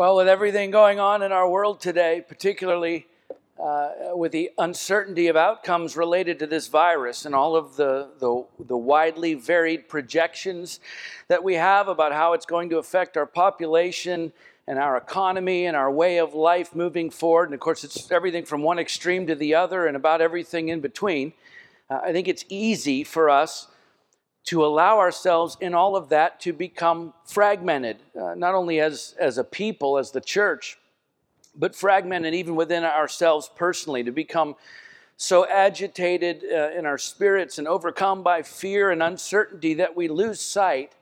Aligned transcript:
Well, 0.00 0.16
with 0.16 0.28
everything 0.28 0.70
going 0.70 0.98
on 0.98 1.20
in 1.20 1.30
our 1.30 1.46
world 1.46 1.78
today, 1.78 2.24
particularly 2.26 3.06
uh, 3.62 3.90
with 4.14 4.32
the 4.32 4.50
uncertainty 4.56 5.26
of 5.26 5.36
outcomes 5.36 5.94
related 5.94 6.38
to 6.38 6.46
this 6.46 6.68
virus 6.68 7.26
and 7.26 7.34
all 7.34 7.54
of 7.54 7.76
the, 7.76 8.08
the, 8.18 8.46
the, 8.66 8.78
widely 8.78 9.34
varied 9.34 9.90
projections 9.90 10.80
that 11.28 11.44
we 11.44 11.52
have 11.56 11.86
about 11.86 12.14
how 12.14 12.32
it's 12.32 12.46
going 12.46 12.70
to 12.70 12.78
affect 12.78 13.18
our 13.18 13.26
population 13.26 14.32
and 14.66 14.78
our 14.78 14.96
economy 14.96 15.66
and 15.66 15.76
our 15.76 15.90
way 15.90 16.16
of 16.16 16.32
life 16.32 16.74
moving 16.74 17.10
forward. 17.10 17.50
And 17.50 17.54
of 17.54 17.60
course, 17.60 17.84
it's 17.84 18.10
everything 18.10 18.46
from 18.46 18.62
one 18.62 18.78
extreme 18.78 19.26
to 19.26 19.34
the 19.34 19.54
other 19.54 19.86
and 19.86 19.98
about 19.98 20.22
everything 20.22 20.70
in 20.70 20.80
between. 20.80 21.34
Uh, 21.90 22.00
I 22.04 22.12
think 22.12 22.26
it's 22.26 22.46
easy 22.48 23.04
for 23.04 23.28
us 23.28 23.66
to 24.44 24.64
allow 24.64 24.98
ourselves 24.98 25.56
in 25.60 25.74
all 25.74 25.96
of 25.96 26.08
that 26.08 26.40
to 26.40 26.52
become 26.52 27.12
fragmented, 27.24 27.98
uh, 28.20 28.34
not 28.34 28.54
only 28.54 28.80
as, 28.80 29.14
as 29.18 29.38
a 29.38 29.44
people, 29.44 29.98
as 29.98 30.10
the 30.10 30.20
church, 30.20 30.78
but 31.54 31.74
fragmented 31.74 32.34
even 32.34 32.56
within 32.56 32.84
ourselves 32.84 33.50
personally, 33.54 34.02
to 34.02 34.10
become 34.10 34.56
so 35.16 35.46
agitated 35.46 36.42
uh, 36.44 36.70
in 36.70 36.86
our 36.86 36.96
spirits 36.96 37.58
and 37.58 37.68
overcome 37.68 38.22
by 38.22 38.40
fear 38.40 38.90
and 38.90 39.02
uncertainty 39.02 39.74
that 39.74 39.94
we 39.94 40.08
lose 40.08 40.40
sight 40.40 40.92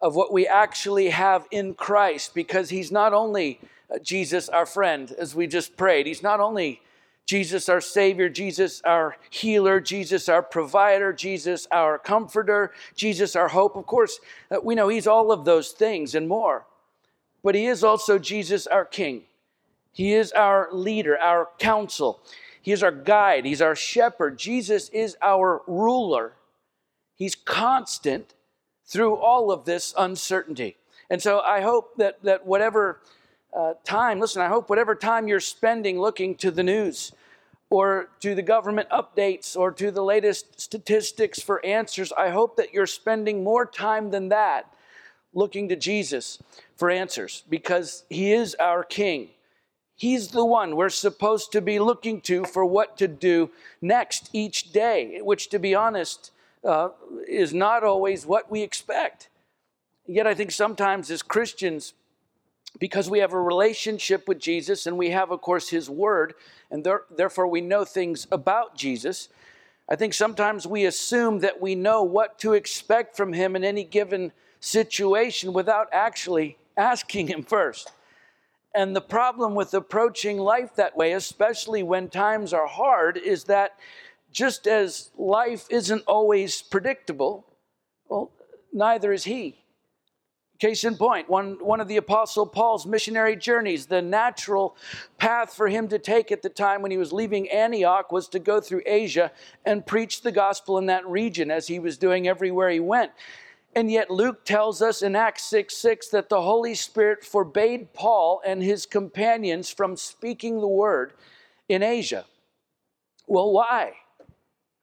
of 0.00 0.16
what 0.16 0.32
we 0.32 0.48
actually 0.48 1.10
have 1.10 1.46
in 1.52 1.74
Christ 1.74 2.34
because 2.34 2.70
He's 2.70 2.90
not 2.90 3.12
only 3.12 3.60
uh, 3.88 3.98
Jesus, 4.00 4.48
our 4.48 4.66
friend, 4.66 5.12
as 5.16 5.36
we 5.36 5.46
just 5.46 5.76
prayed, 5.76 6.06
He's 6.06 6.24
not 6.24 6.40
only 6.40 6.82
Jesus, 7.26 7.68
our 7.68 7.80
Savior, 7.80 8.28
Jesus, 8.28 8.82
our 8.84 9.16
healer, 9.30 9.80
Jesus, 9.80 10.28
our 10.28 10.42
provider, 10.42 11.12
Jesus, 11.12 11.66
our 11.70 11.98
comforter, 11.98 12.72
Jesus, 12.94 13.36
our 13.36 13.48
hope. 13.48 13.76
Of 13.76 13.86
course, 13.86 14.20
uh, 14.50 14.58
we 14.62 14.74
know 14.74 14.88
He's 14.88 15.06
all 15.06 15.32
of 15.32 15.44
those 15.44 15.70
things 15.70 16.14
and 16.14 16.28
more. 16.28 16.66
But 17.42 17.54
He 17.54 17.66
is 17.66 17.84
also 17.84 18.18
Jesus, 18.18 18.66
our 18.66 18.84
King. 18.84 19.22
He 19.92 20.14
is 20.14 20.32
our 20.32 20.68
leader, 20.72 21.18
our 21.18 21.48
counsel. 21.58 22.20
He 22.60 22.72
is 22.72 22.82
our 22.82 22.92
guide. 22.92 23.44
He's 23.44 23.60
our 23.60 23.76
shepherd. 23.76 24.38
Jesus 24.38 24.88
is 24.90 25.16
our 25.20 25.62
ruler. 25.66 26.32
He's 27.16 27.34
constant 27.34 28.34
through 28.86 29.16
all 29.16 29.50
of 29.50 29.64
this 29.64 29.94
uncertainty. 29.96 30.76
And 31.10 31.20
so 31.22 31.40
I 31.40 31.60
hope 31.60 31.96
that, 31.96 32.22
that 32.22 32.46
whatever 32.46 33.00
uh, 33.56 33.74
time, 33.84 34.20
listen, 34.20 34.42
I 34.42 34.48
hope 34.48 34.68
whatever 34.68 34.94
time 34.94 35.28
you're 35.28 35.40
spending 35.40 36.00
looking 36.00 36.34
to 36.36 36.50
the 36.50 36.62
news 36.62 37.12
or 37.70 38.08
to 38.20 38.34
the 38.34 38.42
government 38.42 38.88
updates 38.90 39.56
or 39.56 39.72
to 39.72 39.90
the 39.90 40.02
latest 40.02 40.60
statistics 40.60 41.40
for 41.40 41.64
answers, 41.64 42.12
I 42.12 42.30
hope 42.30 42.56
that 42.56 42.72
you're 42.72 42.86
spending 42.86 43.44
more 43.44 43.66
time 43.66 44.10
than 44.10 44.28
that 44.30 44.72
looking 45.34 45.68
to 45.68 45.76
Jesus 45.76 46.42
for 46.76 46.90
answers 46.90 47.44
because 47.48 48.04
He 48.10 48.32
is 48.32 48.54
our 48.56 48.84
King. 48.84 49.28
He's 49.96 50.28
the 50.28 50.44
one 50.44 50.74
we're 50.74 50.88
supposed 50.88 51.52
to 51.52 51.60
be 51.60 51.78
looking 51.78 52.20
to 52.22 52.44
for 52.44 52.64
what 52.64 52.96
to 52.98 53.08
do 53.08 53.50
next 53.80 54.30
each 54.32 54.72
day, 54.72 55.20
which, 55.22 55.48
to 55.50 55.58
be 55.58 55.74
honest, 55.74 56.32
uh, 56.64 56.88
is 57.28 57.52
not 57.54 57.84
always 57.84 58.26
what 58.26 58.50
we 58.50 58.62
expect. 58.62 59.28
Yet, 60.06 60.26
I 60.26 60.34
think 60.34 60.50
sometimes 60.50 61.10
as 61.10 61.22
Christians, 61.22 61.94
because 62.82 63.08
we 63.08 63.20
have 63.20 63.32
a 63.32 63.40
relationship 63.40 64.26
with 64.26 64.40
Jesus 64.40 64.88
and 64.88 64.98
we 64.98 65.10
have, 65.10 65.30
of 65.30 65.40
course, 65.40 65.68
His 65.68 65.88
Word, 65.88 66.34
and 66.68 66.82
there, 66.82 67.02
therefore 67.16 67.46
we 67.46 67.60
know 67.60 67.84
things 67.84 68.26
about 68.32 68.74
Jesus. 68.74 69.28
I 69.88 69.94
think 69.94 70.14
sometimes 70.14 70.66
we 70.66 70.84
assume 70.86 71.38
that 71.42 71.60
we 71.60 71.76
know 71.76 72.02
what 72.02 72.40
to 72.40 72.54
expect 72.54 73.16
from 73.16 73.34
Him 73.34 73.54
in 73.54 73.62
any 73.62 73.84
given 73.84 74.32
situation 74.58 75.52
without 75.52 75.90
actually 75.92 76.58
asking 76.76 77.28
Him 77.28 77.44
first. 77.44 77.92
And 78.74 78.96
the 78.96 79.00
problem 79.00 79.54
with 79.54 79.74
approaching 79.74 80.38
life 80.38 80.74
that 80.74 80.96
way, 80.96 81.12
especially 81.12 81.84
when 81.84 82.08
times 82.08 82.52
are 82.52 82.66
hard, 82.66 83.16
is 83.16 83.44
that 83.44 83.78
just 84.32 84.66
as 84.66 85.12
life 85.16 85.68
isn't 85.70 86.02
always 86.08 86.62
predictable, 86.62 87.46
well, 88.08 88.32
neither 88.72 89.12
is 89.12 89.22
He. 89.22 89.61
Case 90.62 90.84
in 90.84 90.96
point, 90.96 91.28
one, 91.28 91.56
one 91.60 91.80
of 91.80 91.88
the 91.88 91.96
Apostle 91.96 92.46
Paul's 92.46 92.86
missionary 92.86 93.34
journeys, 93.34 93.86
the 93.86 94.00
natural 94.00 94.76
path 95.18 95.54
for 95.54 95.66
him 95.66 95.88
to 95.88 95.98
take 95.98 96.30
at 96.30 96.40
the 96.40 96.48
time 96.48 96.82
when 96.82 96.92
he 96.92 96.98
was 96.98 97.12
leaving 97.12 97.50
Antioch 97.50 98.12
was 98.12 98.28
to 98.28 98.38
go 98.38 98.60
through 98.60 98.82
Asia 98.86 99.32
and 99.64 99.84
preach 99.84 100.22
the 100.22 100.30
gospel 100.30 100.78
in 100.78 100.86
that 100.86 101.04
region 101.04 101.50
as 101.50 101.66
he 101.66 101.80
was 101.80 101.98
doing 101.98 102.28
everywhere 102.28 102.70
he 102.70 102.78
went. 102.78 103.10
And 103.74 103.90
yet, 103.90 104.08
Luke 104.08 104.44
tells 104.44 104.80
us 104.80 105.02
in 105.02 105.16
Acts 105.16 105.42
6 105.46 105.76
6 105.76 106.10
that 106.10 106.28
the 106.28 106.42
Holy 106.42 106.76
Spirit 106.76 107.24
forbade 107.24 107.92
Paul 107.92 108.40
and 108.46 108.62
his 108.62 108.86
companions 108.86 109.68
from 109.68 109.96
speaking 109.96 110.60
the 110.60 110.68
word 110.68 111.12
in 111.68 111.82
Asia. 111.82 112.24
Well, 113.26 113.50
why? 113.50 113.94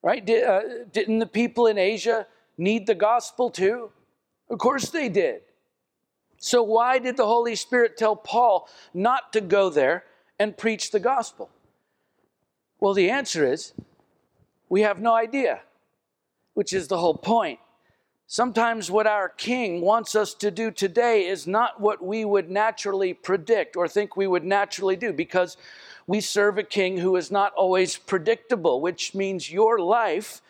Right? 0.03 0.25
Did, 0.25 0.43
uh, 0.43 0.61
didn't 0.91 1.19
the 1.19 1.25
people 1.25 1.67
in 1.67 1.77
Asia 1.77 2.27
need 2.57 2.85
the 2.85 2.95
gospel 2.95 3.49
too? 3.49 3.91
Of 4.49 4.59
course 4.59 4.89
they 4.89 5.07
did. 5.07 5.43
So, 6.39 6.63
why 6.63 6.99
did 6.99 7.17
the 7.17 7.25
Holy 7.25 7.55
Spirit 7.55 7.97
tell 7.97 8.15
Paul 8.15 8.69
not 8.93 9.33
to 9.33 9.41
go 9.41 9.69
there 9.69 10.05
and 10.39 10.55
preach 10.55 10.91
the 10.91 10.99
gospel? 10.99 11.49
Well, 12.79 12.93
the 12.93 13.09
answer 13.09 13.45
is 13.45 13.73
we 14.69 14.81
have 14.81 15.01
no 15.01 15.13
idea, 15.13 15.61
which 16.53 16.71
is 16.71 16.87
the 16.87 16.97
whole 16.97 17.17
point. 17.17 17.59
Sometimes 18.25 18.89
what 18.89 19.05
our 19.07 19.27
King 19.27 19.81
wants 19.81 20.15
us 20.15 20.33
to 20.35 20.49
do 20.49 20.71
today 20.71 21.25
is 21.25 21.45
not 21.45 21.81
what 21.81 22.01
we 22.01 22.23
would 22.23 22.49
naturally 22.49 23.13
predict 23.13 23.75
or 23.75 23.87
think 23.87 24.15
we 24.15 24.27
would 24.27 24.45
naturally 24.45 24.95
do 24.95 25.11
because 25.11 25.57
we 26.07 26.21
serve 26.21 26.57
a 26.57 26.63
King 26.63 26.99
who 26.99 27.17
is 27.17 27.31
not 27.31 27.53
always 27.55 27.97
predictable, 27.97 28.79
which 28.79 29.13
means 29.13 29.51
your 29.51 29.79
life, 29.79 30.41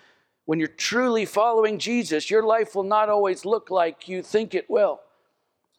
when 0.45 0.59
you're 0.59 0.67
truly 0.67 1.25
following 1.25 1.79
Jesus, 1.79 2.29
your 2.29 2.43
life 2.43 2.75
will 2.75 2.83
not 2.83 3.09
always 3.09 3.43
look 3.43 3.71
like 3.71 4.07
you 4.07 4.21
think 4.21 4.53
it 4.53 4.69
will. 4.69 4.99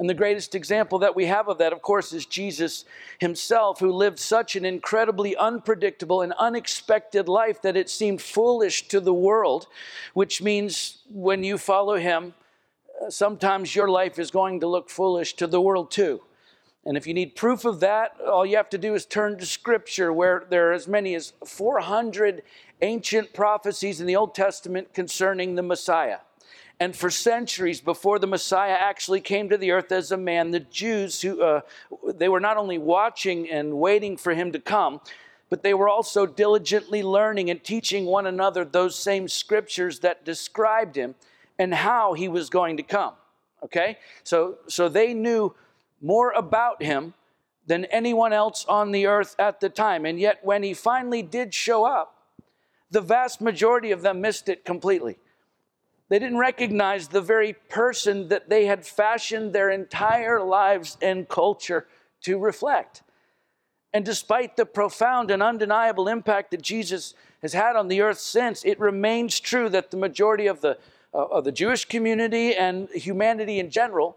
And 0.00 0.08
the 0.08 0.14
greatest 0.14 0.54
example 0.54 0.98
that 1.00 1.14
we 1.14 1.26
have 1.26 1.48
of 1.48 1.58
that, 1.58 1.74
of 1.74 1.82
course, 1.82 2.14
is 2.14 2.24
Jesus 2.24 2.86
himself, 3.18 3.80
who 3.80 3.92
lived 3.92 4.18
such 4.18 4.56
an 4.56 4.64
incredibly 4.64 5.36
unpredictable 5.36 6.22
and 6.22 6.32
unexpected 6.38 7.28
life 7.28 7.60
that 7.60 7.76
it 7.76 7.90
seemed 7.90 8.22
foolish 8.22 8.88
to 8.88 8.98
the 8.98 9.12
world, 9.12 9.66
which 10.14 10.40
means 10.40 11.02
when 11.12 11.44
you 11.44 11.58
follow 11.58 11.96
him, 11.96 12.32
uh, 13.04 13.10
sometimes 13.10 13.76
your 13.76 13.88
life 13.90 14.18
is 14.18 14.30
going 14.30 14.60
to 14.60 14.66
look 14.66 14.88
foolish 14.88 15.34
to 15.34 15.46
the 15.46 15.60
world 15.60 15.90
too. 15.90 16.22
And 16.86 16.96
if 16.96 17.06
you 17.06 17.12
need 17.12 17.36
proof 17.36 17.66
of 17.66 17.80
that, 17.80 18.16
all 18.26 18.46
you 18.46 18.56
have 18.56 18.70
to 18.70 18.78
do 18.78 18.94
is 18.94 19.04
turn 19.04 19.36
to 19.36 19.44
Scripture, 19.44 20.14
where 20.14 20.46
there 20.48 20.70
are 20.70 20.72
as 20.72 20.88
many 20.88 21.14
as 21.14 21.34
400 21.44 22.42
ancient 22.80 23.34
prophecies 23.34 24.00
in 24.00 24.06
the 24.06 24.16
Old 24.16 24.34
Testament 24.34 24.94
concerning 24.94 25.56
the 25.56 25.62
Messiah. 25.62 26.20
And 26.80 26.96
for 26.96 27.10
centuries 27.10 27.82
before 27.82 28.18
the 28.18 28.26
Messiah 28.26 28.76
actually 28.80 29.20
came 29.20 29.50
to 29.50 29.58
the 29.58 29.70
earth 29.70 29.92
as 29.92 30.10
a 30.12 30.16
man, 30.16 30.50
the 30.50 30.60
Jews 30.60 31.20
who 31.20 31.42
uh, 31.42 31.60
they 32.14 32.28
were 32.30 32.40
not 32.40 32.56
only 32.56 32.78
watching 32.78 33.50
and 33.50 33.78
waiting 33.78 34.16
for 34.16 34.32
him 34.32 34.50
to 34.52 34.58
come, 34.58 35.02
but 35.50 35.62
they 35.62 35.74
were 35.74 35.90
also 35.90 36.24
diligently 36.24 37.02
learning 37.02 37.50
and 37.50 37.62
teaching 37.62 38.06
one 38.06 38.26
another 38.26 38.64
those 38.64 38.96
same 38.98 39.28
scriptures 39.28 40.00
that 40.00 40.24
described 40.24 40.96
him 40.96 41.14
and 41.58 41.74
how 41.74 42.14
he 42.14 42.28
was 42.28 42.48
going 42.48 42.78
to 42.78 42.82
come. 42.82 43.12
Okay? 43.62 43.98
So 44.24 44.56
so 44.66 44.88
they 44.88 45.12
knew 45.12 45.54
more 46.00 46.32
about 46.32 46.82
him 46.82 47.12
than 47.66 47.84
anyone 47.86 48.32
else 48.32 48.64
on 48.66 48.90
the 48.90 49.06
earth 49.06 49.36
at 49.38 49.60
the 49.60 49.68
time. 49.68 50.06
And 50.06 50.18
yet 50.18 50.38
when 50.42 50.62
he 50.62 50.72
finally 50.72 51.20
did 51.20 51.52
show 51.52 51.84
up, 51.84 52.16
the 52.90 53.02
vast 53.02 53.42
majority 53.42 53.90
of 53.90 54.00
them 54.00 54.22
missed 54.22 54.48
it 54.48 54.64
completely. 54.64 55.18
They 56.10 56.18
didn't 56.18 56.38
recognize 56.38 57.08
the 57.08 57.20
very 57.20 57.52
person 57.52 58.28
that 58.28 58.50
they 58.50 58.66
had 58.66 58.84
fashioned 58.84 59.52
their 59.52 59.70
entire 59.70 60.42
lives 60.42 60.98
and 61.00 61.28
culture 61.28 61.86
to 62.22 62.36
reflect. 62.36 63.02
And 63.92 64.04
despite 64.04 64.56
the 64.56 64.66
profound 64.66 65.30
and 65.30 65.40
undeniable 65.40 66.08
impact 66.08 66.50
that 66.50 66.62
Jesus 66.62 67.14
has 67.42 67.52
had 67.52 67.76
on 67.76 67.86
the 67.86 68.00
earth 68.00 68.18
since, 68.18 68.64
it 68.64 68.78
remains 68.80 69.38
true 69.38 69.68
that 69.68 69.92
the 69.92 69.96
majority 69.96 70.48
of 70.48 70.60
the, 70.60 70.78
uh, 71.14 71.26
of 71.26 71.44
the 71.44 71.52
Jewish 71.52 71.84
community 71.84 72.56
and 72.56 72.88
humanity 72.90 73.60
in 73.60 73.70
general 73.70 74.16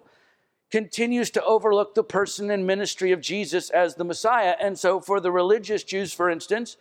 continues 0.71 1.29
to 1.29 1.43
overlook 1.43 1.93
the 1.93 2.03
person 2.03 2.49
and 2.49 2.65
ministry 2.65 3.11
of 3.11 3.21
Jesus 3.21 3.69
as 3.69 3.93
the 3.95 4.03
Messiah. 4.03 4.55
And 4.59 4.79
so, 4.79 4.99
for 4.99 5.19
the 5.19 5.31
religious 5.31 5.83
Jews, 5.83 6.11
for 6.11 6.27
instance, 6.27 6.77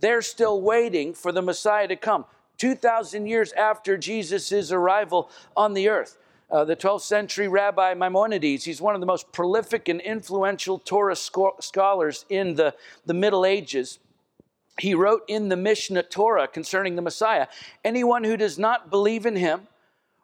they're 0.00 0.20
still 0.20 0.60
waiting 0.60 1.14
for 1.14 1.32
the 1.32 1.40
Messiah 1.40 1.88
to 1.88 1.96
come. 1.96 2.26
2,000 2.58 3.26
years 3.26 3.52
after 3.52 3.96
Jesus' 3.96 4.72
arrival 4.72 5.30
on 5.56 5.74
the 5.74 5.88
earth. 5.88 6.18
Uh, 6.50 6.64
the 6.64 6.76
12th 6.76 7.02
century 7.02 7.48
rabbi 7.48 7.92
Maimonides, 7.94 8.64
he's 8.64 8.80
one 8.80 8.94
of 8.94 9.00
the 9.00 9.06
most 9.06 9.32
prolific 9.32 9.88
and 9.88 10.00
influential 10.00 10.78
Torah 10.78 11.16
scholars 11.16 12.24
in 12.28 12.54
the, 12.54 12.72
the 13.04 13.14
Middle 13.14 13.44
Ages. 13.44 13.98
He 14.78 14.94
wrote 14.94 15.22
in 15.26 15.48
the 15.48 15.56
Mishnah 15.56 16.04
Torah 16.04 16.46
concerning 16.46 16.94
the 16.94 17.02
Messiah 17.02 17.48
anyone 17.84 18.22
who 18.22 18.36
does 18.36 18.58
not 18.58 18.90
believe 18.90 19.26
in 19.26 19.34
him 19.34 19.66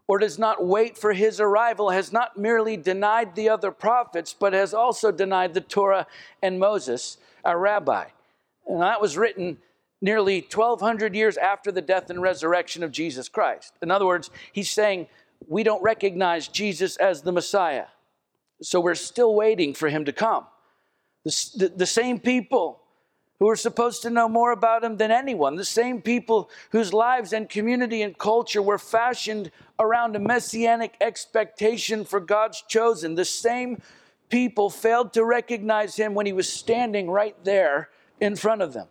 or 0.07 0.19
does 0.19 0.39
not 0.39 0.65
wait 0.65 0.99
for 0.99 1.13
his 1.13 1.41
arrival 1.41 1.91
has 1.91 2.13
not 2.13 2.37
merely 2.37 2.77
denied 2.77 3.35
the 3.35 3.49
other 3.49 3.71
prophets, 3.71 4.35
but 4.39 4.53
has 4.53 4.75
also 4.75 5.11
denied 5.11 5.55
the 5.55 5.61
Torah 5.61 6.07
and 6.43 6.59
Moses, 6.59 7.17
our 7.45 7.59
rabbi. 7.59 8.05
And 8.67 8.83
that 8.83 9.01
was 9.01 9.17
written 9.17 9.59
nearly 10.03 10.41
1,200 10.41 11.15
years 11.15 11.37
after 11.39 11.73
the 11.73 11.81
death 11.81 12.11
and 12.11 12.21
resurrection 12.21 12.83
of 12.83 12.91
Jesus 12.91 13.29
Christ. 13.29 13.73
In 13.81 13.91
other 13.91 14.05
words, 14.05 14.31
he's 14.53 14.71
saying 14.71 15.07
we 15.49 15.63
don't 15.63 15.83
recognize 15.83 16.49
Jesus 16.49 16.97
as 16.97 17.23
the 17.23 17.33
Messiah. 17.33 17.87
So 18.61 18.81
we're 18.81 18.95
still 18.97 19.35
waiting 19.35 19.75
for 19.75 19.89
him 19.89 20.05
to 20.05 20.13
come. 20.13 20.47
The, 21.25 21.51
the, 21.57 21.69
the, 21.69 21.87
same 21.87 22.19
people 22.19 22.81
who 23.39 23.49
are 23.49 23.57
supposed 23.57 24.03
to 24.03 24.11
know 24.11 24.29
more 24.29 24.51
about 24.51 24.83
him 24.83 24.97
than 24.97 25.13
anyone, 25.13 25.55
the 25.55 25.65
same 25.65 26.03
people 26.03 26.51
whose 26.71 26.93
lives 26.93 27.33
and 27.33 27.49
community 27.49 28.03
and 28.03 28.19
culture 28.19 28.61
were 28.61 28.79
fashioned 28.79 29.53
around 29.79 30.17
a 30.17 30.19
messianic 30.19 30.97
expectation 31.01 32.05
for 32.05 32.19
God's 32.19 32.63
chosen, 32.69 33.15
the 33.15 33.25
same 33.25 33.81
people 34.31 34.69
failed 34.69 35.13
to 35.13 35.25
recognize 35.25 35.97
him 35.97 36.15
when 36.15 36.27
he 36.27 36.33
was 36.33 36.53
standing 36.53 37.11
right 37.11 37.37
there 37.45 37.91
in 38.21 38.35
front 38.35 38.63
of 38.63 38.73
them. 38.73 38.89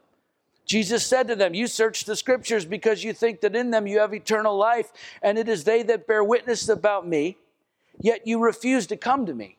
Jesus 0.66 1.06
said 1.06 1.28
to 1.28 1.36
them, 1.36 1.54
You 1.54 1.68
search 1.68 2.06
the 2.06 2.16
scriptures 2.16 2.66
because 2.66 3.04
you 3.04 3.14
think 3.14 3.42
that 3.42 3.56
in 3.56 3.72
them 3.72 3.88
you 3.88 4.00
have 4.00 4.14
eternal 4.14 4.58
life, 4.58 4.92
and 5.22 5.38
it 5.38 5.50
is 5.50 5.64
they 5.64 5.84
that 5.84 6.08
bear 6.08 6.24
witness 6.24 6.70
about 6.70 7.08
me, 7.08 7.38
yet 8.00 8.26
you 8.26 8.40
refuse 8.40 8.88
to 8.88 8.98
come 8.98 9.26
to 9.26 9.34
me, 9.34 9.58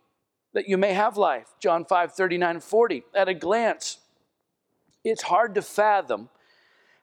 that 0.54 0.69
you 0.69 0.78
may 0.78 0.94
have 0.94 1.16
life. 1.16 1.49
John 1.60 1.84
5 1.84 2.12
39 2.12 2.60
40. 2.60 3.04
At 3.14 3.28
a 3.28 3.34
glance, 3.34 3.99
it's 5.04 5.22
hard 5.22 5.54
to 5.56 5.62
fathom 5.62 6.28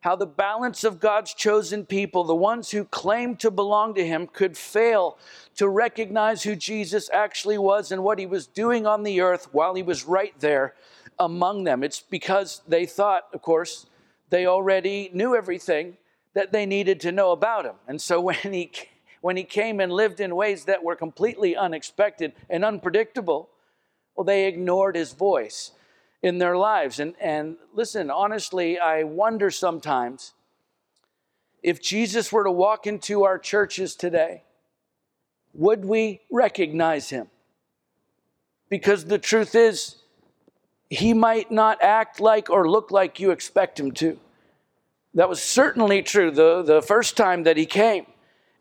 how 0.01 0.15
the 0.15 0.25
balance 0.25 0.85
of 0.85 0.99
God's 0.99 1.33
chosen 1.33 1.85
people, 1.85 2.23
the 2.23 2.33
ones 2.33 2.71
who 2.71 2.85
claim 2.85 3.35
to 3.37 3.51
belong 3.51 3.93
to 3.95 4.05
Him, 4.05 4.27
could 4.27 4.57
fail 4.57 5.17
to 5.57 5.67
recognize 5.67 6.43
who 6.43 6.55
Jesus 6.55 7.09
actually 7.11 7.57
was 7.57 7.91
and 7.91 8.01
what 8.01 8.17
He 8.17 8.25
was 8.25 8.47
doing 8.47 8.87
on 8.87 9.03
the 9.03 9.19
earth 9.19 9.49
while 9.51 9.75
He 9.75 9.83
was 9.83 10.05
right 10.05 10.33
there 10.39 10.73
among 11.19 11.63
them. 11.65 11.83
It's 11.83 11.99
because 11.99 12.61
they 12.67 12.85
thought, 12.85 13.27
of 13.33 13.41
course, 13.41 13.85
they 14.29 14.45
already 14.45 15.09
knew 15.13 15.35
everything 15.35 15.97
that 16.33 16.51
they 16.51 16.65
needed 16.65 16.99
to 17.01 17.11
know 17.11 17.31
about 17.31 17.65
him. 17.65 17.75
And 17.87 18.01
so 18.01 18.21
when 18.29 18.53
he 18.53 18.71
when 19.21 19.35
he 19.35 19.43
came 19.43 19.79
and 19.79 19.91
lived 19.91 20.21
in 20.21 20.35
ways 20.35 20.65
that 20.65 20.83
were 20.83 20.95
completely 20.95 21.55
unexpected 21.55 22.33
and 22.49 22.63
unpredictable, 22.63 23.49
well, 24.15 24.23
they 24.23 24.47
ignored 24.47 24.95
his 24.95 25.13
voice 25.13 25.71
in 26.21 26.37
their 26.37 26.57
lives. 26.57 26.99
And, 26.99 27.15
and 27.19 27.57
listen, 27.73 28.09
honestly, 28.09 28.79
I 28.79 29.03
wonder 29.03 29.51
sometimes 29.51 30.33
if 31.61 31.81
Jesus 31.81 32.31
were 32.31 32.45
to 32.45 32.51
walk 32.51 32.87
into 32.87 33.23
our 33.23 33.37
churches 33.37 33.95
today, 33.95 34.43
would 35.53 35.83
we 35.83 36.21
recognize 36.31 37.09
him? 37.09 37.27
Because 38.69 39.05
the 39.05 39.17
truth 39.17 39.55
is, 39.55 39.95
he 40.89 41.13
might 41.13 41.51
not 41.51 41.81
act 41.81 42.19
like 42.19 42.49
or 42.49 42.69
look 42.69 42.91
like 42.91 43.19
you 43.19 43.31
expect 43.31 43.79
him 43.79 43.91
to. 43.93 44.19
That 45.13 45.29
was 45.29 45.41
certainly 45.41 46.01
true 46.01 46.31
the, 46.31 46.63
the 46.63 46.81
first 46.81 47.17
time 47.17 47.43
that 47.43 47.57
he 47.57 47.65
came. 47.65 48.05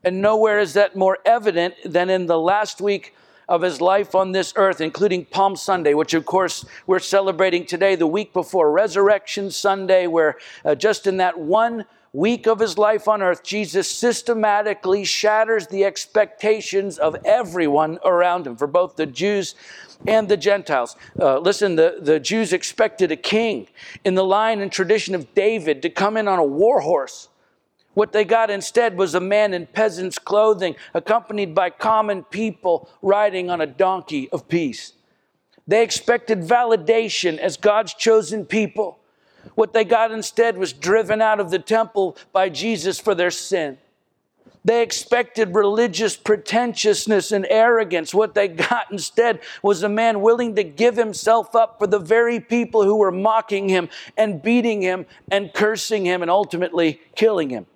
And 0.04 0.20
nowhere 0.20 0.58
is 0.58 0.74
that 0.74 0.96
more 0.96 1.18
evident 1.24 1.74
than 1.84 2.08
in 2.08 2.26
the 2.26 2.38
last 2.38 2.80
week 2.80 3.14
of 3.48 3.62
his 3.62 3.80
life 3.80 4.14
on 4.14 4.32
this 4.32 4.52
earth, 4.56 4.80
including 4.80 5.24
Palm 5.24 5.56
Sunday, 5.56 5.94
which 5.94 6.14
of 6.14 6.26
course 6.26 6.64
we're 6.86 6.98
celebrating 6.98 7.64
today, 7.64 7.94
the 7.96 8.06
week 8.06 8.32
before 8.32 8.70
Resurrection 8.70 9.50
Sunday, 9.50 10.06
where 10.06 10.36
uh, 10.64 10.74
just 10.74 11.06
in 11.06 11.16
that 11.16 11.38
one 11.38 11.86
week 12.12 12.46
of 12.46 12.58
his 12.58 12.78
life 12.78 13.08
on 13.08 13.22
earth, 13.22 13.42
Jesus 13.42 13.90
systematically 13.90 15.04
shatters 15.04 15.66
the 15.66 15.84
expectations 15.84 16.98
of 16.98 17.16
everyone 17.24 17.98
around 18.04 18.46
him, 18.46 18.56
for 18.56 18.66
both 18.66 18.96
the 18.96 19.06
Jews 19.06 19.54
and 20.06 20.28
the 20.28 20.36
Gentiles. 20.36 20.96
Uh, 21.18 21.38
listen, 21.38 21.76
the, 21.76 21.98
the 22.00 22.20
Jews 22.20 22.52
expected 22.52 23.10
a 23.10 23.16
king 23.16 23.68
in 24.04 24.14
the 24.14 24.24
line 24.24 24.60
and 24.60 24.70
tradition 24.70 25.14
of 25.14 25.34
David 25.34 25.82
to 25.82 25.90
come 25.90 26.16
in 26.16 26.28
on 26.28 26.38
a 26.38 26.44
war 26.44 26.80
horse. 26.80 27.28
What 27.94 28.12
they 28.12 28.24
got 28.24 28.48
instead 28.48 28.96
was 28.96 29.16
a 29.16 29.20
man 29.20 29.52
in 29.52 29.66
peasant's 29.66 30.20
clothing, 30.20 30.76
accompanied 30.94 31.52
by 31.52 31.70
common 31.70 32.22
people 32.22 32.88
riding 33.02 33.50
on 33.50 33.60
a 33.60 33.66
donkey 33.66 34.30
of 34.30 34.48
peace. 34.48 34.92
They 35.66 35.82
expected 35.82 36.42
validation 36.42 37.38
as 37.38 37.56
God's 37.56 37.94
chosen 37.94 38.46
people. 38.46 39.00
What 39.54 39.72
they 39.72 39.84
got 39.84 40.12
instead 40.12 40.58
was 40.58 40.72
driven 40.72 41.20
out 41.20 41.40
of 41.40 41.50
the 41.50 41.58
temple 41.58 42.16
by 42.32 42.48
Jesus 42.48 42.98
for 42.98 43.14
their 43.14 43.30
sin. 43.30 43.78
They 44.64 44.82
expected 44.82 45.54
religious 45.54 46.16
pretentiousness 46.16 47.32
and 47.32 47.46
arrogance. 47.48 48.12
What 48.12 48.34
they 48.34 48.48
got 48.48 48.90
instead 48.90 49.40
was 49.62 49.82
a 49.82 49.88
man 49.88 50.20
willing 50.20 50.56
to 50.56 50.64
give 50.64 50.96
himself 50.96 51.54
up 51.54 51.78
for 51.78 51.86
the 51.86 51.98
very 51.98 52.40
people 52.40 52.82
who 52.84 52.96
were 52.96 53.12
mocking 53.12 53.68
him 53.68 53.88
and 54.16 54.42
beating 54.42 54.82
him 54.82 55.06
and 55.30 55.54
cursing 55.54 56.04
him 56.04 56.22
and 56.22 56.30
ultimately 56.30 57.00
killing 57.14 57.50
him. 57.50 57.66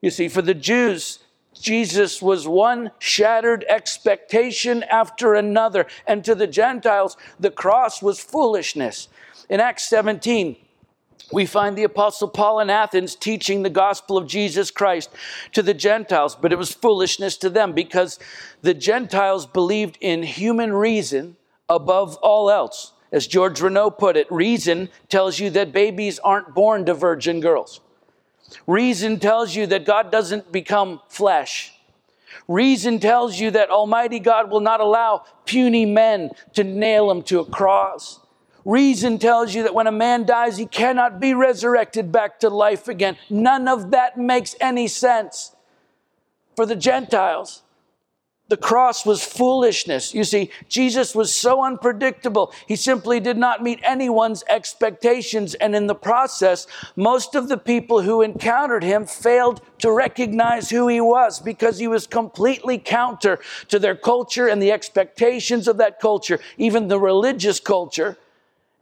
You 0.00 0.10
see, 0.10 0.28
for 0.28 0.42
the 0.42 0.54
Jews, 0.54 1.20
Jesus 1.54 2.20
was 2.20 2.46
one 2.46 2.90
shattered 2.98 3.64
expectation 3.68 4.82
after 4.84 5.34
another. 5.34 5.86
And 6.06 6.24
to 6.24 6.34
the 6.34 6.46
Gentiles, 6.46 7.16
the 7.40 7.50
cross 7.50 8.02
was 8.02 8.20
foolishness. 8.20 9.08
In 9.48 9.60
Acts 9.60 9.88
17, 9.88 10.56
we 11.32 11.44
find 11.44 11.76
the 11.76 11.84
Apostle 11.84 12.28
Paul 12.28 12.60
in 12.60 12.70
Athens 12.70 13.16
teaching 13.16 13.62
the 13.62 13.70
gospel 13.70 14.16
of 14.16 14.28
Jesus 14.28 14.70
Christ 14.70 15.10
to 15.52 15.62
the 15.62 15.74
Gentiles, 15.74 16.36
but 16.36 16.52
it 16.52 16.58
was 16.58 16.72
foolishness 16.72 17.36
to 17.38 17.50
them 17.50 17.72
because 17.72 18.18
the 18.62 18.74
Gentiles 18.74 19.46
believed 19.46 19.98
in 20.00 20.22
human 20.22 20.72
reason 20.72 21.36
above 21.68 22.16
all 22.22 22.50
else. 22.50 22.92
As 23.10 23.26
George 23.26 23.60
Renault 23.60 23.92
put 23.92 24.16
it, 24.16 24.30
reason 24.30 24.88
tells 25.08 25.38
you 25.38 25.50
that 25.50 25.72
babies 25.72 26.18
aren't 26.20 26.54
born 26.54 26.84
to 26.86 26.94
virgin 26.94 27.40
girls. 27.40 27.80
Reason 28.66 29.18
tells 29.18 29.54
you 29.54 29.66
that 29.66 29.84
God 29.84 30.12
doesn't 30.12 30.52
become 30.52 31.00
flesh. 31.08 31.72
Reason 32.48 33.00
tells 33.00 33.38
you 33.40 33.50
that 33.52 33.70
Almighty 33.70 34.20
God 34.20 34.50
will 34.50 34.60
not 34.60 34.80
allow 34.80 35.24
puny 35.44 35.86
men 35.86 36.30
to 36.54 36.62
nail 36.62 37.10
him 37.10 37.22
to 37.22 37.40
a 37.40 37.44
cross. 37.44 38.20
Reason 38.66 39.20
tells 39.20 39.54
you 39.54 39.62
that 39.62 39.74
when 39.74 39.86
a 39.86 39.92
man 39.92 40.26
dies, 40.26 40.56
he 40.56 40.66
cannot 40.66 41.20
be 41.20 41.34
resurrected 41.34 42.10
back 42.10 42.40
to 42.40 42.50
life 42.50 42.88
again. 42.88 43.16
None 43.30 43.68
of 43.68 43.92
that 43.92 44.18
makes 44.18 44.56
any 44.60 44.88
sense. 44.88 45.54
For 46.56 46.66
the 46.66 46.74
Gentiles, 46.74 47.62
the 48.48 48.56
cross 48.56 49.06
was 49.06 49.24
foolishness. 49.24 50.12
You 50.12 50.24
see, 50.24 50.50
Jesus 50.68 51.14
was 51.14 51.32
so 51.32 51.62
unpredictable. 51.62 52.52
He 52.66 52.74
simply 52.74 53.20
did 53.20 53.36
not 53.36 53.62
meet 53.62 53.78
anyone's 53.84 54.42
expectations. 54.48 55.54
And 55.54 55.76
in 55.76 55.86
the 55.86 55.94
process, 55.94 56.66
most 56.96 57.36
of 57.36 57.48
the 57.48 57.58
people 57.58 58.02
who 58.02 58.20
encountered 58.20 58.82
him 58.82 59.06
failed 59.06 59.60
to 59.78 59.92
recognize 59.92 60.70
who 60.70 60.88
he 60.88 61.00
was 61.00 61.38
because 61.38 61.78
he 61.78 61.86
was 61.86 62.08
completely 62.08 62.78
counter 62.78 63.38
to 63.68 63.78
their 63.78 63.94
culture 63.94 64.48
and 64.48 64.60
the 64.60 64.72
expectations 64.72 65.68
of 65.68 65.76
that 65.76 66.00
culture, 66.00 66.40
even 66.58 66.88
the 66.88 66.98
religious 66.98 67.60
culture. 67.60 68.18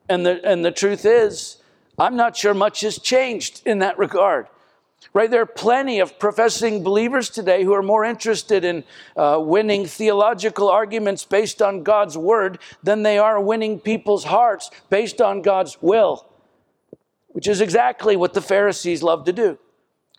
And 0.09 0.25
the, 0.25 0.41
and 0.45 0.65
the 0.65 0.71
truth 0.71 1.05
is, 1.05 1.59
I'm 1.99 2.17
not 2.17 2.37
sure 2.37 2.55
much 2.55 2.81
has 2.83 2.99
changed 2.99 3.63
in 3.65 3.79
that 3.79 3.99
regard. 3.99 4.49
Right? 5.13 5.31
There 5.31 5.43
are 5.43 5.47
plenty 5.47 6.01
of 6.01 6.19
professing 6.19 6.83
believers 6.83 7.31
today 7.31 7.63
who 7.63 7.73
are 7.75 7.83
more 7.83 8.05
interested 8.05 8.65
in 8.65 8.85
uh, 9.17 9.39
winning 9.41 9.87
theological 9.87 10.69
arguments 10.69 11.25
based 11.25 11.61
on 11.63 11.83
God's 11.83 12.17
word 12.17 12.59
than 12.83 13.03
they 13.03 13.19
are 13.19 13.41
winning 13.41 13.79
people's 13.79 14.25
hearts 14.25 14.71
based 14.91 15.21
on 15.21 15.43
God's 15.43 15.81
will, 15.81 16.27
which 17.29 17.47
is 17.47 17.61
exactly 17.61 18.17
what 18.17 18.35
the 18.35 18.41
Pharisees 18.41 19.03
love 19.03 19.25
to 19.27 19.33
do. 19.33 19.59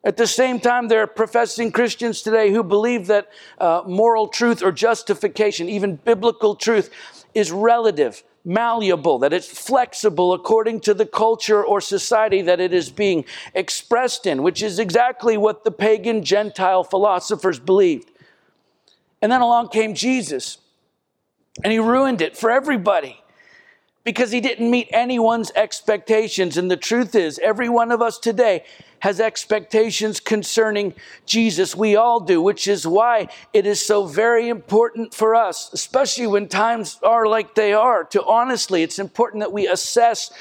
At 0.03 0.17
the 0.17 0.27
same 0.27 0.59
time, 0.59 0.87
there 0.87 1.01
are 1.01 1.07
professing 1.07 1.71
Christians 1.71 2.21
today 2.21 2.51
who 2.51 2.63
believe 2.63 3.07
that 3.07 3.27
uh, 3.57 3.81
moral 3.87 4.27
truth 4.27 4.61
or 4.61 4.71
justification, 4.71 5.67
even 5.67 5.95
biblical 5.95 6.55
truth, 6.55 6.91
is 7.33 7.51
relative 7.51 8.23
malleable, 8.45 9.19
that 9.19 9.33
it's 9.33 9.47
flexible 9.47 10.33
according 10.33 10.79
to 10.81 10.93
the 10.93 11.05
culture 11.05 11.63
or 11.63 11.81
society 11.81 12.41
that 12.43 12.59
it 12.59 12.73
is 12.73 12.89
being 12.89 13.25
expressed 13.53 14.25
in, 14.25 14.43
which 14.43 14.61
is 14.61 14.79
exactly 14.79 15.35
what 15.35 15.63
the 15.63 15.71
pagan 15.71 16.23
Gentile 16.23 16.83
philosophers 16.83 17.59
believed. 17.59 18.11
And 19.21 19.31
then 19.31 19.41
along 19.41 19.69
came 19.69 19.95
Jesus, 19.95 20.59
and 21.63 21.73
he 21.73 21.79
ruined 21.79 22.21
it 22.21 22.37
for 22.37 22.51
everybody 22.51 23.21
because 24.05 24.31
he 24.31 24.39
didn't 24.39 24.69
meet 24.69 24.87
anyone's 24.91 25.51
expectations. 25.55 26.57
And 26.57 26.69
the 26.69 26.77
truth 26.77 27.15
is, 27.15 27.39
every 27.39 27.67
one 27.67 27.91
of 27.91 28.01
us 28.03 28.19
today 28.19 28.63
has 28.99 29.19
expectations 29.19 30.19
concerning 30.19 30.93
Jesus. 31.25 31.75
We 31.75 31.95
all 31.95 32.19
do, 32.19 32.41
which 32.41 32.67
is 32.67 32.87
why 32.87 33.27
it 33.51 33.65
is 33.65 33.83
so 33.83 34.05
very 34.05 34.47
important 34.47 35.13
for 35.13 35.35
us, 35.35 35.71
especially 35.73 36.27
when 36.27 36.47
times 36.47 36.99
are 37.03 37.25
like 37.25 37.55
they 37.55 37.73
are, 37.73 38.03
to 38.05 38.23
honestly, 38.23 38.83
it's 38.83 38.99
important 38.99 39.41
that 39.41 39.51
we 39.51 39.67
assess 39.67 40.31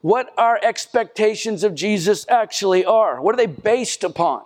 what 0.00 0.32
our 0.38 0.58
expectations 0.62 1.62
of 1.62 1.74
Jesus 1.74 2.26
actually 2.30 2.86
are. 2.86 3.20
What 3.20 3.34
are 3.34 3.38
they 3.38 3.46
based 3.46 4.02
upon? 4.02 4.44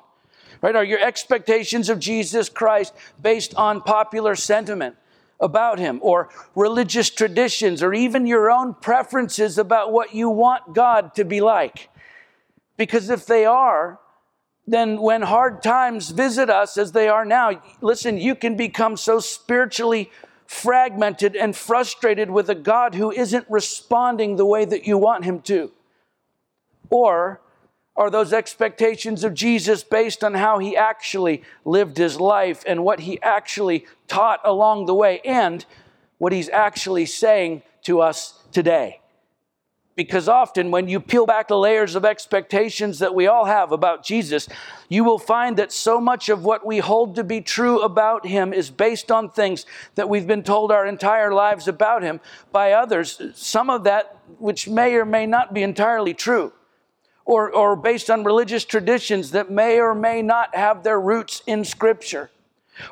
Right? 0.60 0.74
Are 0.74 0.84
your 0.84 1.00
expectations 1.00 1.88
of 1.88 2.00
Jesus 2.00 2.48
Christ 2.48 2.92
based 3.22 3.54
on 3.54 3.82
popular 3.82 4.34
sentiment 4.34 4.96
about 5.44 5.78
him 5.78 6.00
or 6.02 6.30
religious 6.56 7.10
traditions 7.10 7.82
or 7.82 7.94
even 7.94 8.26
your 8.26 8.50
own 8.50 8.74
preferences 8.74 9.58
about 9.58 9.92
what 9.92 10.14
you 10.14 10.28
want 10.28 10.74
God 10.74 11.14
to 11.14 11.24
be 11.24 11.40
like? 11.40 11.90
Because 12.76 13.10
if 13.10 13.26
they 13.26 13.44
are, 13.44 14.00
then 14.66 15.00
when 15.00 15.22
hard 15.22 15.62
times 15.62 16.10
visit 16.10 16.48
us 16.48 16.76
as 16.76 16.92
they 16.92 17.08
are 17.08 17.24
now, 17.24 17.62
listen, 17.80 18.16
you 18.16 18.34
can 18.34 18.56
become 18.56 18.96
so 18.96 19.20
spiritually 19.20 20.10
fragmented 20.46 21.36
and 21.36 21.54
frustrated 21.54 22.30
with 22.30 22.48
a 22.48 22.54
God 22.54 22.94
who 22.94 23.10
isn't 23.10 23.46
responding 23.50 24.36
the 24.36 24.46
way 24.46 24.64
that 24.64 24.86
you 24.86 24.96
want 24.96 25.24
him 25.24 25.40
to. 25.42 25.70
Or 26.90 27.40
are 27.96 28.10
those 28.10 28.32
expectations 28.32 29.22
of 29.22 29.34
Jesus 29.34 29.84
based 29.84 30.24
on 30.24 30.34
how 30.34 30.58
he 30.58 30.76
actually 30.76 31.42
lived 31.64 31.96
his 31.96 32.18
life 32.18 32.64
and 32.66 32.82
what 32.82 33.00
he 33.00 33.20
actually 33.22 33.86
taught 34.08 34.40
along 34.44 34.86
the 34.86 34.94
way 34.94 35.20
and 35.24 35.64
what 36.18 36.32
he's 36.32 36.48
actually 36.48 37.06
saying 37.06 37.62
to 37.82 38.00
us 38.00 38.42
today? 38.50 39.00
Because 39.96 40.28
often, 40.28 40.72
when 40.72 40.88
you 40.88 40.98
peel 40.98 41.24
back 41.24 41.46
the 41.46 41.56
layers 41.56 41.94
of 41.94 42.04
expectations 42.04 42.98
that 42.98 43.14
we 43.14 43.28
all 43.28 43.44
have 43.44 43.70
about 43.70 44.04
Jesus, 44.04 44.48
you 44.88 45.04
will 45.04 45.20
find 45.20 45.56
that 45.58 45.70
so 45.70 46.00
much 46.00 46.28
of 46.28 46.44
what 46.44 46.66
we 46.66 46.78
hold 46.78 47.14
to 47.14 47.22
be 47.22 47.40
true 47.40 47.80
about 47.80 48.26
him 48.26 48.52
is 48.52 48.70
based 48.70 49.12
on 49.12 49.30
things 49.30 49.66
that 49.94 50.08
we've 50.08 50.26
been 50.26 50.42
told 50.42 50.72
our 50.72 50.84
entire 50.84 51.32
lives 51.32 51.68
about 51.68 52.02
him 52.02 52.20
by 52.50 52.72
others, 52.72 53.22
some 53.34 53.70
of 53.70 53.84
that 53.84 54.18
which 54.38 54.68
may 54.68 54.96
or 54.96 55.04
may 55.04 55.26
not 55.26 55.54
be 55.54 55.62
entirely 55.62 56.12
true, 56.12 56.52
or, 57.24 57.50
or 57.50 57.76
based 57.76 58.10
on 58.10 58.24
religious 58.24 58.64
traditions 58.64 59.30
that 59.30 59.50
may 59.50 59.80
or 59.80 59.94
may 59.94 60.22
not 60.22 60.54
have 60.54 60.82
their 60.82 61.00
roots 61.00 61.42
in 61.46 61.64
Scripture 61.64 62.30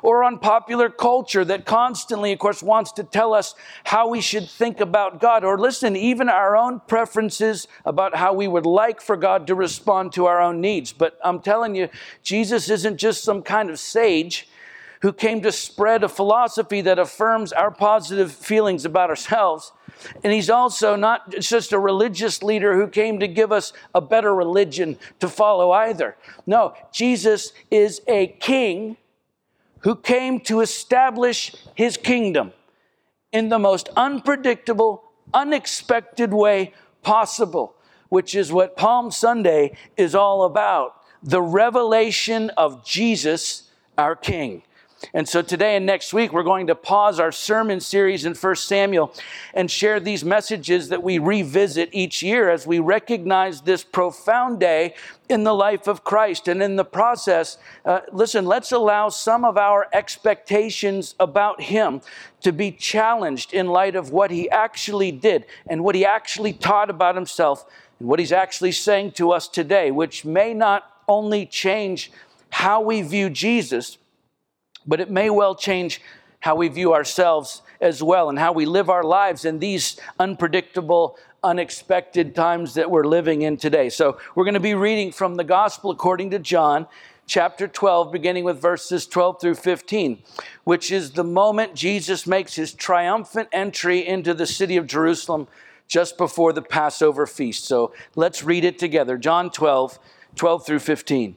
or 0.03 0.23
on 0.23 0.39
popular 0.39 0.89
culture 0.89 1.45
that 1.45 1.65
constantly, 1.65 2.33
of 2.33 2.39
course, 2.39 2.63
wants 2.63 2.93
to 2.93 3.05
tell 3.05 3.35
us 3.35 3.55
how 3.85 4.09
we 4.09 4.21
should 4.21 4.49
think 4.49 4.81
about 4.81 5.21
God, 5.21 5.45
or 5.45 5.59
listen, 5.59 5.97
even 5.97 6.29
our 6.29 6.57
own 6.57 6.81
preferences 6.87 7.67
about 7.85 8.17
how 8.17 8.33
we 8.33 8.49
would 8.49 8.67
like 8.67 9.01
for 9.01 9.17
God 9.17 9.47
to 9.49 9.55
respond 9.55 10.13
to 10.13 10.27
our 10.27 10.41
own 10.41 10.61
needs. 10.61 10.93
But 10.93 11.19
I'm 11.25 11.41
telling 11.41 11.75
you, 11.75 11.89
Jesus 12.23 12.71
isn't 12.71 12.97
just 12.97 13.25
some 13.25 13.43
kind 13.43 13.71
of 13.71 13.79
sage 13.79 14.49
who 15.01 15.13
came 15.13 15.43
to 15.43 15.51
spread 15.51 16.05
a 16.05 16.09
philosophy 16.09 16.81
that 16.83 16.99
affirms 16.99 17.53
our 17.53 17.73
positive 17.73 18.31
feelings 18.31 18.85
about 18.85 19.11
ourselves. 19.11 19.73
And 20.23 20.33
he's 20.33 20.51
also 20.51 20.97
not 20.97 21.31
just 21.31 21.73
a 21.73 21.79
religious 21.79 22.43
leader 22.43 22.75
who 22.75 22.89
came 22.89 23.21
to 23.21 23.29
give 23.29 23.53
us 23.53 23.73
a 23.95 24.01
better 24.01 24.35
religion 24.35 24.99
to 25.21 25.29
follow 25.29 25.71
either. 25.71 26.17
No, 26.47 26.75
Jesus 26.93 27.53
is 27.71 28.01
a 28.09 28.29
king 28.41 28.97
who 29.81 29.97
came 29.97 30.41
to 30.41 30.61
establish 30.61 31.55
his 31.75 31.97
kingdom 31.97 32.53
in 33.33 33.49
the 33.49 33.59
most 33.59 33.89
unpredictable, 33.97 35.03
unexpected 35.35 36.33
way 36.33 36.73
possible, 37.03 37.75
which 38.09 38.35
is 38.35 38.53
what 38.53 38.77
Palm 38.77 39.11
Sunday 39.11 39.77
is 39.97 40.15
all 40.15 40.45
about 40.45 40.97
the 41.23 41.43
revelation 41.43 42.51
of 42.51 42.85
Jesus, 42.85 43.71
our 43.97 44.17
King. 44.17 44.63
And 45.15 45.29
so 45.29 45.43
today 45.43 45.77
and 45.77 45.85
next 45.85 46.15
week, 46.15 46.33
we're 46.33 46.43
going 46.43 46.69
to 46.69 46.75
pause 46.75 47.19
our 47.19 47.33
sermon 47.33 47.81
series 47.81 48.25
in 48.25 48.35
1 48.35 48.57
Samuel 48.57 49.13
and 49.53 49.71
share 49.71 50.01
these 50.01 50.25
messages 50.25 50.89
that 50.89 51.03
we 51.03 51.19
revisit 51.19 51.91
each 51.93 52.23
year 52.23 52.49
as 52.51 52.67
we 52.67 52.79
recognize 52.79 53.63
this 53.63 53.85
profound 53.85 54.61
day 54.61 54.95
in 55.29 55.45
the 55.45 55.55
life 55.55 55.87
of 55.87 56.05
Christ. 56.05 56.49
And 56.49 56.63
in 56.63 56.77
the 56.77 56.85
process, 56.85 57.59
uh, 57.85 58.01
listen, 58.13 58.47
let's 58.47 58.73
allow 58.73 59.09
some 59.09 59.45
of 59.45 59.57
our 59.59 59.89
expectations 59.93 61.15
about 61.19 61.61
Him 61.61 62.01
to 62.43 62.53
be 62.53 62.71
challenged 62.71 63.53
in 63.53 63.67
light 63.69 63.97
of 63.97 64.11
what 64.11 64.31
He 64.31 64.49
actually 64.51 65.11
did 65.11 65.47
and 65.67 65.83
what 65.83 65.95
He 65.95 66.05
actually 66.05 66.53
taught 66.53 66.91
about 66.91 67.15
Himself 67.15 67.65
and 67.99 68.09
what 68.09 68.19
He's 68.19 68.33
actually 68.33 68.73
saying 68.73 69.13
to 69.13 69.33
us 69.33 69.49
today, 69.49 69.91
which 69.91 70.25
may 70.25 70.55
not 70.55 70.89
only 71.09 71.45
change 71.45 72.13
how 72.51 72.81
we 72.81 73.03
view 73.03 73.29
Jesus 73.31 73.99
but 74.87 75.01
it 75.01 75.11
may 75.11 75.31
well 75.31 75.55
change 75.55 76.01
how 76.43 76.57
we 76.57 76.69
view 76.69 76.93
ourselves 76.93 77.63
as 77.81 78.03
well 78.03 78.29
and 78.29 78.39
how 78.39 78.53
we 78.53 78.67
live 78.67 78.91
our 78.91 79.05
lives 79.05 79.45
in 79.45 79.61
these 79.61 79.97
unpredictable, 80.19 81.17
unexpected 81.45 82.35
times 82.35 82.75
that 82.75 82.91
we're 82.91 83.05
living 83.05 83.43
in 83.43 83.57
today. 83.57 83.89
So, 83.89 84.19
we're 84.35 84.45
going 84.45 84.55
to 84.55 84.61
be 84.61 84.75
reading 84.75 85.13
from 85.13 85.37
the 85.37 85.45
Gospel 85.45 85.93
according 85.93 86.31
to 86.31 86.41
John, 86.41 86.89
chapter 87.27 87.69
12, 87.69 88.11
beginning 88.11 88.43
with 88.43 88.61
verses 88.61 89.07
12 89.07 89.41
through 89.41 89.55
15, 89.55 90.21
which 90.65 90.91
is 90.91 91.13
the 91.13 91.25
moment 91.25 91.77
Jesus 91.77 92.27
makes 92.27 92.57
his 92.57 92.75
triumphant 92.75 93.49
entry 93.53 94.05
into 94.05 94.35
the 94.35 94.47
city 94.47 94.77
of 94.77 94.89
Jerusalem 94.89 95.47
just 95.87 96.19
before 96.19 96.53
the 96.53 96.63
Passover 96.63 97.25
feast. 97.27 97.67
So, 97.67 97.93
let's 98.17 98.43
read 98.43 98.65
it 98.65 98.81
together. 98.81 99.17
John 99.17 99.51
12, 99.51 99.97
12 100.35 100.67
through 100.67 100.81
15. 100.81 101.37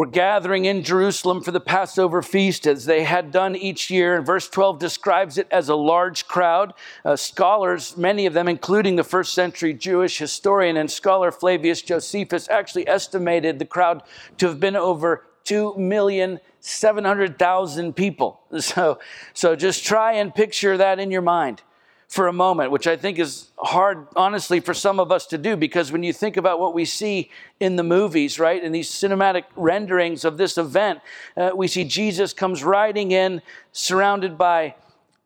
were 0.00 0.06
gathering 0.06 0.64
in 0.64 0.82
Jerusalem 0.82 1.42
for 1.42 1.50
the 1.50 1.60
Passover 1.60 2.22
feast 2.22 2.66
as 2.66 2.86
they 2.86 3.04
had 3.04 3.30
done 3.30 3.54
each 3.54 3.90
year. 3.90 4.16
And 4.16 4.24
verse 4.24 4.48
12 4.48 4.78
describes 4.78 5.36
it 5.36 5.46
as 5.50 5.68
a 5.68 5.74
large 5.74 6.26
crowd. 6.26 6.72
Uh, 7.04 7.16
scholars, 7.16 7.98
many 7.98 8.24
of 8.24 8.32
them, 8.32 8.48
including 8.48 8.96
the 8.96 9.04
first 9.04 9.34
century 9.34 9.74
Jewish 9.74 10.16
historian 10.16 10.78
and 10.78 10.90
scholar 10.90 11.30
Flavius 11.30 11.82
Josephus, 11.82 12.48
actually 12.48 12.88
estimated 12.88 13.58
the 13.58 13.66
crowd 13.66 14.02
to 14.38 14.46
have 14.46 14.58
been 14.58 14.74
over 14.74 15.26
2,700,000 15.44 17.94
people. 17.94 18.40
So, 18.58 19.00
so 19.34 19.54
just 19.54 19.84
try 19.84 20.14
and 20.14 20.34
picture 20.34 20.78
that 20.78 20.98
in 20.98 21.10
your 21.10 21.20
mind 21.20 21.60
for 22.10 22.26
a 22.26 22.32
moment, 22.32 22.72
which 22.72 22.88
I 22.88 22.96
think 22.96 23.20
is 23.20 23.50
hard, 23.56 24.08
honestly, 24.16 24.58
for 24.58 24.74
some 24.74 24.98
of 24.98 25.12
us 25.12 25.26
to 25.26 25.38
do 25.38 25.56
because 25.56 25.92
when 25.92 26.02
you 26.02 26.12
think 26.12 26.36
about 26.36 26.58
what 26.58 26.74
we 26.74 26.84
see 26.84 27.30
in 27.60 27.76
the 27.76 27.84
movies, 27.84 28.36
right, 28.36 28.60
and 28.60 28.74
these 28.74 28.90
cinematic 28.90 29.44
renderings 29.54 30.24
of 30.24 30.36
this 30.36 30.58
event, 30.58 30.98
uh, 31.36 31.52
we 31.54 31.68
see 31.68 31.84
Jesus 31.84 32.32
comes 32.32 32.64
riding 32.64 33.12
in, 33.12 33.42
surrounded 33.70 34.36
by 34.36 34.74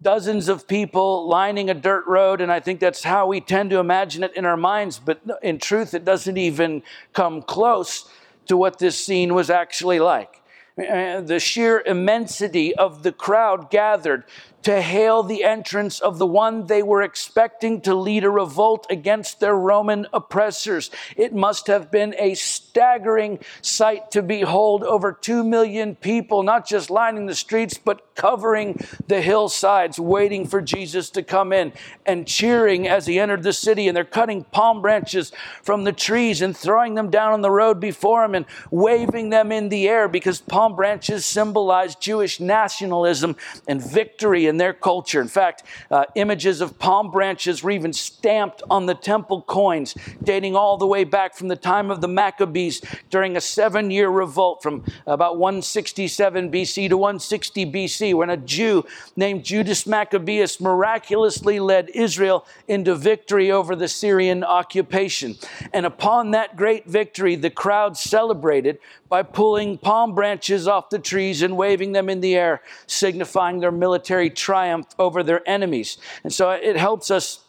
dozens 0.02 0.50
of 0.50 0.68
people 0.68 1.26
lining 1.26 1.70
a 1.70 1.74
dirt 1.74 2.06
road, 2.06 2.42
and 2.42 2.52
I 2.52 2.60
think 2.60 2.80
that's 2.80 3.02
how 3.02 3.26
we 3.28 3.40
tend 3.40 3.70
to 3.70 3.78
imagine 3.78 4.22
it 4.22 4.36
in 4.36 4.44
our 4.44 4.58
minds, 4.58 4.98
but 4.98 5.22
in 5.42 5.56
truth, 5.56 5.94
it 5.94 6.04
doesn't 6.04 6.36
even 6.36 6.82
come 7.14 7.40
close 7.40 8.10
to 8.44 8.58
what 8.58 8.78
this 8.78 9.02
scene 9.02 9.32
was 9.32 9.48
actually 9.48 10.00
like. 10.00 10.42
Uh, 10.76 11.22
the 11.22 11.40
sheer 11.40 11.82
immensity 11.86 12.74
of 12.74 13.04
the 13.04 13.12
crowd 13.12 13.70
gathered 13.70 14.24
to 14.64 14.80
hail 14.80 15.22
the 15.22 15.44
entrance 15.44 16.00
of 16.00 16.18
the 16.18 16.26
one 16.26 16.66
they 16.66 16.82
were 16.82 17.02
expecting 17.02 17.82
to 17.82 17.94
lead 17.94 18.24
a 18.24 18.30
revolt 18.30 18.86
against 18.88 19.38
their 19.38 19.54
Roman 19.54 20.06
oppressors. 20.12 20.90
It 21.16 21.34
must 21.34 21.66
have 21.66 21.90
been 21.90 22.14
a 22.18 22.34
staggering 22.34 23.40
sight 23.60 24.10
to 24.12 24.22
behold 24.22 24.82
over 24.82 25.12
two 25.12 25.44
million 25.44 25.96
people, 25.96 26.42
not 26.42 26.66
just 26.66 26.88
lining 26.88 27.26
the 27.26 27.34
streets, 27.34 27.76
but 27.76 28.14
covering 28.14 28.82
the 29.06 29.20
hillsides, 29.20 29.98
waiting 29.98 30.46
for 30.46 30.62
Jesus 30.62 31.10
to 31.10 31.22
come 31.22 31.52
in 31.52 31.72
and 32.06 32.26
cheering 32.26 32.88
as 32.88 33.06
he 33.06 33.18
entered 33.18 33.42
the 33.42 33.52
city. 33.52 33.86
And 33.86 33.94
they're 33.94 34.04
cutting 34.04 34.44
palm 34.44 34.80
branches 34.80 35.30
from 35.62 35.84
the 35.84 35.92
trees 35.92 36.40
and 36.40 36.56
throwing 36.56 36.94
them 36.94 37.10
down 37.10 37.32
on 37.32 37.42
the 37.42 37.50
road 37.50 37.80
before 37.80 38.24
him 38.24 38.34
and 38.34 38.46
waving 38.70 39.28
them 39.28 39.52
in 39.52 39.68
the 39.68 39.88
air 39.88 40.08
because 40.08 40.40
palm 40.40 40.74
branches 40.74 41.26
symbolize 41.26 41.94
Jewish 41.96 42.40
nationalism 42.40 43.36
and 43.68 43.82
victory 43.82 44.46
in 44.54 44.58
their 44.58 44.72
culture. 44.72 45.20
In 45.20 45.26
fact, 45.26 45.64
uh, 45.90 46.04
images 46.14 46.60
of 46.60 46.78
palm 46.78 47.10
branches 47.10 47.64
were 47.64 47.72
even 47.72 47.92
stamped 47.92 48.62
on 48.70 48.86
the 48.86 48.94
temple 48.94 49.42
coins, 49.42 49.96
dating 50.22 50.54
all 50.54 50.76
the 50.76 50.86
way 50.86 51.02
back 51.02 51.34
from 51.34 51.48
the 51.48 51.56
time 51.56 51.90
of 51.90 52.00
the 52.00 52.06
Maccabees 52.06 52.80
during 53.10 53.36
a 53.36 53.40
seven 53.40 53.90
year 53.90 54.08
revolt 54.08 54.62
from 54.62 54.84
about 55.08 55.38
167 55.38 56.52
BC 56.52 56.88
to 56.88 56.96
160 56.96 57.66
BC, 57.66 58.14
when 58.14 58.30
a 58.30 58.36
Jew 58.36 58.84
named 59.16 59.44
Judas 59.44 59.88
Maccabeus 59.88 60.60
miraculously 60.60 61.58
led 61.58 61.90
Israel 61.92 62.46
into 62.68 62.94
victory 62.94 63.50
over 63.50 63.74
the 63.74 63.88
Syrian 63.88 64.44
occupation. 64.44 65.34
And 65.72 65.84
upon 65.84 66.30
that 66.30 66.54
great 66.54 66.86
victory, 66.86 67.34
the 67.34 67.50
crowd 67.50 67.96
celebrated 67.96 68.78
by 69.08 69.22
pulling 69.22 69.78
palm 69.78 70.14
branches 70.14 70.66
off 70.66 70.90
the 70.90 70.98
trees 70.98 71.42
and 71.42 71.56
waving 71.56 71.92
them 71.92 72.08
in 72.08 72.20
the 72.20 72.36
air, 72.36 72.62
signifying 72.86 73.60
their 73.60 73.70
military 73.72 74.30
triumph 74.44 74.86
over 74.98 75.22
their 75.22 75.48
enemies. 75.48 75.96
And 76.22 76.32
so 76.32 76.50
it 76.50 76.76
helps 76.76 77.10
us 77.10 77.40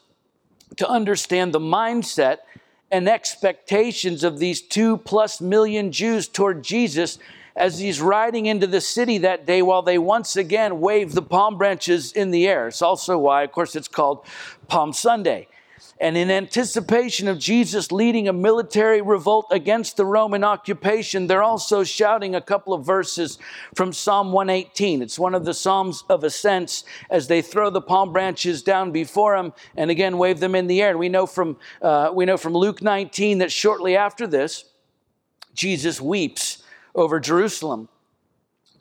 to 0.77 0.87
understand 0.87 1.53
the 1.53 1.59
mindset 1.59 2.37
and 2.89 3.09
expectations 3.09 4.23
of 4.23 4.39
these 4.39 4.61
two 4.61 4.95
plus 4.97 5.41
million 5.41 5.91
Jews 5.91 6.29
toward 6.29 6.63
Jesus 6.63 7.19
as 7.53 7.79
he's 7.79 7.99
riding 7.99 8.45
into 8.45 8.67
the 8.67 8.79
city 8.79 9.17
that 9.17 9.45
day 9.45 9.61
while 9.61 9.81
they 9.81 9.97
once 9.97 10.37
again 10.37 10.79
wave 10.79 11.13
the 11.13 11.21
palm 11.21 11.57
branches 11.57 12.13
in 12.13 12.31
the 12.31 12.47
air. 12.47 12.69
It's 12.69 12.81
also 12.81 13.17
why, 13.17 13.43
of 13.43 13.51
course, 13.51 13.75
it's 13.75 13.89
called 13.89 14.25
Palm 14.67 14.93
Sunday. 14.93 15.47
And 16.01 16.17
in 16.17 16.29
anticipation 16.29 17.29
of 17.29 17.39
Jesus 17.39 17.89
leading 17.89 18.27
a 18.27 18.33
military 18.33 19.01
revolt 19.01 19.47
against 19.49 19.95
the 19.95 20.05
Roman 20.05 20.43
occupation, 20.43 21.27
they're 21.27 21.41
also 21.41 21.85
shouting 21.85 22.35
a 22.35 22.41
couple 22.41 22.73
of 22.73 22.85
verses 22.85 23.39
from 23.75 23.93
Psalm 23.93 24.33
118. 24.33 25.01
It's 25.01 25.17
one 25.17 25.33
of 25.33 25.45
the 25.45 25.53
Psalms 25.53 26.03
of 26.09 26.25
Ascents 26.25 26.83
as 27.09 27.29
they 27.29 27.41
throw 27.41 27.69
the 27.69 27.81
palm 27.81 28.11
branches 28.11 28.61
down 28.61 28.91
before 28.91 29.37
him 29.37 29.53
and 29.77 29.89
again 29.89 30.17
wave 30.17 30.41
them 30.41 30.53
in 30.53 30.67
the 30.67 30.81
air. 30.81 30.89
And 30.89 30.99
we 30.99 31.07
know 31.07 31.25
from, 31.25 31.55
uh, 31.81 32.11
we 32.13 32.25
know 32.25 32.37
from 32.37 32.53
Luke 32.53 32.81
19 32.81 33.37
that 33.37 33.51
shortly 33.51 33.95
after 33.95 34.27
this, 34.27 34.65
Jesus 35.53 36.01
weeps 36.01 36.61
over 36.93 37.21
Jerusalem. 37.21 37.87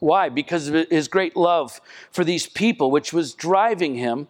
Why? 0.00 0.28
Because 0.30 0.66
of 0.66 0.88
his 0.90 1.06
great 1.06 1.36
love 1.36 1.80
for 2.10 2.24
these 2.24 2.48
people, 2.48 2.90
which 2.90 3.12
was 3.12 3.34
driving 3.34 3.94
him 3.94 4.26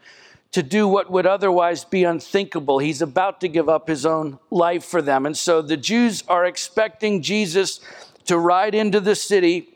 to 0.54 0.62
do 0.62 0.86
what 0.86 1.10
would 1.10 1.26
otherwise 1.26 1.82
be 1.84 2.04
unthinkable. 2.04 2.78
He's 2.78 3.02
about 3.02 3.40
to 3.40 3.48
give 3.48 3.68
up 3.68 3.88
his 3.88 4.06
own 4.06 4.38
life 4.52 4.84
for 4.84 5.02
them. 5.02 5.26
And 5.26 5.36
so 5.36 5.60
the 5.60 5.76
Jews 5.76 6.22
are 6.28 6.44
expecting 6.44 7.22
Jesus 7.22 7.80
to 8.26 8.38
ride 8.38 8.72
into 8.72 9.00
the 9.00 9.16
city 9.16 9.68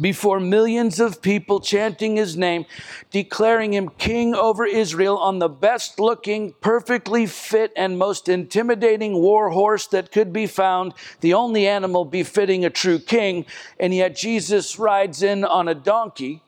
before 0.00 0.38
millions 0.38 1.00
of 1.00 1.20
people 1.20 1.58
chanting 1.58 2.14
his 2.14 2.36
name, 2.36 2.66
declaring 3.10 3.74
him 3.74 3.88
king 3.98 4.32
over 4.32 4.64
Israel 4.64 5.18
on 5.18 5.40
the 5.40 5.48
best 5.48 5.98
looking, 5.98 6.54
perfectly 6.60 7.26
fit, 7.26 7.72
and 7.76 7.98
most 7.98 8.28
intimidating 8.28 9.14
war 9.14 9.50
horse 9.50 9.88
that 9.88 10.12
could 10.12 10.32
be 10.32 10.46
found, 10.46 10.94
the 11.20 11.34
only 11.34 11.66
animal 11.66 12.04
befitting 12.04 12.64
a 12.64 12.70
true 12.70 13.00
king. 13.00 13.44
And 13.80 13.92
yet 13.92 14.14
Jesus 14.14 14.78
rides 14.78 15.24
in 15.24 15.44
on 15.44 15.66
a 15.66 15.74
donkey, 15.74 16.44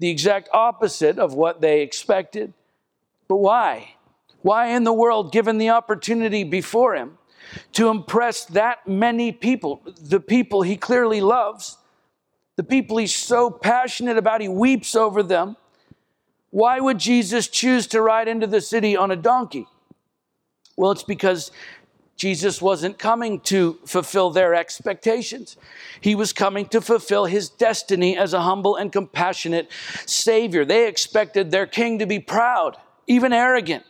the 0.00 0.10
exact 0.10 0.50
opposite 0.52 1.18
of 1.18 1.32
what 1.32 1.62
they 1.62 1.80
expected. 1.80 2.52
But 3.28 3.36
why? 3.36 3.94
Why 4.42 4.68
in 4.68 4.84
the 4.84 4.92
world, 4.92 5.32
given 5.32 5.58
the 5.58 5.70
opportunity 5.70 6.44
before 6.44 6.94
him 6.94 7.18
to 7.72 7.88
impress 7.88 8.44
that 8.46 8.86
many 8.86 9.32
people, 9.32 9.82
the 9.98 10.20
people 10.20 10.62
he 10.62 10.76
clearly 10.76 11.20
loves, 11.20 11.78
the 12.56 12.64
people 12.64 12.98
he's 12.98 13.14
so 13.14 13.50
passionate 13.50 14.16
about, 14.16 14.40
he 14.40 14.48
weeps 14.48 14.94
over 14.94 15.22
them. 15.22 15.56
Why 16.50 16.78
would 16.78 16.98
Jesus 16.98 17.48
choose 17.48 17.86
to 17.88 18.00
ride 18.00 18.28
into 18.28 18.46
the 18.46 18.60
city 18.60 18.96
on 18.96 19.10
a 19.10 19.16
donkey? 19.16 19.66
Well, 20.76 20.90
it's 20.90 21.02
because 21.02 21.50
Jesus 22.16 22.62
wasn't 22.62 22.98
coming 22.98 23.40
to 23.40 23.78
fulfill 23.86 24.30
their 24.30 24.54
expectations. 24.54 25.56
He 26.00 26.14
was 26.14 26.32
coming 26.32 26.66
to 26.66 26.80
fulfill 26.80 27.24
his 27.24 27.48
destiny 27.48 28.16
as 28.16 28.32
a 28.32 28.42
humble 28.42 28.76
and 28.76 28.92
compassionate 28.92 29.68
Savior. 30.06 30.64
They 30.64 30.86
expected 30.86 31.50
their 31.50 31.66
king 31.66 31.98
to 31.98 32.06
be 32.06 32.20
proud 32.20 32.76
even 33.06 33.32
arrogant. 33.32 33.84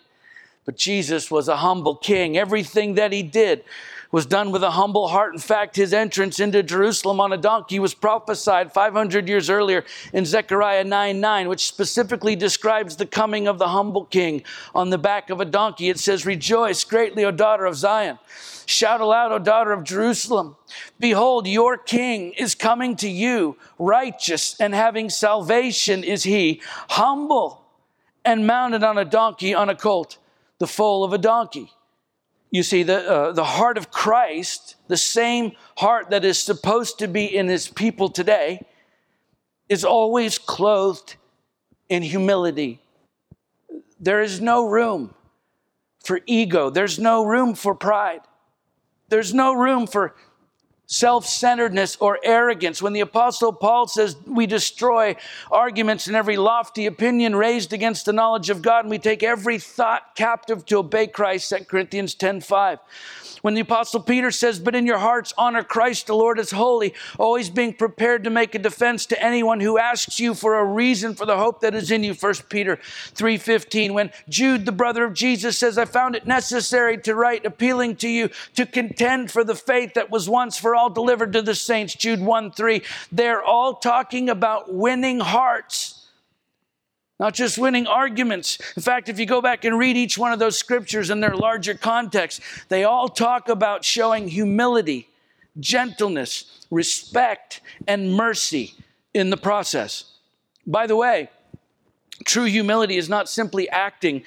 But 0.64 0.76
Jesus 0.76 1.30
was 1.30 1.48
a 1.48 1.56
humble 1.56 1.96
king. 1.96 2.38
Everything 2.38 2.94
that 2.94 3.12
he 3.12 3.22
did 3.22 3.64
was 4.14 4.26
done 4.26 4.52
with 4.52 4.62
a 4.62 4.70
humble 4.70 5.08
heart. 5.08 5.34
In 5.34 5.40
fact, 5.40 5.74
his 5.74 5.92
entrance 5.92 6.38
into 6.38 6.62
Jerusalem 6.62 7.20
on 7.20 7.32
a 7.32 7.36
donkey 7.36 7.80
was 7.80 7.94
prophesied 7.94 8.72
500 8.72 9.28
years 9.28 9.50
earlier 9.50 9.84
in 10.12 10.24
Zechariah 10.24 10.84
9 10.84 11.20
9, 11.20 11.48
which 11.48 11.66
specifically 11.66 12.36
describes 12.36 12.94
the 12.94 13.06
coming 13.06 13.48
of 13.48 13.58
the 13.58 13.68
humble 13.68 14.04
king 14.04 14.44
on 14.72 14.90
the 14.90 14.98
back 14.98 15.30
of 15.30 15.40
a 15.40 15.44
donkey. 15.44 15.88
It 15.88 15.98
says, 15.98 16.24
Rejoice 16.24 16.84
greatly, 16.84 17.24
O 17.24 17.32
daughter 17.32 17.66
of 17.66 17.74
Zion. 17.74 18.20
Shout 18.66 19.00
aloud, 19.00 19.32
O 19.32 19.40
daughter 19.40 19.72
of 19.72 19.82
Jerusalem. 19.82 20.54
Behold, 21.00 21.48
your 21.48 21.76
king 21.76 22.34
is 22.38 22.54
coming 22.54 22.94
to 22.96 23.08
you. 23.08 23.56
Righteous 23.80 24.58
and 24.60 24.74
having 24.74 25.10
salvation 25.10 26.04
is 26.04 26.22
he, 26.22 26.62
humble 26.88 27.63
and 28.24 28.46
mounted 28.46 28.82
on 28.82 28.98
a 28.98 29.04
donkey, 29.04 29.54
on 29.54 29.68
a 29.68 29.74
colt, 29.74 30.18
the 30.58 30.66
foal 30.66 31.04
of 31.04 31.12
a 31.12 31.18
donkey. 31.18 31.72
You 32.50 32.62
see, 32.62 32.84
the, 32.84 33.10
uh, 33.10 33.32
the 33.32 33.44
heart 33.44 33.76
of 33.76 33.90
Christ, 33.90 34.76
the 34.88 34.96
same 34.96 35.52
heart 35.76 36.10
that 36.10 36.24
is 36.24 36.38
supposed 36.38 37.00
to 37.00 37.08
be 37.08 37.24
in 37.24 37.48
his 37.48 37.68
people 37.68 38.08
today, 38.08 38.64
is 39.68 39.84
always 39.84 40.38
clothed 40.38 41.16
in 41.88 42.02
humility. 42.02 42.80
There 43.98 44.20
is 44.20 44.40
no 44.40 44.68
room 44.68 45.14
for 46.04 46.20
ego, 46.26 46.70
there's 46.70 46.98
no 46.98 47.24
room 47.24 47.54
for 47.54 47.74
pride, 47.74 48.20
there's 49.08 49.34
no 49.34 49.54
room 49.54 49.86
for 49.86 50.14
self 50.86 51.26
centeredness 51.26 51.96
or 52.00 52.18
arrogance. 52.22 52.82
When 52.82 52.92
the 52.92 53.00
Apostle 53.00 53.52
Paul 53.52 53.86
says 53.86 54.16
we 54.26 54.46
destroy 54.46 55.16
arguments 55.50 56.06
and 56.06 56.16
every 56.16 56.36
lofty 56.36 56.86
opinion 56.86 57.36
raised 57.36 57.72
against 57.72 58.06
the 58.06 58.12
knowledge 58.12 58.50
of 58.50 58.62
God, 58.62 58.84
and 58.84 58.90
we 58.90 58.98
take 58.98 59.22
every 59.22 59.58
thought 59.58 60.14
captive 60.14 60.64
to 60.66 60.78
obey 60.78 61.06
Christ, 61.06 61.50
2 61.50 61.64
Corinthians 61.64 62.14
10 62.14 62.40
5. 62.40 62.78
When 63.44 63.52
the 63.52 63.60
Apostle 63.60 64.00
Peter 64.00 64.30
says, 64.30 64.58
But 64.58 64.74
in 64.74 64.86
your 64.86 64.96
hearts 64.96 65.34
honor 65.36 65.62
Christ 65.62 66.06
the 66.06 66.16
Lord 66.16 66.38
as 66.38 66.52
holy, 66.52 66.94
always 67.18 67.50
being 67.50 67.74
prepared 67.74 68.24
to 68.24 68.30
make 68.30 68.54
a 68.54 68.58
defense 68.58 69.04
to 69.04 69.22
anyone 69.22 69.60
who 69.60 69.76
asks 69.76 70.18
you 70.18 70.32
for 70.32 70.58
a 70.58 70.64
reason 70.64 71.14
for 71.14 71.26
the 71.26 71.36
hope 71.36 71.60
that 71.60 71.74
is 71.74 71.90
in 71.90 72.02
you, 72.04 72.14
1 72.14 72.34
Peter 72.48 72.78
3.15. 73.14 73.92
When 73.92 74.10
Jude, 74.30 74.64
the 74.64 74.72
brother 74.72 75.04
of 75.04 75.12
Jesus, 75.12 75.58
says, 75.58 75.76
I 75.76 75.84
found 75.84 76.16
it 76.16 76.26
necessary 76.26 76.96
to 77.02 77.14
write 77.14 77.44
appealing 77.44 77.96
to 77.96 78.08
you 78.08 78.30
to 78.56 78.64
contend 78.64 79.30
for 79.30 79.44
the 79.44 79.54
faith 79.54 79.92
that 79.92 80.10
was 80.10 80.26
once 80.26 80.56
for 80.56 80.74
all 80.74 80.88
delivered 80.88 81.34
to 81.34 81.42
the 81.42 81.54
saints, 81.54 81.94
Jude 81.94 82.22
1 82.22 82.52
3. 82.52 82.80
They're 83.12 83.42
all 83.42 83.74
talking 83.74 84.30
about 84.30 84.72
winning 84.72 85.20
hearts 85.20 85.93
not 87.20 87.34
just 87.34 87.58
winning 87.58 87.86
arguments. 87.86 88.58
In 88.76 88.82
fact, 88.82 89.08
if 89.08 89.18
you 89.18 89.26
go 89.26 89.40
back 89.40 89.64
and 89.64 89.78
read 89.78 89.96
each 89.96 90.18
one 90.18 90.32
of 90.32 90.38
those 90.38 90.58
scriptures 90.58 91.10
in 91.10 91.20
their 91.20 91.36
larger 91.36 91.74
context, 91.74 92.40
they 92.68 92.84
all 92.84 93.08
talk 93.08 93.48
about 93.48 93.84
showing 93.84 94.28
humility, 94.28 95.08
gentleness, 95.60 96.66
respect, 96.70 97.60
and 97.86 98.12
mercy 98.12 98.74
in 99.12 99.30
the 99.30 99.36
process. 99.36 100.04
By 100.66 100.86
the 100.86 100.96
way, 100.96 101.30
true 102.24 102.44
humility 102.44 102.96
is 102.96 103.08
not 103.08 103.28
simply 103.28 103.68
acting 103.68 104.24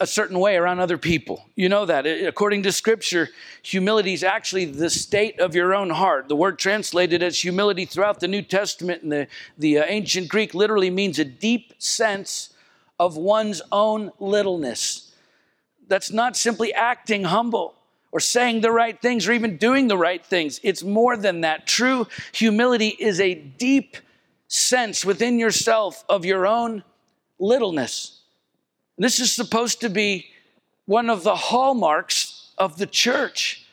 a 0.00 0.06
certain 0.06 0.40
way 0.40 0.56
around 0.56 0.80
other 0.80 0.98
people. 0.98 1.44
You 1.54 1.68
know 1.68 1.86
that. 1.86 2.06
According 2.06 2.64
to 2.64 2.72
scripture, 2.72 3.28
humility 3.62 4.12
is 4.12 4.24
actually 4.24 4.64
the 4.64 4.90
state 4.90 5.38
of 5.38 5.54
your 5.54 5.74
own 5.74 5.90
heart. 5.90 6.28
The 6.28 6.36
word 6.36 6.58
translated 6.58 7.22
as 7.22 7.40
humility 7.40 7.84
throughout 7.84 8.20
the 8.20 8.28
New 8.28 8.42
Testament 8.42 9.02
in 9.02 9.08
the, 9.08 9.28
the 9.56 9.78
uh, 9.78 9.84
ancient 9.86 10.28
Greek 10.28 10.52
literally 10.54 10.90
means 10.90 11.18
a 11.18 11.24
deep 11.24 11.74
sense 11.78 12.50
of 12.98 13.16
one's 13.16 13.62
own 13.70 14.10
littleness. 14.18 15.12
That's 15.86 16.10
not 16.10 16.36
simply 16.36 16.72
acting 16.72 17.24
humble 17.24 17.74
or 18.10 18.20
saying 18.20 18.60
the 18.60 18.70
right 18.70 19.00
things 19.00 19.28
or 19.28 19.32
even 19.32 19.56
doing 19.56 19.88
the 19.88 19.98
right 19.98 20.24
things. 20.24 20.60
It's 20.62 20.82
more 20.82 21.16
than 21.16 21.42
that. 21.42 21.66
True 21.66 22.06
humility 22.32 22.88
is 22.88 23.20
a 23.20 23.34
deep 23.34 23.96
sense 24.48 25.04
within 25.04 25.38
yourself 25.38 26.04
of 26.08 26.24
your 26.24 26.46
own 26.46 26.84
littleness. 27.38 28.20
This 28.96 29.20
is 29.20 29.32
supposed 29.32 29.80
to 29.80 29.88
be 29.88 30.26
one 30.86 31.10
of 31.10 31.24
the 31.24 31.34
hallmarks 31.34 32.52
of 32.58 32.78
the 32.78 32.86
church, 32.86 33.66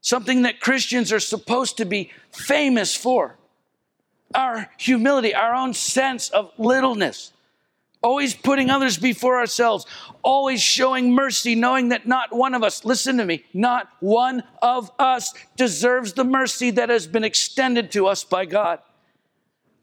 something 0.00 0.42
that 0.42 0.60
Christians 0.60 1.12
are 1.12 1.20
supposed 1.20 1.76
to 1.78 1.84
be 1.84 2.10
famous 2.30 2.94
for. 2.94 3.36
Our 4.34 4.70
humility, 4.78 5.34
our 5.34 5.54
own 5.54 5.74
sense 5.74 6.30
of 6.30 6.52
littleness, 6.58 7.32
always 8.02 8.34
putting 8.34 8.70
others 8.70 8.98
before 8.98 9.38
ourselves, 9.38 9.86
always 10.22 10.60
showing 10.60 11.12
mercy, 11.12 11.54
knowing 11.54 11.90
that 11.90 12.06
not 12.06 12.34
one 12.34 12.54
of 12.54 12.62
us, 12.62 12.84
listen 12.84 13.16
to 13.18 13.24
me, 13.24 13.44
not 13.52 13.88
one 14.00 14.42
of 14.60 14.90
us 14.98 15.32
deserves 15.56 16.12
the 16.12 16.24
mercy 16.24 16.70
that 16.70 16.88
has 16.88 17.06
been 17.06 17.24
extended 17.24 17.92
to 17.92 18.06
us 18.06 18.24
by 18.24 18.44
God. 18.44 18.80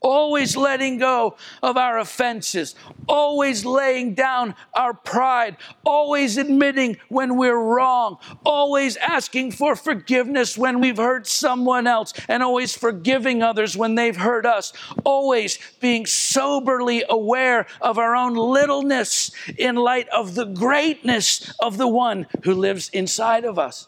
Always 0.01 0.55
letting 0.55 0.97
go 0.97 1.35
of 1.61 1.77
our 1.77 1.99
offenses, 1.99 2.75
always 3.07 3.65
laying 3.65 4.13
down 4.13 4.55
our 4.73 4.93
pride, 4.93 5.57
always 5.85 6.37
admitting 6.37 6.97
when 7.09 7.35
we're 7.35 7.57
wrong, 7.57 8.17
always 8.45 8.97
asking 8.97 9.51
for 9.51 9.75
forgiveness 9.75 10.57
when 10.57 10.79
we've 10.79 10.97
hurt 10.97 11.27
someone 11.27 11.87
else, 11.87 12.13
and 12.27 12.43
always 12.43 12.75
forgiving 12.75 13.43
others 13.43 13.75
when 13.75 13.95
they've 13.95 14.17
hurt 14.17 14.45
us, 14.45 14.73
always 15.03 15.59
being 15.79 16.05
soberly 16.05 17.03
aware 17.09 17.65
of 17.81 17.97
our 17.97 18.15
own 18.15 18.35
littleness 18.35 19.31
in 19.57 19.75
light 19.75 20.07
of 20.09 20.35
the 20.35 20.45
greatness 20.45 21.53
of 21.59 21.77
the 21.77 21.87
one 21.87 22.25
who 22.43 22.53
lives 22.53 22.89
inside 22.89 23.45
of 23.45 23.59
us. 23.59 23.87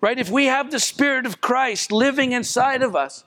Right? 0.00 0.18
If 0.18 0.30
we 0.30 0.46
have 0.46 0.70
the 0.70 0.78
Spirit 0.78 1.26
of 1.26 1.40
Christ 1.40 1.90
living 1.90 2.30
inside 2.30 2.82
of 2.82 2.94
us, 2.94 3.24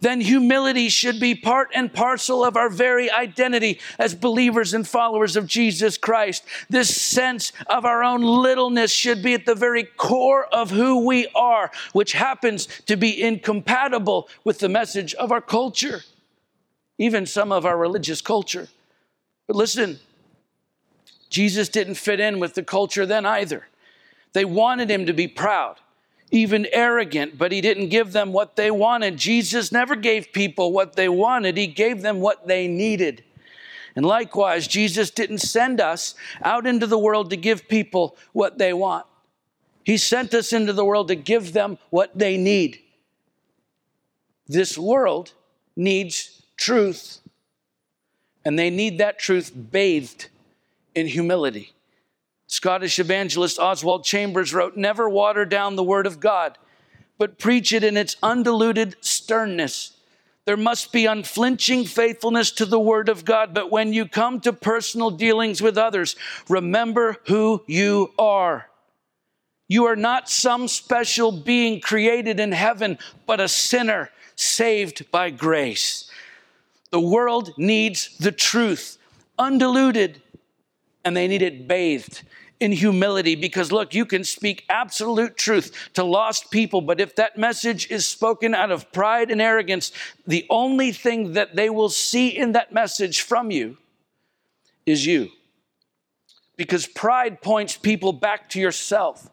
then 0.00 0.20
humility 0.20 0.88
should 0.88 1.20
be 1.20 1.34
part 1.34 1.70
and 1.74 1.92
parcel 1.92 2.44
of 2.44 2.56
our 2.56 2.68
very 2.68 3.10
identity 3.10 3.80
as 3.98 4.14
believers 4.14 4.74
and 4.74 4.86
followers 4.86 5.36
of 5.36 5.46
Jesus 5.46 5.98
Christ. 5.98 6.44
This 6.68 6.94
sense 6.94 7.52
of 7.66 7.84
our 7.84 8.02
own 8.02 8.22
littleness 8.22 8.92
should 8.92 9.22
be 9.22 9.34
at 9.34 9.46
the 9.46 9.54
very 9.54 9.84
core 9.84 10.46
of 10.46 10.70
who 10.70 11.04
we 11.04 11.26
are, 11.34 11.70
which 11.92 12.12
happens 12.12 12.66
to 12.86 12.96
be 12.96 13.22
incompatible 13.22 14.28
with 14.44 14.58
the 14.58 14.68
message 14.68 15.14
of 15.14 15.32
our 15.32 15.40
culture, 15.40 16.02
even 16.98 17.26
some 17.26 17.52
of 17.52 17.64
our 17.64 17.76
religious 17.76 18.20
culture. 18.20 18.68
But 19.46 19.56
listen, 19.56 19.98
Jesus 21.28 21.68
didn't 21.68 21.96
fit 21.96 22.20
in 22.20 22.38
with 22.38 22.54
the 22.54 22.62
culture 22.62 23.06
then 23.06 23.26
either. 23.26 23.66
They 24.32 24.44
wanted 24.44 24.90
him 24.90 25.06
to 25.06 25.12
be 25.12 25.28
proud 25.28 25.76
even 26.30 26.66
arrogant, 26.72 27.38
but 27.38 27.52
he 27.52 27.60
didn't 27.60 27.88
give 27.88 28.12
them 28.12 28.32
what 28.32 28.56
they 28.56 28.70
wanted. 28.70 29.16
Jesus 29.16 29.70
never 29.70 29.94
gave 29.94 30.32
people 30.32 30.72
what 30.72 30.96
they 30.96 31.08
wanted, 31.08 31.56
he 31.56 31.66
gave 31.66 32.02
them 32.02 32.20
what 32.20 32.46
they 32.46 32.66
needed. 32.66 33.24
And 33.96 34.04
likewise, 34.04 34.66
Jesus 34.66 35.10
didn't 35.10 35.38
send 35.38 35.80
us 35.80 36.14
out 36.42 36.66
into 36.66 36.86
the 36.86 36.98
world 36.98 37.30
to 37.30 37.36
give 37.36 37.68
people 37.68 38.16
what 38.32 38.58
they 38.58 38.72
want. 38.72 39.06
He 39.84 39.98
sent 39.98 40.34
us 40.34 40.52
into 40.52 40.72
the 40.72 40.84
world 40.84 41.08
to 41.08 41.14
give 41.14 41.52
them 41.52 41.78
what 41.90 42.18
they 42.18 42.36
need. 42.36 42.80
This 44.48 44.76
world 44.76 45.32
needs 45.76 46.42
truth, 46.56 47.20
and 48.44 48.58
they 48.58 48.70
need 48.70 48.98
that 48.98 49.18
truth 49.18 49.52
bathed 49.70 50.28
in 50.94 51.06
humility. 51.06 51.73
Scottish 52.54 53.00
evangelist 53.00 53.58
Oswald 53.58 54.04
Chambers 54.04 54.54
wrote 54.54 54.76
Never 54.76 55.08
water 55.08 55.44
down 55.44 55.74
the 55.74 55.82
Word 55.82 56.06
of 56.06 56.20
God, 56.20 56.56
but 57.18 57.36
preach 57.36 57.72
it 57.72 57.82
in 57.82 57.96
its 57.96 58.14
undiluted 58.22 58.94
sternness. 59.00 59.96
There 60.44 60.56
must 60.56 60.92
be 60.92 61.04
unflinching 61.04 61.84
faithfulness 61.84 62.52
to 62.52 62.64
the 62.64 62.78
Word 62.78 63.08
of 63.08 63.24
God, 63.24 63.54
but 63.54 63.72
when 63.72 63.92
you 63.92 64.06
come 64.06 64.38
to 64.42 64.52
personal 64.52 65.10
dealings 65.10 65.60
with 65.60 65.76
others, 65.76 66.14
remember 66.48 67.16
who 67.26 67.64
you 67.66 68.12
are. 68.20 68.70
You 69.66 69.86
are 69.86 69.96
not 69.96 70.30
some 70.30 70.68
special 70.68 71.32
being 71.32 71.80
created 71.80 72.38
in 72.38 72.52
heaven, 72.52 72.98
but 73.26 73.40
a 73.40 73.48
sinner 73.48 74.10
saved 74.36 75.10
by 75.10 75.30
grace. 75.30 76.08
The 76.92 77.00
world 77.00 77.50
needs 77.58 78.16
the 78.18 78.30
truth, 78.30 78.96
undiluted, 79.40 80.22
and 81.04 81.16
they 81.16 81.26
need 81.26 81.42
it 81.42 81.66
bathed 81.66 82.22
in 82.60 82.72
humility 82.72 83.34
because 83.34 83.72
look, 83.72 83.94
you 83.94 84.04
can 84.04 84.24
speak 84.24 84.64
absolute 84.68 85.36
truth 85.36 85.90
to 85.94 86.04
lost 86.04 86.50
people, 86.50 86.80
but 86.80 87.00
if 87.00 87.16
that 87.16 87.36
message 87.36 87.90
is 87.90 88.06
spoken 88.06 88.54
out 88.54 88.70
of 88.70 88.90
pride 88.92 89.30
and 89.30 89.40
arrogance, 89.40 89.92
the 90.26 90.46
only 90.50 90.92
thing 90.92 91.32
that 91.32 91.56
they 91.56 91.68
will 91.68 91.88
see 91.88 92.28
in 92.28 92.52
that 92.52 92.72
message 92.72 93.22
from 93.22 93.50
you 93.50 93.76
is 94.86 95.04
you. 95.04 95.30
Because 96.56 96.86
pride 96.86 97.42
points 97.42 97.76
people 97.76 98.12
back 98.12 98.48
to 98.50 98.60
yourself. 98.60 99.28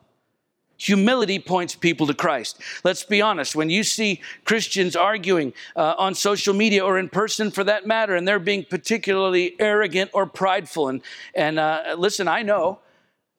Humility 0.77 1.37
points 1.37 1.75
people 1.75 2.07
to 2.07 2.13
Christ. 2.15 2.59
Let's 2.83 3.03
be 3.03 3.21
honest. 3.21 3.55
When 3.55 3.69
you 3.69 3.83
see 3.83 4.19
Christians 4.45 4.95
arguing 4.95 5.53
uh, 5.75 5.93
on 5.99 6.15
social 6.15 6.55
media 6.55 6.83
or 6.83 6.97
in 6.97 7.07
person 7.07 7.51
for 7.51 7.63
that 7.65 7.85
matter, 7.85 8.15
and 8.15 8.27
they're 8.27 8.39
being 8.39 8.65
particularly 8.67 9.55
arrogant 9.59 10.09
or 10.11 10.25
prideful, 10.25 10.87
and, 10.87 11.01
and 11.35 11.59
uh, 11.59 11.95
listen, 11.95 12.27
I 12.27 12.41
know 12.41 12.79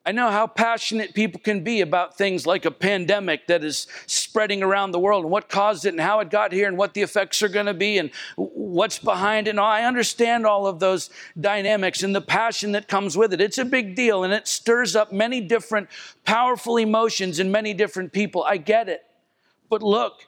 I 0.05 0.11
know 0.11 0.31
how 0.31 0.49
passionate 0.49 1.15
people 1.15 1.41
can 1.41 1.63
be 1.63 1.81
about 1.81 2.19
things 2.19 2.45
like 2.45 2.65
a 2.65 2.73
pandemic 2.73 3.47
that 3.47 3.63
is 3.63 3.87
spreading 4.07 4.61
around 4.61 4.91
the 4.91 4.99
world 4.99 5.23
and 5.23 5.31
what 5.31 5.49
caused 5.49 5.85
it 5.87 5.91
and 5.91 6.01
how 6.01 6.19
it 6.19 6.29
got 6.29 6.53
here 6.53 6.67
and 6.67 6.77
what 6.77 6.95
the 6.95 7.03
effects 7.03 7.41
are 7.41 7.49
going 7.49 7.67
to 7.67 7.75
be 7.75 7.99
and 7.99 8.11
what's 8.37 8.99
behind 8.99 9.47
it. 9.47 9.51
And 9.51 9.61
I 9.61 9.85
understand 9.85 10.45
all 10.45 10.67
of 10.67 10.81
those 10.81 11.09
dynamics 11.41 12.03
and 12.03 12.17
the 12.17 12.21
passion 12.21 12.73
that 12.73 12.89
comes 12.89 13.17
with 13.17 13.33
it. 13.33 13.41
It's 13.41 13.59
a 13.59 13.65
big 13.65 13.95
deal 13.95 14.25
and 14.25 14.33
it 14.33 14.49
stirs 14.49 14.97
up 14.97 15.13
many 15.13 15.41
different 15.41 15.89
powerful 16.25 16.79
emotions 16.79 17.39
in 17.39 17.53
many 17.53 17.73
different 17.73 18.13
people. 18.13 18.43
I 18.43 18.57
get 18.57 18.89
it. 18.89 19.05
But 19.71 19.85
look, 19.85 20.27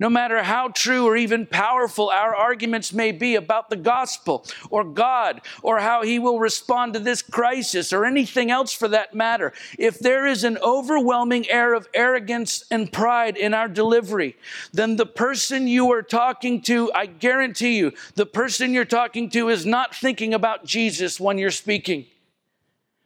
no 0.00 0.08
matter 0.08 0.42
how 0.42 0.68
true 0.68 1.04
or 1.06 1.16
even 1.16 1.46
powerful 1.46 2.08
our 2.08 2.34
arguments 2.34 2.92
may 2.92 3.12
be 3.12 3.34
about 3.34 3.68
the 3.68 3.76
gospel 3.76 4.46
or 4.70 4.82
God 4.82 5.42
or 5.62 5.78
how 5.78 6.02
He 6.02 6.18
will 6.18 6.40
respond 6.40 6.94
to 6.94 6.98
this 6.98 7.20
crisis 7.20 7.92
or 7.92 8.06
anything 8.06 8.50
else 8.50 8.72
for 8.72 8.88
that 8.88 9.14
matter, 9.14 9.52
if 9.78 9.98
there 9.98 10.26
is 10.26 10.42
an 10.42 10.56
overwhelming 10.58 11.48
air 11.50 11.74
of 11.74 11.86
arrogance 11.92 12.64
and 12.70 12.90
pride 12.90 13.36
in 13.36 13.52
our 13.52 13.68
delivery, 13.68 14.36
then 14.72 14.96
the 14.96 15.06
person 15.06 15.68
you 15.68 15.92
are 15.92 16.02
talking 16.02 16.62
to, 16.62 16.90
I 16.94 17.04
guarantee 17.04 17.76
you, 17.76 17.92
the 18.14 18.26
person 18.26 18.72
you're 18.72 18.86
talking 18.86 19.28
to 19.30 19.50
is 19.50 19.66
not 19.66 19.94
thinking 19.94 20.32
about 20.32 20.64
Jesus 20.64 21.20
when 21.20 21.36
you're 21.36 21.50
speaking. 21.50 22.06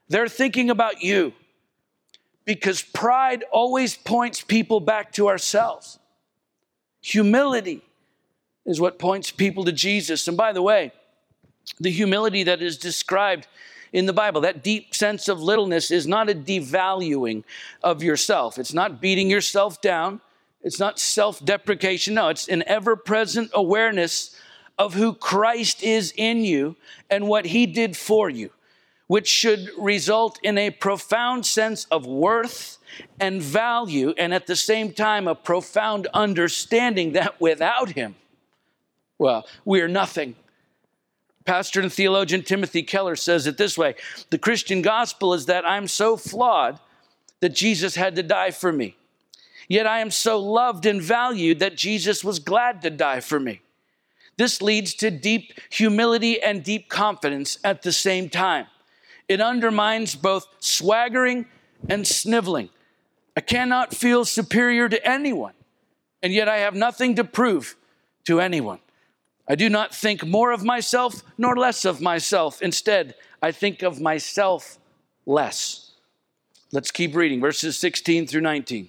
They're 0.09 0.29
thinking 0.29 0.71
about 0.71 1.03
you 1.03 1.33
because 2.45 2.83
pride 2.83 3.43
always 3.51 3.97
points 3.97 4.43
people 4.43 4.79
back 4.79 5.13
to 5.15 5.29
ourselves. 5.29 5.99
Humility 7.05 7.83
is 8.65 8.81
what 8.81 8.99
points 8.99 9.31
people 9.31 9.63
to 9.67 9.73
Jesus. 9.73 10.27
And 10.27 10.39
by 10.39 10.55
the 10.55 10.63
way, 10.63 10.91
the 11.79 11.91
humility 11.91 12.45
that 12.45 12.63
is 12.63 12.79
described 12.79 13.47
in 13.93 14.07
the 14.07 14.15
Bible, 14.15 14.41
that 14.41 14.65
deep 14.65 14.95
sense 14.95 15.29
of 15.29 15.39
littleness, 15.39 15.91
is 15.91 16.07
not 16.07 16.31
a 16.31 16.35
devaluing 16.35 17.45
of 17.83 18.03
yourself. 18.03 18.59
It's 18.59 18.73
not 18.73 19.03
beating 19.03 19.29
yourself 19.29 19.83
down. 19.83 20.23
It's 20.63 20.81
not 20.81 20.99
self 20.99 21.45
deprecation. 21.45 22.15
No, 22.15 22.31
it's 22.31 22.49
an 22.49 22.65
ever 22.67 22.97
present 22.97 23.51
awareness 23.53 24.35
of 24.79 24.95
who 24.95 25.13
Christ 25.13 25.83
is 25.83 26.15
in 26.17 26.39
you 26.39 26.75
and 27.11 27.29
what 27.29 27.45
he 27.45 27.67
did 27.67 27.99
for 27.99 28.31
you, 28.31 28.49
which 29.09 29.29
should 29.29 29.69
result 29.77 30.39
in 30.43 30.57
a 30.57 30.71
profound 30.71 31.45
sense 31.45 31.85
of 31.91 32.07
worth 32.07 32.79
and 33.21 33.43
value, 33.43 34.15
and 34.19 34.35
at 34.35 34.47
the 34.47 34.57
same 34.57 34.93
time, 34.93 35.29
a 35.29 35.35
profound 35.35 36.07
understanding 36.15 37.13
that 37.13 37.41
without 37.41 37.91
Him, 37.91 38.15
well, 39.19 39.47
we 39.65 39.81
are 39.81 39.89
nothing. 39.89 40.37
Pastor 41.45 41.81
and 41.81 41.93
theologian 41.93 42.43
Timothy 42.43 42.83
Keller 42.83 43.17
says 43.17 43.47
it 43.47 43.59
this 43.59 43.77
way 43.77 43.95
The 44.31 44.39
Christian 44.39 44.83
gospel 44.83 45.35
is 45.35 45.47
that 45.47 45.67
I'm 45.67 45.89
so 45.89 46.17
flawed 46.17 46.79
that 47.41 47.55
Jesus 47.55 47.95
had 47.95 48.17
to 48.17 48.23
die 48.23 48.51
for 48.51 48.73
me. 48.73 48.97
Yet 49.69 49.87
I 49.87 50.01
am 50.01 50.11
so 50.11 50.39
loved 50.39 50.87
and 50.87 51.01
valued 51.01 51.59
that 51.59 51.77
Jesus 51.77 52.25
was 52.25 52.39
glad 52.39 52.83
to 52.83 52.91
die 52.91 53.21
for 53.21 53.41
me. 53.41 53.61
This 54.37 54.61
leads 54.61 54.95
to 54.95 55.11
deep 55.11 55.53
humility 55.71 56.43
and 56.43 56.63
deep 56.63 56.89
confidence 56.89 57.59
at 57.65 57.83
the 57.83 57.93
same 57.93 58.29
time. 58.29 58.67
It 59.29 59.41
undermines 59.41 60.15
both 60.15 60.47
swaggering 60.61 61.47
and 61.89 62.07
sniveling. 62.07 62.69
I 63.37 63.41
cannot 63.41 63.95
feel 63.95 64.25
superior 64.25 64.89
to 64.89 65.07
anyone, 65.07 65.55
and 66.23 66.33
yet 66.33 66.49
I 66.49 66.59
have 66.59 66.75
nothing 66.75 67.17
to 67.17 67.25
prove 67.25 67.77
to 68.25 68.41
anyone. 68.41 68.79
I 69.49 69.55
do 69.57 69.69
not 69.69 69.95
think 69.95 70.25
more 70.25 70.53
of 70.53 70.65
myself 70.65 71.23
nor 71.37 71.57
less 71.57 71.85
of 71.85 72.01
myself. 72.01 72.63
Instead, 72.63 73.15
I 73.43 73.53
think 73.53 73.83
of 73.83 74.01
myself 74.01 74.79
less. 75.27 75.91
Let's 76.73 76.91
keep 76.91 77.15
reading 77.15 77.41
verses 77.41 77.77
16 77.77 78.27
through 78.27 78.41
19. 78.41 78.89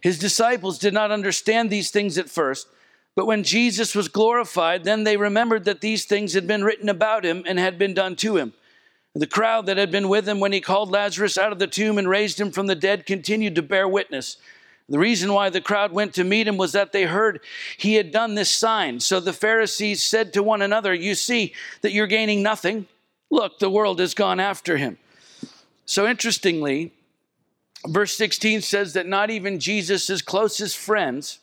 His 0.00 0.18
disciples 0.18 0.78
did 0.78 0.94
not 0.94 1.10
understand 1.10 1.68
these 1.68 1.90
things 1.90 2.16
at 2.16 2.30
first, 2.30 2.68
but 3.14 3.26
when 3.26 3.42
Jesus 3.42 3.94
was 3.94 4.08
glorified, 4.08 4.84
then 4.84 5.04
they 5.04 5.16
remembered 5.16 5.64
that 5.64 5.80
these 5.80 6.04
things 6.04 6.32
had 6.32 6.46
been 6.46 6.64
written 6.64 6.88
about 6.88 7.24
him 7.24 7.42
and 7.46 7.58
had 7.58 7.78
been 7.78 7.92
done 7.92 8.16
to 8.16 8.36
him. 8.36 8.54
The 9.14 9.26
crowd 9.26 9.66
that 9.66 9.76
had 9.76 9.90
been 9.90 10.08
with 10.08 10.28
him 10.28 10.38
when 10.38 10.52
he 10.52 10.60
called 10.60 10.90
Lazarus 10.90 11.36
out 11.36 11.52
of 11.52 11.58
the 11.58 11.66
tomb 11.66 11.98
and 11.98 12.08
raised 12.08 12.40
him 12.40 12.52
from 12.52 12.68
the 12.68 12.76
dead 12.76 13.06
continued 13.06 13.56
to 13.56 13.62
bear 13.62 13.88
witness. 13.88 14.36
The 14.88 14.98
reason 14.98 15.32
why 15.32 15.50
the 15.50 15.60
crowd 15.60 15.92
went 15.92 16.14
to 16.14 16.24
meet 16.24 16.48
him 16.48 16.56
was 16.56 16.72
that 16.72 16.92
they 16.92 17.04
heard 17.04 17.40
he 17.76 17.94
had 17.94 18.10
done 18.10 18.34
this 18.34 18.52
sign. 18.52 19.00
So 19.00 19.20
the 19.20 19.32
Pharisees 19.32 20.02
said 20.02 20.32
to 20.32 20.42
one 20.42 20.62
another, 20.62 20.94
You 20.94 21.14
see 21.14 21.54
that 21.82 21.92
you're 21.92 22.06
gaining 22.06 22.42
nothing. 22.42 22.86
Look, 23.30 23.58
the 23.58 23.70
world 23.70 24.00
has 24.00 24.14
gone 24.14 24.40
after 24.40 24.76
him. 24.76 24.98
So 25.86 26.08
interestingly, 26.08 26.92
verse 27.86 28.16
16 28.16 28.62
says 28.62 28.92
that 28.94 29.06
not 29.06 29.30
even 29.30 29.60
Jesus' 29.60 30.22
closest 30.22 30.76
friends 30.76 31.38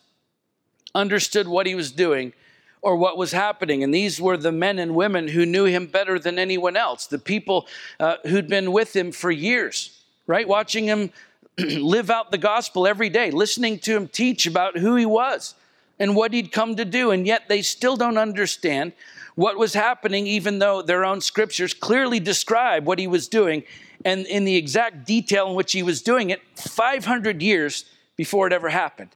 understood 0.94 1.48
what 1.48 1.66
he 1.66 1.74
was 1.74 1.92
doing 1.92 2.32
or 2.82 2.96
what 2.96 3.16
was 3.16 3.32
happening. 3.32 3.82
And 3.82 3.92
these 3.92 4.20
were 4.20 4.36
the 4.36 4.52
men 4.52 4.78
and 4.78 4.94
women 4.94 5.28
who 5.28 5.44
knew 5.44 5.64
him 5.64 5.86
better 5.86 6.18
than 6.18 6.38
anyone 6.38 6.76
else, 6.76 7.06
the 7.06 7.18
people 7.18 7.66
uh, 7.98 8.16
who'd 8.26 8.48
been 8.48 8.72
with 8.72 8.94
him 8.94 9.12
for 9.12 9.30
years, 9.30 10.00
right? 10.26 10.46
Watching 10.46 10.86
him 10.86 11.10
live 11.58 12.10
out 12.10 12.30
the 12.30 12.38
gospel 12.38 12.86
every 12.86 13.08
day, 13.08 13.30
listening 13.30 13.78
to 13.80 13.96
him 13.96 14.08
teach 14.08 14.46
about 14.46 14.78
who 14.78 14.96
he 14.96 15.06
was 15.06 15.54
and 15.98 16.14
what 16.14 16.32
he'd 16.32 16.52
come 16.52 16.76
to 16.76 16.84
do. 16.84 17.10
And 17.10 17.26
yet 17.26 17.48
they 17.48 17.62
still 17.62 17.96
don't 17.96 18.18
understand 18.18 18.92
what 19.34 19.56
was 19.56 19.74
happening, 19.74 20.26
even 20.26 20.58
though 20.58 20.82
their 20.82 21.04
own 21.04 21.20
scriptures 21.20 21.74
clearly 21.74 22.20
describe 22.20 22.86
what 22.86 22.98
he 22.98 23.06
was 23.06 23.28
doing 23.28 23.62
and 24.04 24.26
in 24.26 24.44
the 24.44 24.56
exact 24.56 25.06
detail 25.06 25.48
in 25.48 25.54
which 25.54 25.72
he 25.72 25.82
was 25.82 26.02
doing 26.02 26.30
it 26.30 26.40
500 26.56 27.42
years 27.42 27.84
before 28.16 28.46
it 28.46 28.52
ever 28.52 28.68
happened. 28.68 29.14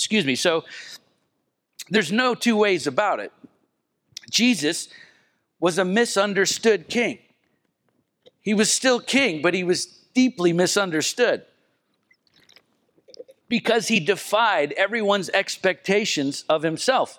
Excuse 0.00 0.24
me. 0.24 0.34
So 0.34 0.64
there's 1.90 2.10
no 2.10 2.34
two 2.34 2.56
ways 2.56 2.86
about 2.86 3.20
it. 3.20 3.32
Jesus 4.30 4.88
was 5.60 5.76
a 5.76 5.84
misunderstood 5.84 6.88
king. 6.88 7.18
He 8.40 8.54
was 8.54 8.72
still 8.72 8.98
king, 8.98 9.42
but 9.42 9.52
he 9.52 9.62
was 9.62 9.84
deeply 10.14 10.54
misunderstood 10.54 11.44
because 13.46 13.88
he 13.88 14.00
defied 14.00 14.72
everyone's 14.72 15.28
expectations 15.28 16.46
of 16.48 16.62
himself, 16.62 17.18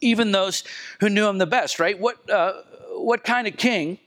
even 0.00 0.32
those 0.32 0.64
who 0.98 1.08
knew 1.08 1.28
him 1.28 1.38
the 1.38 1.46
best, 1.46 1.78
right? 1.78 1.96
What, 2.00 2.28
uh, 2.28 2.62
what 2.94 3.22
kind 3.22 3.46
of 3.46 3.56
king 3.56 3.98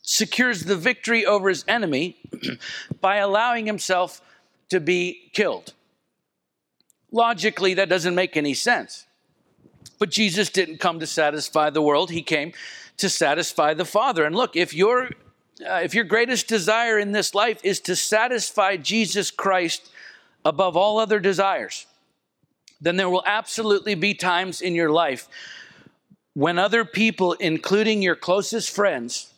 secures 0.00 0.64
the 0.64 0.76
victory 0.76 1.26
over 1.26 1.50
his 1.50 1.66
enemy 1.68 2.16
by 3.02 3.16
allowing 3.16 3.66
himself 3.66 4.22
to 4.70 4.80
be 4.80 5.30
killed? 5.34 5.74
Logically, 7.12 7.74
that 7.74 7.88
doesn't 7.88 8.14
make 8.14 8.36
any 8.36 8.54
sense. 8.54 9.06
But 9.98 10.10
Jesus 10.10 10.50
didn't 10.50 10.78
come 10.78 10.98
to 10.98 11.06
satisfy 11.06 11.70
the 11.70 11.82
world, 11.82 12.10
he 12.10 12.22
came 12.22 12.52
to 12.96 13.08
satisfy 13.08 13.74
the 13.74 13.84
Father. 13.84 14.24
And 14.24 14.34
look, 14.34 14.56
if 14.56 14.74
your 14.74 15.10
uh, 15.64 15.80
if 15.84 15.94
your 15.94 16.04
greatest 16.04 16.48
desire 16.48 16.98
in 16.98 17.12
this 17.12 17.34
life 17.34 17.60
is 17.62 17.78
to 17.80 17.94
satisfy 17.94 18.76
Jesus 18.76 19.30
Christ 19.30 19.90
above 20.44 20.76
all 20.76 20.98
other 20.98 21.20
desires, 21.20 21.86
then 22.80 22.96
there 22.96 23.08
will 23.08 23.22
absolutely 23.26 23.94
be 23.94 24.14
times 24.14 24.60
in 24.60 24.74
your 24.74 24.90
life 24.90 25.28
when 26.34 26.58
other 26.58 26.84
people, 26.84 27.34
including 27.34 28.02
your 28.02 28.16
closest 28.16 28.70
friends 28.70 29.32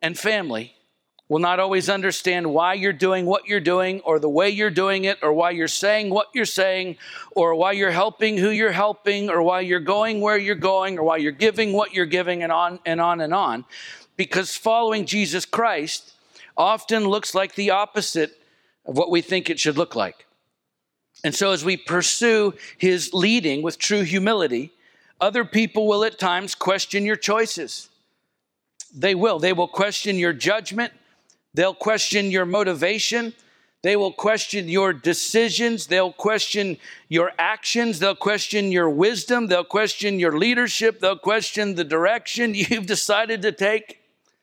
and 0.00 0.18
family, 0.18 0.74
will 1.32 1.38
not 1.38 1.58
always 1.58 1.88
understand 1.88 2.52
why 2.52 2.74
you're 2.74 2.92
doing 2.92 3.24
what 3.24 3.46
you're 3.46 3.58
doing 3.58 4.00
or 4.00 4.18
the 4.18 4.28
way 4.28 4.50
you're 4.50 4.68
doing 4.68 5.04
it 5.04 5.18
or 5.22 5.32
why 5.32 5.50
you're 5.50 5.66
saying 5.66 6.10
what 6.10 6.28
you're 6.34 6.44
saying 6.44 6.94
or 7.30 7.54
why 7.54 7.72
you're 7.72 7.90
helping 7.90 8.36
who 8.36 8.50
you're 8.50 8.70
helping 8.70 9.30
or 9.30 9.42
why 9.42 9.58
you're 9.58 9.80
going 9.80 10.20
where 10.20 10.36
you're 10.36 10.54
going 10.54 10.98
or 10.98 11.02
why 11.04 11.16
you're 11.16 11.32
giving 11.32 11.72
what 11.72 11.94
you're 11.94 12.04
giving 12.04 12.42
and 12.42 12.52
on 12.52 12.78
and 12.84 13.00
on 13.00 13.22
and 13.22 13.32
on 13.32 13.64
because 14.18 14.54
following 14.54 15.06
Jesus 15.06 15.46
Christ 15.46 16.12
often 16.54 17.08
looks 17.08 17.34
like 17.34 17.54
the 17.54 17.70
opposite 17.70 18.38
of 18.84 18.98
what 18.98 19.10
we 19.10 19.22
think 19.22 19.48
it 19.48 19.58
should 19.58 19.78
look 19.78 19.96
like. 19.96 20.26
And 21.24 21.34
so 21.34 21.52
as 21.52 21.64
we 21.64 21.78
pursue 21.78 22.52
his 22.76 23.14
leading 23.14 23.62
with 23.62 23.78
true 23.78 24.02
humility, 24.02 24.70
other 25.18 25.46
people 25.46 25.86
will 25.88 26.04
at 26.04 26.18
times 26.18 26.54
question 26.54 27.06
your 27.06 27.16
choices. 27.16 27.88
They 28.94 29.14
will. 29.14 29.38
They 29.38 29.54
will 29.54 29.66
question 29.66 30.18
your 30.18 30.34
judgment. 30.34 30.92
They'll 31.54 31.74
question 31.74 32.30
your 32.30 32.46
motivation. 32.46 33.34
They 33.82 33.96
will 33.96 34.12
question 34.12 34.68
your 34.68 34.92
decisions. 34.92 35.88
They'll 35.88 36.12
question 36.12 36.78
your 37.08 37.32
actions. 37.38 37.98
They'll 37.98 38.14
question 38.14 38.70
your 38.70 38.88
wisdom. 38.88 39.48
They'll 39.48 39.64
question 39.64 40.20
your 40.20 40.38
leadership. 40.38 41.00
They'll 41.00 41.18
question 41.18 41.74
the 41.74 41.84
direction 41.84 42.54
you've 42.54 42.86
decided 42.86 43.42
to 43.42 43.52
take. 43.52 43.98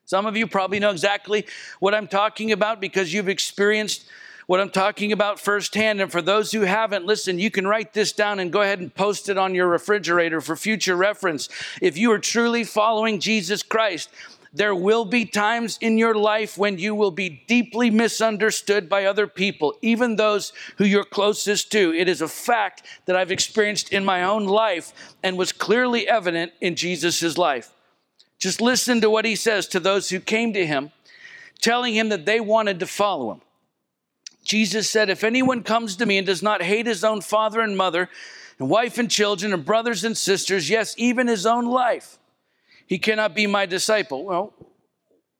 Some 0.05 0.25
of 0.25 0.35
you 0.35 0.47
probably 0.47 0.79
know 0.79 0.89
exactly 0.89 1.45
what 1.79 1.93
I'm 1.93 2.07
talking 2.07 2.51
about 2.51 2.81
because 2.81 3.13
you've 3.13 3.29
experienced 3.29 4.05
what 4.47 4.59
I'm 4.59 4.71
talking 4.71 5.11
about 5.11 5.39
firsthand. 5.39 6.01
And 6.01 6.11
for 6.11 6.23
those 6.23 6.51
who 6.51 6.61
haven't, 6.61 7.05
listen, 7.05 7.37
you 7.37 7.51
can 7.51 7.67
write 7.67 7.93
this 7.93 8.11
down 8.11 8.39
and 8.39 8.51
go 8.51 8.63
ahead 8.63 8.79
and 8.79 8.93
post 8.93 9.29
it 9.29 9.37
on 9.37 9.53
your 9.53 9.67
refrigerator 9.67 10.41
for 10.41 10.55
future 10.55 10.95
reference. 10.95 11.47
If 11.79 11.95
you 11.97 12.11
are 12.11 12.17
truly 12.17 12.63
following 12.63 13.19
Jesus 13.19 13.61
Christ, 13.61 14.09
there 14.53 14.73
will 14.73 15.05
be 15.05 15.25
times 15.25 15.77
in 15.79 15.97
your 15.97 16.15
life 16.15 16.57
when 16.57 16.77
you 16.77 16.95
will 16.95 17.11
be 17.11 17.43
deeply 17.47 17.89
misunderstood 17.89 18.89
by 18.89 19.05
other 19.05 19.27
people, 19.27 19.75
even 19.81 20.15
those 20.15 20.53
who 20.77 20.85
you're 20.85 21.03
closest 21.03 21.71
to. 21.71 21.93
It 21.93 22.07
is 22.07 22.21
a 22.21 22.27
fact 22.27 22.83
that 23.05 23.15
I've 23.15 23.31
experienced 23.31 23.93
in 23.93 24.03
my 24.03 24.23
own 24.23 24.45
life 24.45 24.93
and 25.21 25.37
was 25.37 25.51
clearly 25.51 26.07
evident 26.07 26.51
in 26.61 26.75
Jesus' 26.75 27.37
life. 27.37 27.71
Just 28.39 28.61
listen 28.61 29.01
to 29.01 29.09
what 29.09 29.25
he 29.25 29.35
says 29.35 29.67
to 29.67 29.79
those 29.79 30.09
who 30.09 30.19
came 30.19 30.53
to 30.53 30.65
him, 30.65 30.91
telling 31.61 31.93
him 31.93 32.09
that 32.09 32.25
they 32.25 32.39
wanted 32.39 32.79
to 32.79 32.87
follow 32.87 33.31
him. 33.31 33.41
Jesus 34.43 34.89
said, 34.89 35.09
If 35.09 35.23
anyone 35.23 35.63
comes 35.63 35.97
to 35.97 36.05
me 36.05 36.17
and 36.17 36.25
does 36.25 36.41
not 36.41 36.61
hate 36.63 36.87
his 36.87 37.03
own 37.03 37.21
father 37.21 37.59
and 37.59 37.77
mother, 37.77 38.09
and 38.57 38.69
wife 38.69 38.97
and 38.97 39.09
children, 39.11 39.53
and 39.53 39.63
brothers 39.63 40.03
and 40.03 40.17
sisters, 40.17 40.69
yes, 40.69 40.95
even 40.97 41.27
his 41.27 41.45
own 41.45 41.65
life, 41.65 42.18
he 42.89 42.97
cannot 42.97 43.35
be 43.35 43.45
my 43.45 43.67
disciple. 43.67 44.25
Well, 44.25 44.51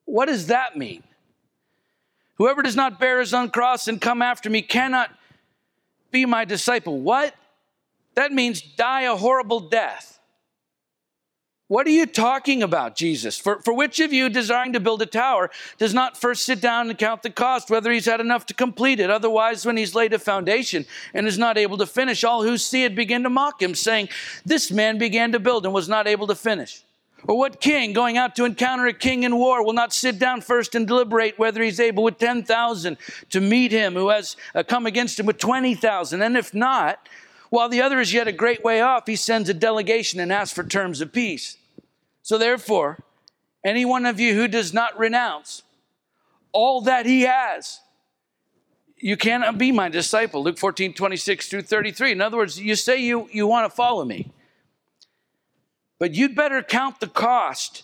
what 0.05 0.27
does 0.27 0.47
that 0.47 0.77
mean? 0.77 1.03
Whoever 2.35 2.61
does 2.61 2.75
not 2.75 2.99
bear 2.99 3.19
his 3.19 3.33
own 3.33 3.49
cross 3.49 3.87
and 3.87 3.99
come 3.99 4.21
after 4.21 4.51
me 4.51 4.61
cannot 4.61 5.09
be 6.11 6.27
my 6.27 6.45
disciple. 6.45 7.01
What? 7.01 7.33
That 8.13 8.31
means 8.31 8.61
die 8.61 9.01
a 9.01 9.15
horrible 9.15 9.61
death. 9.61 10.19
What 11.67 11.87
are 11.87 11.91
you 11.91 12.05
talking 12.05 12.61
about, 12.61 12.95
Jesus? 12.95 13.39
For, 13.39 13.61
for 13.61 13.73
which 13.73 13.99
of 13.99 14.13
you 14.13 14.29
desiring 14.29 14.73
to 14.73 14.79
build 14.79 15.01
a 15.01 15.07
tower 15.07 15.49
does 15.79 15.93
not 15.93 16.17
first 16.17 16.45
sit 16.45 16.61
down 16.61 16.89
and 16.89 16.97
count 16.99 17.23
the 17.23 17.29
cost, 17.31 17.71
whether 17.71 17.91
he's 17.91 18.05
had 18.05 18.21
enough 18.21 18.45
to 18.47 18.53
complete 18.53 18.99
it? 18.99 19.09
Otherwise, 19.09 19.65
when 19.65 19.77
he's 19.77 19.95
laid 19.95 20.13
a 20.13 20.19
foundation 20.19 20.85
and 21.15 21.25
is 21.25 21.37
not 21.39 21.57
able 21.57 21.77
to 21.77 21.85
finish, 21.87 22.23
all 22.23 22.43
who 22.43 22.59
see 22.59 22.83
it 22.83 22.95
begin 22.95 23.23
to 23.23 23.29
mock 23.29 23.59
him, 23.59 23.73
saying, 23.73 24.09
This 24.45 24.71
man 24.71 24.99
began 24.99 25.31
to 25.31 25.39
build 25.39 25.65
and 25.65 25.73
was 25.73 25.89
not 25.89 26.07
able 26.07 26.27
to 26.27 26.35
finish. 26.35 26.83
Or 27.27 27.37
what 27.37 27.59
king 27.59 27.93
going 27.93 28.17
out 28.17 28.35
to 28.37 28.45
encounter 28.45 28.87
a 28.87 28.93
king 28.93 29.23
in 29.23 29.35
war 29.35 29.63
will 29.63 29.73
not 29.73 29.93
sit 29.93 30.19
down 30.19 30.41
first 30.41 30.73
and 30.75 30.87
deliberate 30.87 31.37
whether 31.37 31.61
he's 31.61 31.79
able 31.79 32.03
with 32.03 32.17
10,000 32.17 32.97
to 33.29 33.41
meet 33.41 33.71
him 33.71 33.93
who 33.93 34.09
has 34.09 34.37
uh, 34.55 34.63
come 34.63 34.85
against 34.85 35.19
him 35.19 35.25
with 35.25 35.37
20,000? 35.37 36.21
And 36.21 36.37
if 36.37 36.53
not, 36.53 37.07
while 37.49 37.69
the 37.69 37.81
other 37.81 37.99
is 37.99 38.13
yet 38.13 38.27
a 38.27 38.31
great 38.31 38.63
way 38.63 38.81
off, 38.81 39.07
he 39.07 39.15
sends 39.15 39.49
a 39.49 39.53
delegation 39.53 40.19
and 40.19 40.31
asks 40.31 40.53
for 40.53 40.63
terms 40.63 41.01
of 41.01 41.11
peace. 41.11 41.57
So 42.21 42.37
therefore, 42.37 42.99
any 43.63 43.85
one 43.85 44.05
of 44.05 44.19
you 44.19 44.35
who 44.35 44.47
does 44.47 44.73
not 44.73 44.97
renounce 44.97 45.63
all 46.51 46.81
that 46.81 47.05
he 47.05 47.21
has, 47.21 47.81
you 48.97 49.17
cannot 49.17 49.57
be 49.57 49.71
my 49.71 49.89
disciple. 49.89 50.43
Luke 50.43 50.57
14, 50.57 50.93
26 50.93 51.49
through 51.49 51.61
33. 51.63 52.11
In 52.11 52.21
other 52.21 52.37
words, 52.37 52.59
you 52.59 52.75
say 52.75 52.97
you, 52.97 53.29
you 53.31 53.47
want 53.47 53.69
to 53.69 53.75
follow 53.75 54.05
me, 54.05 54.31
but 55.99 56.15
you'd 56.15 56.33
better 56.33 56.63
count 56.63 57.01
the 57.01 57.07
cost 57.07 57.83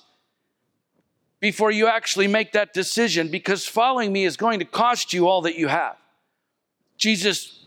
before 1.41 1.69
you 1.69 1.88
actually 1.88 2.28
make 2.28 2.54
that 2.54 2.73
decision 2.73 3.28
because 3.28 3.67
following 3.67 4.12
me 4.12 4.23
is 4.23 4.38
going 4.38 4.60
to 4.60 4.65
cost 4.65 5.13
you 5.13 5.28
all 5.28 5.41
that 5.41 5.56
you 5.56 5.67
have. 5.67 5.97
Jesus, 6.97 7.65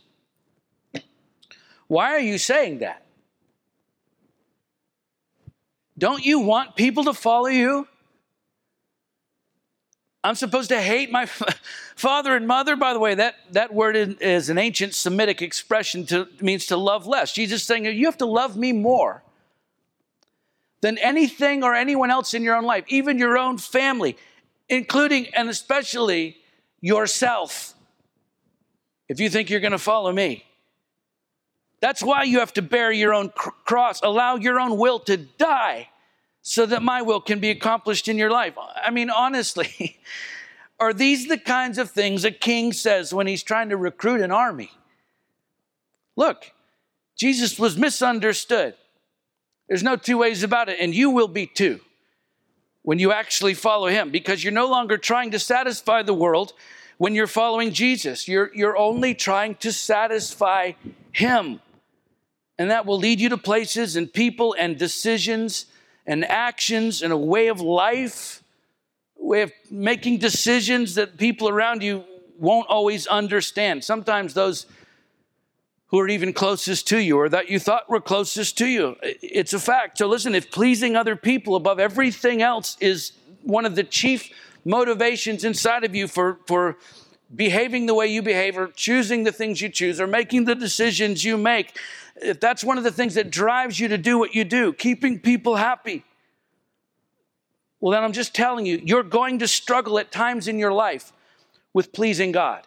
why 1.87 2.15
are 2.15 2.21
you 2.21 2.39
saying 2.39 2.79
that? 2.79 3.05
Don't 5.97 6.25
you 6.25 6.41
want 6.41 6.77
people 6.77 7.05
to 7.05 7.13
follow 7.13 7.49
you? 7.49 7.87
I'm 10.25 10.35
supposed 10.35 10.71
to 10.71 10.81
hate 10.81 11.11
my 11.11 11.27
father 11.97 12.35
and 12.35 12.47
mother. 12.47 12.75
By 12.75 12.93
the 12.95 12.99
way, 12.99 13.15
that, 13.15 13.35
that 13.53 13.73
word 13.73 13.97
is 14.21 14.49
an 14.49 14.59
ancient 14.59 14.95
Semitic 14.95 15.43
expression 15.43 16.07
to 16.07 16.29
means 16.41 16.67
to 16.67 16.77
love 16.77 17.07
less. 17.07 17.33
Jesus 17.33 17.63
saying 17.65 17.85
you 17.85 18.07
have 18.07 18.19
to 18.19 18.27
love 18.27 18.57
me 18.57 18.73
more 18.73 19.23
than 20.81 20.99
anything 20.99 21.63
or 21.63 21.75
anyone 21.75 22.11
else 22.11 22.35
in 22.35 22.43
your 22.43 22.57
own 22.57 22.65
life, 22.65 22.85
even 22.89 23.19
your 23.19 23.37
own 23.37 23.59
family, 23.59 24.17
including 24.69 25.27
and 25.35 25.49
especially 25.49 26.37
yourself. 26.81 27.75
If 29.09 29.21
you 29.21 29.31
think 29.31 29.51
you're 29.51 29.61
going 29.61 29.73
to 29.73 29.79
follow 29.79 30.13
me, 30.13 30.45
that's 31.81 32.03
why 32.03 32.25
you 32.25 32.41
have 32.41 32.53
to 32.55 32.63
bear 32.63 32.91
your 32.93 33.15
own 33.15 33.31
cross, 33.31 34.01
allow 34.03 34.37
your 34.37 34.61
own 34.61 34.79
will 34.79 34.99
to 35.01 35.17
die 35.17 35.89
so 36.43 36.67
that 36.67 36.83
my 36.83 37.03
will 37.03 37.21
can 37.21 37.41
be 37.41 37.51
accomplished 37.51 38.09
in 38.09 38.19
your 38.19 38.31
life. 38.31 38.55
I 38.59 38.91
mean, 38.91 39.11
honestly, 39.11 39.99
are 40.81 40.93
these 40.93 41.29
the 41.29 41.39
kinds 41.39 41.79
of 41.79 41.91
things 41.91 42.25
a 42.25 42.31
king 42.31 42.73
says 42.73 43.13
when 43.13 43.27
he's 43.27 43.43
trying 43.43 43.69
to 43.69 43.77
recruit 43.77 44.21
an 44.21 44.31
army? 44.31 44.71
Look, 46.17 46.53
Jesus 47.17 47.59
was 47.59 47.77
misunderstood. 47.77 48.75
There's 49.69 49.83
no 49.83 49.97
two 49.97 50.19
ways 50.19 50.43
about 50.43 50.69
it, 50.69 50.79
and 50.81 50.95
you 50.95 51.11
will 51.11 51.29
be 51.29 51.47
too 51.47 51.81
when 52.83 52.99
you 52.99 53.13
actually 53.13 53.55
follow 53.55 53.89
him 53.89 54.11
because 54.11 54.43
you're 54.43 54.53
no 54.53 54.69
longer 54.69 54.97
trying 54.97 55.31
to 55.33 55.39
satisfy 55.39 56.03
the 56.03 56.15
world 56.15 56.55
when 56.99 57.15
you're 57.15 57.27
following 57.27 57.73
Jesus. 57.73 58.29
You're, 58.29 58.51
you're 58.55 58.77
only 58.77 59.15
trying 59.15 59.55
to 59.57 59.73
satisfy 59.73 60.73
Him. 61.13 61.61
And 62.59 62.71
that 62.71 62.85
will 62.85 62.99
lead 62.99 63.21
you 63.21 63.29
to 63.31 63.39
places 63.39 63.97
and 63.97 64.13
people 64.13 64.55
and 64.59 64.77
decisions 64.77 65.67
and 66.07 66.25
actions 66.25 67.03
and 67.03 67.13
a 67.13 67.17
way 67.17 67.47
of 67.47 67.61
life, 67.61 68.43
way 69.17 69.43
of 69.43 69.53
making 69.71 70.19
decisions 70.19 70.97
that 70.97 71.17
people 71.17 71.49
around 71.49 71.83
you 71.83 72.05
won't 72.39 72.69
always 72.69 73.07
understand. 73.07 73.85
Sometimes 73.85 74.35
those 74.35 74.67
who 75.89 75.99
are 75.99 76.09
even 76.09 76.33
closest 76.33 76.87
to 76.89 76.99
you 76.99 77.19
or 77.19 77.29
that 77.29 77.49
you 77.49 77.59
thought 77.59 77.89
were 77.89 78.01
closest 78.01 78.59
to 78.59 78.67
you. 78.67 78.97
It's 79.03 79.53
a 79.53 79.59
fact. 79.59 79.99
So 79.99 80.07
listen, 80.07 80.35
if 80.35 80.51
pleasing 80.51 80.97
other 80.97 81.17
people 81.17 81.57
above 81.57 81.81
everything 81.81 82.43
else 82.43 82.77
is 82.81 83.13
one 83.43 83.65
of 83.65 83.75
the 83.75 83.85
chief 83.85 84.31
motivations 84.65 85.45
inside 85.45 85.85
of 85.85 85.95
you 85.95 86.07
for, 86.07 86.39
for 86.47 86.77
behaving 87.35 87.87
the 87.87 87.95
way 87.95 88.07
you 88.07 88.21
behave 88.21 88.59
or 88.59 88.69
choosing 88.69 89.25
the 89.25 89.33
things 89.33 89.63
you 89.63 89.71
choose 89.71 89.99
or 90.01 90.07
making 90.07 90.45
the 90.45 90.55
decisions 90.55 91.25
you 91.25 91.39
make, 91.39 91.79
if 92.17 92.39
that's 92.39 92.63
one 92.63 92.77
of 92.77 92.85
the 92.85 92.93
things 92.93 93.15
that 93.15 93.31
drives 93.31 93.81
you 93.81 93.89
to 93.89 93.97
do 93.97 94.19
what 94.19 94.35
you 94.35 94.45
do, 94.45 94.75
keeping 94.75 95.19
people 95.19 95.57
happy, 95.57 96.05
well, 97.81 97.93
then 97.93 98.05
I'm 98.05 98.13
just 98.13 98.35
telling 98.35 98.67
you, 98.67 98.81
you're 98.85 99.03
going 99.03 99.39
to 99.39 99.49
struggle 99.49 99.99
at 99.99 100.13
times 100.13 100.49
in 100.49 100.59
your 100.59 100.73
life 100.73 101.13
with 101.73 101.93
pleasing 101.93 102.33
God. 102.33 102.67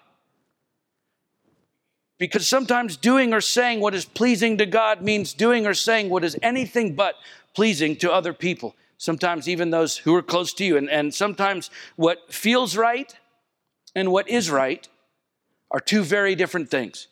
Because 2.21 2.47
sometimes 2.47 2.97
doing 2.97 3.33
or 3.33 3.41
saying 3.41 3.79
what 3.79 3.95
is 3.95 4.05
pleasing 4.05 4.59
to 4.59 4.67
God 4.67 5.01
means 5.01 5.33
doing 5.33 5.65
or 5.65 5.73
saying 5.73 6.09
what 6.09 6.23
is 6.23 6.37
anything 6.43 6.93
but 6.93 7.15
pleasing 7.55 7.95
to 7.95 8.11
other 8.11 8.31
people 8.31 8.75
sometimes 9.01 9.49
even 9.49 9.71
those 9.71 9.97
who 9.97 10.13
are 10.15 10.21
close 10.21 10.53
to 10.53 10.63
you. 10.63 10.77
And, 10.77 10.87
and 10.87 11.11
sometimes 11.11 11.71
what 11.95 12.31
feels 12.31 12.77
right 12.77 13.11
and 13.95 14.11
what 14.11 14.29
is 14.29 14.51
right 14.51 14.87
are 15.71 15.79
two 15.79 16.03
very 16.03 16.35
different 16.35 16.69
things. 16.69 17.07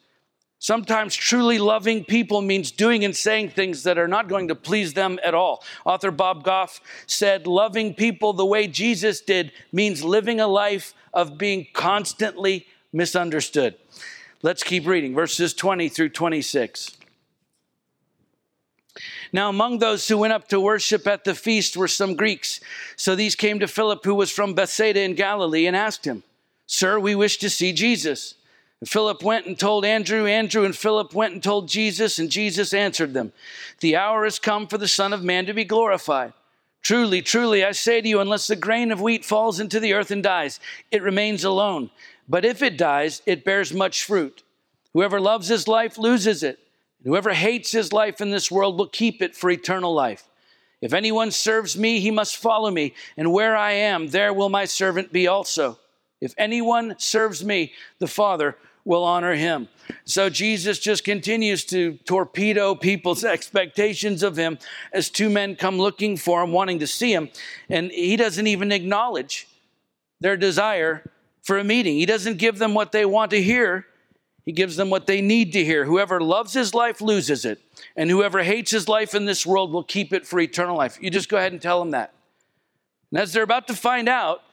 Sometimes 0.59 1.15
truly 1.15 1.57
loving 1.57 2.03
people 2.03 2.41
means 2.41 2.69
doing 2.69 3.03
and 3.03 3.15
saying 3.15 3.49
things 3.49 3.81
that 3.83 3.97
are 3.97 4.07
not 4.07 4.27
going 4.27 4.49
to 4.49 4.55
please 4.55 4.93
them 4.93 5.17
at 5.23 5.33
all. 5.33 5.63
Author 5.83 6.11
Bob 6.11 6.43
Goff 6.43 6.79
said, 7.07 7.47
Loving 7.47 7.95
people 7.95 8.33
the 8.33 8.45
way 8.45 8.67
Jesus 8.67 9.21
did 9.21 9.51
means 9.71 10.03
living 10.03 10.39
a 10.39 10.47
life 10.47 10.93
of 11.11 11.39
being 11.39 11.65
constantly 11.73 12.67
misunderstood. 12.93 13.75
Let's 14.41 14.63
keep 14.63 14.87
reading 14.87 15.13
verses 15.13 15.53
20 15.53 15.89
through 15.89 16.09
26. 16.09 16.95
Now, 19.33 19.49
among 19.49 19.79
those 19.79 20.07
who 20.07 20.17
went 20.17 20.31
up 20.31 20.47
to 20.47 20.61
worship 20.61 21.05
at 21.07 21.25
the 21.25 21.35
feast 21.35 21.75
were 21.75 21.89
some 21.89 22.15
Greeks. 22.15 22.61
So 22.95 23.15
these 23.15 23.35
came 23.35 23.59
to 23.59 23.67
Philip, 23.67 24.03
who 24.05 24.15
was 24.15 24.31
from 24.31 24.53
Bethsaida 24.53 25.01
in 25.01 25.15
Galilee, 25.15 25.67
and 25.67 25.75
asked 25.75 26.05
him, 26.05 26.23
Sir, 26.67 26.99
we 26.99 27.15
wish 27.15 27.37
to 27.39 27.49
see 27.49 27.73
Jesus. 27.73 28.35
And 28.79 28.89
Philip 28.89 29.23
went 29.23 29.45
and 29.45 29.59
told 29.59 29.83
Andrew. 29.83 30.25
Andrew 30.25 30.63
and 30.63 30.75
Philip 30.75 31.13
went 31.13 31.33
and 31.33 31.43
told 31.43 31.67
Jesus, 31.67 32.17
and 32.17 32.29
Jesus 32.29 32.73
answered 32.73 33.13
them, 33.13 33.33
The 33.81 33.97
hour 33.97 34.23
has 34.23 34.39
come 34.39 34.67
for 34.67 34.77
the 34.77 34.87
Son 34.87 35.11
of 35.11 35.21
Man 35.21 35.47
to 35.47 35.53
be 35.53 35.65
glorified. 35.65 36.31
Truly, 36.81 37.21
truly, 37.21 37.65
I 37.65 37.73
say 37.73 37.99
to 37.99 38.07
you, 38.07 38.21
unless 38.21 38.47
the 38.47 38.55
grain 38.55 38.91
of 38.91 39.01
wheat 39.01 39.25
falls 39.25 39.59
into 39.59 39.81
the 39.81 39.93
earth 39.93 40.11
and 40.11 40.23
dies, 40.23 40.61
it 40.91 41.03
remains 41.03 41.43
alone. 41.43 41.89
But 42.29 42.45
if 42.45 42.61
it 42.61 42.77
dies, 42.77 43.21
it 43.25 43.43
bears 43.43 43.73
much 43.73 44.05
fruit. 44.05 44.43
Whoever 44.93 45.19
loves 45.19 45.47
his 45.47 45.67
life 45.67 45.97
loses 45.97 46.43
it 46.43 46.59
Whoever 47.03 47.33
hates 47.33 47.71
his 47.71 47.93
life 47.93 48.19
in 48.19 48.29
this 48.29 48.51
world 48.51 48.77
will 48.77 48.87
keep 48.87 49.21
it 49.21 49.35
for 49.35 49.49
eternal 49.49 49.93
life. 49.93 50.27
If 50.81 50.93
anyone 50.93 51.31
serves 51.31 51.77
me, 51.77 51.99
he 51.99 52.11
must 52.11 52.37
follow 52.37 52.71
me, 52.71 52.93
and 53.17 53.33
where 53.33 53.55
I 53.55 53.71
am, 53.71 54.07
there 54.07 54.33
will 54.33 54.49
my 54.49 54.65
servant 54.65 55.11
be 55.11 55.27
also. 55.27 55.77
If 56.21 56.33
anyone 56.37 56.95
serves 56.97 57.43
me, 57.43 57.73
the 57.99 58.07
Father 58.07 58.57
will 58.85 59.03
honor 59.03 59.35
him. 59.35 59.67
So 60.05 60.29
Jesus 60.29 60.79
just 60.79 61.03
continues 61.03 61.63
to 61.65 61.97
torpedo 62.05 62.75
people's 62.75 63.23
expectations 63.35 64.23
of 64.23 64.35
him 64.35 64.57
as 64.93 65.09
two 65.09 65.29
men 65.29 65.55
come 65.55 65.77
looking 65.77 66.17
for 66.17 66.43
him, 66.43 66.51
wanting 66.51 66.79
to 66.79 66.87
see 66.87 67.13
him, 67.13 67.29
and 67.69 67.91
he 67.91 68.15
doesn't 68.17 68.47
even 68.47 68.71
acknowledge 68.71 69.47
their 70.19 70.35
desire 70.35 71.09
for 71.49 71.57
a 71.57 71.63
meeting. 71.63 71.95
He 71.95 72.05
doesn't 72.05 72.37
give 72.37 72.59
them 72.59 72.75
what 72.75 72.91
they 72.91 73.05
want 73.05 73.31
to 73.31 73.41
hear. 73.41 73.87
He 74.45 74.51
gives 74.51 74.75
them 74.75 74.91
what 74.91 75.07
they 75.07 75.19
need 75.19 75.51
to 75.53 75.65
hear. 75.65 75.83
Whoever 75.83 76.21
loves 76.21 76.53
his 76.53 76.75
life 76.75 77.01
loses 77.01 77.43
it, 77.43 77.59
and 77.95 78.07
whoever 78.07 78.43
hates 78.43 78.69
his 78.69 78.87
life 78.87 79.15
in 79.15 79.25
this 79.25 79.47
world 79.47 79.71
will 79.71 79.83
keep 79.83 80.13
it 80.13 80.27
for 80.27 80.39
eternal 80.39 80.77
life. 80.77 80.99
You 81.01 81.09
just 81.09 81.27
go 81.27 81.37
ahead 81.37 81.51
and 81.51 81.59
tell 81.59 81.79
them 81.79 81.89
that. 81.89 82.13
And 83.09 83.19
as 83.19 83.33
they're 83.33 83.41
about 83.41 83.67
to 83.69 83.73
find 83.73 84.07
out, 84.07 84.43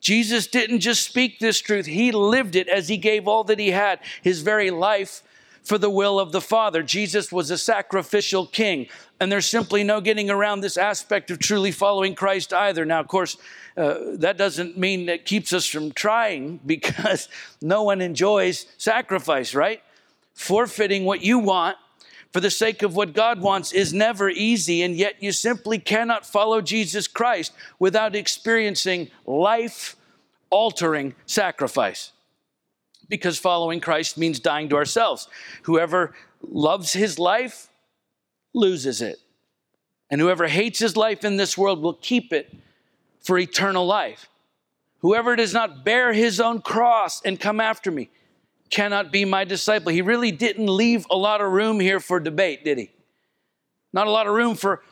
Jesus 0.00 0.46
didn't 0.46 0.78
just 0.78 1.04
speak 1.04 1.40
this 1.40 1.58
truth, 1.58 1.86
he 1.86 2.12
lived 2.12 2.54
it 2.54 2.68
as 2.68 2.86
he 2.86 2.98
gave 2.98 3.26
all 3.26 3.42
that 3.42 3.58
he 3.58 3.72
had, 3.72 3.98
his 4.22 4.42
very 4.42 4.70
life 4.70 5.24
for 5.64 5.78
the 5.78 5.90
will 5.90 6.20
of 6.20 6.30
the 6.30 6.40
Father. 6.40 6.82
Jesus 6.82 7.32
was 7.32 7.50
a 7.50 7.58
sacrificial 7.58 8.46
king, 8.46 8.86
and 9.18 9.32
there's 9.32 9.48
simply 9.48 9.82
no 9.82 10.00
getting 10.00 10.30
around 10.30 10.60
this 10.60 10.76
aspect 10.76 11.30
of 11.30 11.38
truly 11.38 11.72
following 11.72 12.14
Christ 12.14 12.52
either. 12.52 12.84
Now, 12.84 13.00
of 13.00 13.08
course, 13.08 13.38
uh, 13.76 13.96
that 14.18 14.36
doesn't 14.36 14.76
mean 14.78 15.06
that 15.06 15.24
keeps 15.24 15.52
us 15.52 15.66
from 15.66 15.90
trying 15.92 16.60
because 16.66 17.28
no 17.60 17.82
one 17.82 18.00
enjoys 18.00 18.66
sacrifice, 18.76 19.54
right? 19.54 19.82
Forfeiting 20.34 21.04
what 21.04 21.22
you 21.22 21.38
want 21.38 21.78
for 22.32 22.40
the 22.40 22.50
sake 22.50 22.82
of 22.82 22.94
what 22.96 23.14
God 23.14 23.40
wants 23.40 23.72
is 23.72 23.94
never 23.94 24.28
easy, 24.28 24.82
and 24.82 24.94
yet 24.96 25.22
you 25.22 25.32
simply 25.32 25.78
cannot 25.78 26.26
follow 26.26 26.60
Jesus 26.60 27.08
Christ 27.08 27.52
without 27.78 28.14
experiencing 28.14 29.10
life 29.24 29.96
altering 30.50 31.14
sacrifice 31.26 32.12
because 33.08 33.38
following 33.38 33.80
Christ 33.80 34.18
means 34.18 34.40
dying 34.40 34.68
to 34.70 34.76
ourselves. 34.76 35.28
Whoever 35.62 36.14
loves 36.42 36.92
his 36.92 37.18
life 37.18 37.68
loses 38.54 39.00
it. 39.02 39.18
And 40.10 40.20
whoever 40.20 40.46
hates 40.46 40.78
his 40.78 40.96
life 40.96 41.24
in 41.24 41.36
this 41.36 41.58
world 41.58 41.82
will 41.82 41.94
keep 41.94 42.32
it 42.32 42.54
for 43.20 43.38
eternal 43.38 43.86
life. 43.86 44.28
Whoever 45.00 45.36
does 45.36 45.52
not 45.52 45.84
bear 45.84 46.12
his 46.12 46.40
own 46.40 46.62
cross 46.62 47.20
and 47.24 47.38
come 47.38 47.60
after 47.60 47.90
me 47.90 48.10
cannot 48.70 49.12
be 49.12 49.24
my 49.24 49.44
disciple. 49.44 49.92
He 49.92 50.02
really 50.02 50.32
didn't 50.32 50.66
leave 50.66 51.06
a 51.10 51.16
lot 51.16 51.40
of 51.40 51.52
room 51.52 51.80
here 51.80 52.00
for 52.00 52.20
debate, 52.20 52.64
did 52.64 52.78
he? 52.78 52.90
Not 53.92 54.06
a 54.06 54.10
lot 54.10 54.26
of 54.26 54.34
room 54.34 54.56
for 54.56 54.82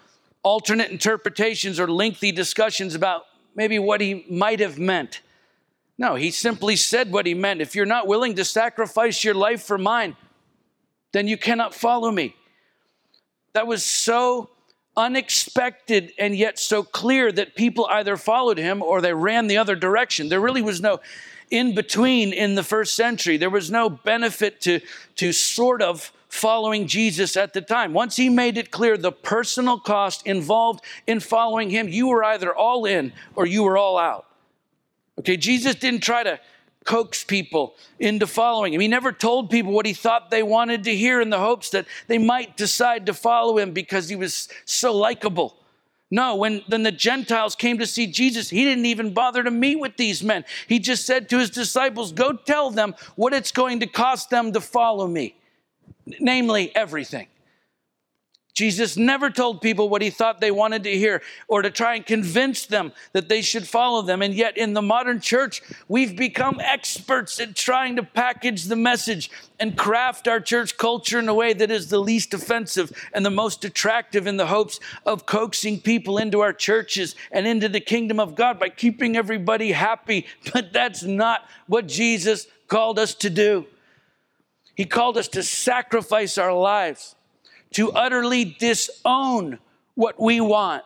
alternate 0.42 0.90
interpretations 0.90 1.80
or 1.80 1.88
lengthy 1.88 2.32
discussions 2.32 2.94
about 2.94 3.24
maybe 3.54 3.78
what 3.78 4.00
he 4.00 4.24
might 4.28 4.60
have 4.60 4.78
meant. 4.78 5.20
No, 6.02 6.16
he 6.16 6.32
simply 6.32 6.74
said 6.74 7.12
what 7.12 7.26
he 7.26 7.34
meant. 7.34 7.60
If 7.60 7.76
you're 7.76 7.86
not 7.86 8.08
willing 8.08 8.34
to 8.34 8.44
sacrifice 8.44 9.22
your 9.22 9.34
life 9.34 9.62
for 9.62 9.78
mine, 9.78 10.16
then 11.12 11.28
you 11.28 11.38
cannot 11.38 11.76
follow 11.76 12.10
me. 12.10 12.34
That 13.52 13.68
was 13.68 13.84
so 13.84 14.50
unexpected 14.96 16.10
and 16.18 16.34
yet 16.34 16.58
so 16.58 16.82
clear 16.82 17.30
that 17.30 17.54
people 17.54 17.86
either 17.88 18.16
followed 18.16 18.58
him 18.58 18.82
or 18.82 19.00
they 19.00 19.14
ran 19.14 19.46
the 19.46 19.58
other 19.58 19.76
direction. 19.76 20.28
There 20.28 20.40
really 20.40 20.60
was 20.60 20.80
no 20.80 20.98
in 21.52 21.72
between 21.72 22.32
in 22.32 22.56
the 22.56 22.64
first 22.64 22.94
century. 22.94 23.36
There 23.36 23.48
was 23.48 23.70
no 23.70 23.88
benefit 23.88 24.60
to, 24.62 24.80
to 25.16 25.32
sort 25.32 25.82
of 25.82 26.10
following 26.28 26.88
Jesus 26.88 27.36
at 27.36 27.52
the 27.52 27.60
time. 27.60 27.92
Once 27.92 28.16
he 28.16 28.28
made 28.28 28.58
it 28.58 28.72
clear 28.72 28.96
the 28.96 29.12
personal 29.12 29.78
cost 29.78 30.26
involved 30.26 30.82
in 31.06 31.20
following 31.20 31.70
him, 31.70 31.88
you 31.88 32.08
were 32.08 32.24
either 32.24 32.52
all 32.52 32.86
in 32.86 33.12
or 33.36 33.46
you 33.46 33.62
were 33.62 33.78
all 33.78 33.96
out. 33.98 34.26
Okay, 35.18 35.36
Jesus 35.36 35.74
didn't 35.74 36.02
try 36.02 36.22
to 36.22 36.40
coax 36.84 37.22
people 37.22 37.74
into 37.98 38.26
following 38.26 38.72
him. 38.72 38.80
He 38.80 38.88
never 38.88 39.12
told 39.12 39.50
people 39.50 39.72
what 39.72 39.86
he 39.86 39.92
thought 39.92 40.30
they 40.30 40.42
wanted 40.42 40.84
to 40.84 40.94
hear 40.94 41.20
in 41.20 41.30
the 41.30 41.38
hopes 41.38 41.70
that 41.70 41.86
they 42.08 42.18
might 42.18 42.56
decide 42.56 43.06
to 43.06 43.14
follow 43.14 43.58
him 43.58 43.72
because 43.72 44.08
he 44.08 44.16
was 44.16 44.48
so 44.64 44.94
likable. 44.94 45.56
No, 46.10 46.36
when 46.36 46.62
then 46.68 46.82
the 46.82 46.92
Gentiles 46.92 47.54
came 47.54 47.78
to 47.78 47.86
see 47.86 48.06
Jesus, 48.06 48.50
he 48.50 48.64
didn't 48.64 48.84
even 48.84 49.14
bother 49.14 49.42
to 49.42 49.50
meet 49.50 49.76
with 49.76 49.96
these 49.96 50.22
men. 50.22 50.44
He 50.66 50.78
just 50.78 51.06
said 51.06 51.28
to 51.30 51.38
his 51.38 51.48
disciples, 51.48 52.12
Go 52.12 52.32
tell 52.32 52.70
them 52.70 52.94
what 53.16 53.32
it's 53.32 53.52
going 53.52 53.80
to 53.80 53.86
cost 53.86 54.28
them 54.28 54.52
to 54.52 54.60
follow 54.60 55.06
me, 55.06 55.36
namely 56.20 56.74
everything. 56.76 57.28
Jesus 58.54 58.98
never 58.98 59.30
told 59.30 59.62
people 59.62 59.88
what 59.88 60.02
he 60.02 60.10
thought 60.10 60.40
they 60.40 60.50
wanted 60.50 60.82
to 60.84 60.90
hear 60.90 61.22
or 61.48 61.62
to 61.62 61.70
try 61.70 61.94
and 61.94 62.04
convince 62.04 62.66
them 62.66 62.92
that 63.12 63.30
they 63.30 63.40
should 63.40 63.66
follow 63.66 64.02
them. 64.02 64.20
And 64.20 64.34
yet, 64.34 64.58
in 64.58 64.74
the 64.74 64.82
modern 64.82 65.20
church, 65.20 65.62
we've 65.88 66.14
become 66.14 66.60
experts 66.60 67.40
at 67.40 67.56
trying 67.56 67.96
to 67.96 68.02
package 68.02 68.64
the 68.64 68.76
message 68.76 69.30
and 69.58 69.78
craft 69.78 70.28
our 70.28 70.38
church 70.38 70.76
culture 70.76 71.18
in 71.18 71.30
a 71.30 71.34
way 71.34 71.54
that 71.54 71.70
is 71.70 71.88
the 71.88 71.98
least 71.98 72.34
offensive 72.34 72.92
and 73.14 73.24
the 73.24 73.30
most 73.30 73.64
attractive 73.64 74.26
in 74.26 74.36
the 74.36 74.46
hopes 74.46 74.80
of 75.06 75.24
coaxing 75.24 75.80
people 75.80 76.18
into 76.18 76.40
our 76.40 76.52
churches 76.52 77.14
and 77.30 77.46
into 77.46 77.70
the 77.70 77.80
kingdom 77.80 78.20
of 78.20 78.34
God 78.34 78.60
by 78.60 78.68
keeping 78.68 79.16
everybody 79.16 79.72
happy. 79.72 80.26
But 80.52 80.74
that's 80.74 81.02
not 81.02 81.48
what 81.66 81.86
Jesus 81.88 82.46
called 82.68 82.98
us 82.98 83.14
to 83.14 83.30
do. 83.30 83.66
He 84.74 84.84
called 84.84 85.16
us 85.16 85.28
to 85.28 85.42
sacrifice 85.42 86.36
our 86.36 86.52
lives 86.52 87.14
to 87.72 87.92
utterly 87.92 88.44
disown 88.44 89.58
what 89.94 90.20
we 90.20 90.40
want 90.40 90.84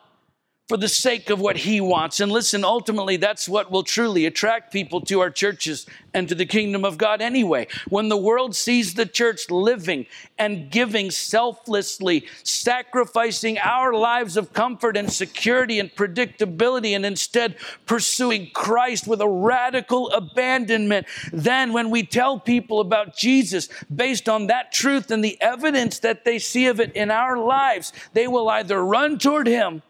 for 0.69 0.77
the 0.77 0.89
sake 0.89 1.31
of 1.31 1.41
what 1.41 1.59
he 1.59 1.81
wants. 1.81 2.19
And 2.19 2.33
listen, 2.33 2.65
ultimately, 2.65 3.17
that's 3.17 3.49
what 3.49 3.71
will 3.71 3.85
truly 3.85 4.27
attract 4.27 4.73
people 4.73 5.01
to 5.03 5.21
our 5.21 5.31
churches 5.31 5.87
and 6.13 6.29
to 6.29 6.35
the 6.35 6.47
kingdom 6.47 6.85
of 6.85 6.99
God 6.99 7.21
anyway. 7.21 7.69
When 7.89 8.09
the 8.09 8.17
world 8.17 8.57
sees 8.57 8.95
the 8.95 9.07
church 9.07 9.49
living 9.49 10.07
and 10.39 10.69
giving 10.69 11.13
selflessly, 11.13 12.27
sacrificing 12.43 13.59
our 13.59 13.93
lives 13.93 14.37
of 14.37 14.53
comfort 14.53 14.97
and 14.97 15.13
security 15.13 15.79
and 15.79 15.95
predictability, 15.95 16.97
and 16.97 17.07
instead 17.07 17.57
pursuing 17.87 18.51
Christ 18.53 19.07
with 19.07 19.21
a 19.21 19.29
radical 19.29 20.11
abandonment, 20.11 21.07
then 21.33 21.73
when 21.73 21.91
we 21.91 22.03
tell 22.03 22.41
people 22.41 22.81
about 22.81 23.17
Jesus 23.17 23.69
based 23.95 24.29
on 24.29 24.49
that 24.49 24.73
truth 24.73 25.13
and 25.13 25.23
the 25.23 25.41
evidence 25.41 26.01
that 26.01 26.25
they 26.25 26.41
see 26.41 26.67
of 26.67 26.81
it 26.81 26.93
in 26.97 27.13
our 27.13 27.39
lives, 27.39 27.93
they 28.15 28.27
will 28.27 28.49
either 28.49 28.85
run 28.85 29.19
toward 29.19 29.47
him 29.47 29.83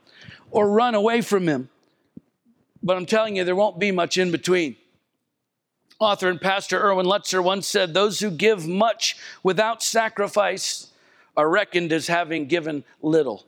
or 0.51 0.71
run 0.71 0.95
away 0.95 1.21
from 1.21 1.47
him. 1.47 1.69
But 2.83 2.97
I'm 2.97 3.07
telling 3.07 3.37
you, 3.37 3.45
there 3.45 3.57
won't 3.57 3.79
be 3.79 3.91
much 3.91 4.19
in 4.19 4.31
between. 4.31 4.77
Author 5.99 6.29
and 6.29 6.41
pastor 6.41 6.79
Erwin 6.81 7.07
Lutzer 7.07 7.43
once 7.43 7.67
said, 7.67 7.95
Those 7.95 8.21
who 8.21 8.31
give 8.31 8.67
much 8.67 9.17
without 9.43 9.83
sacrifice 9.83 10.89
are 11.37 11.49
reckoned 11.49 11.93
as 11.93 12.07
having 12.07 12.47
given 12.47 12.85
little. 13.03 13.47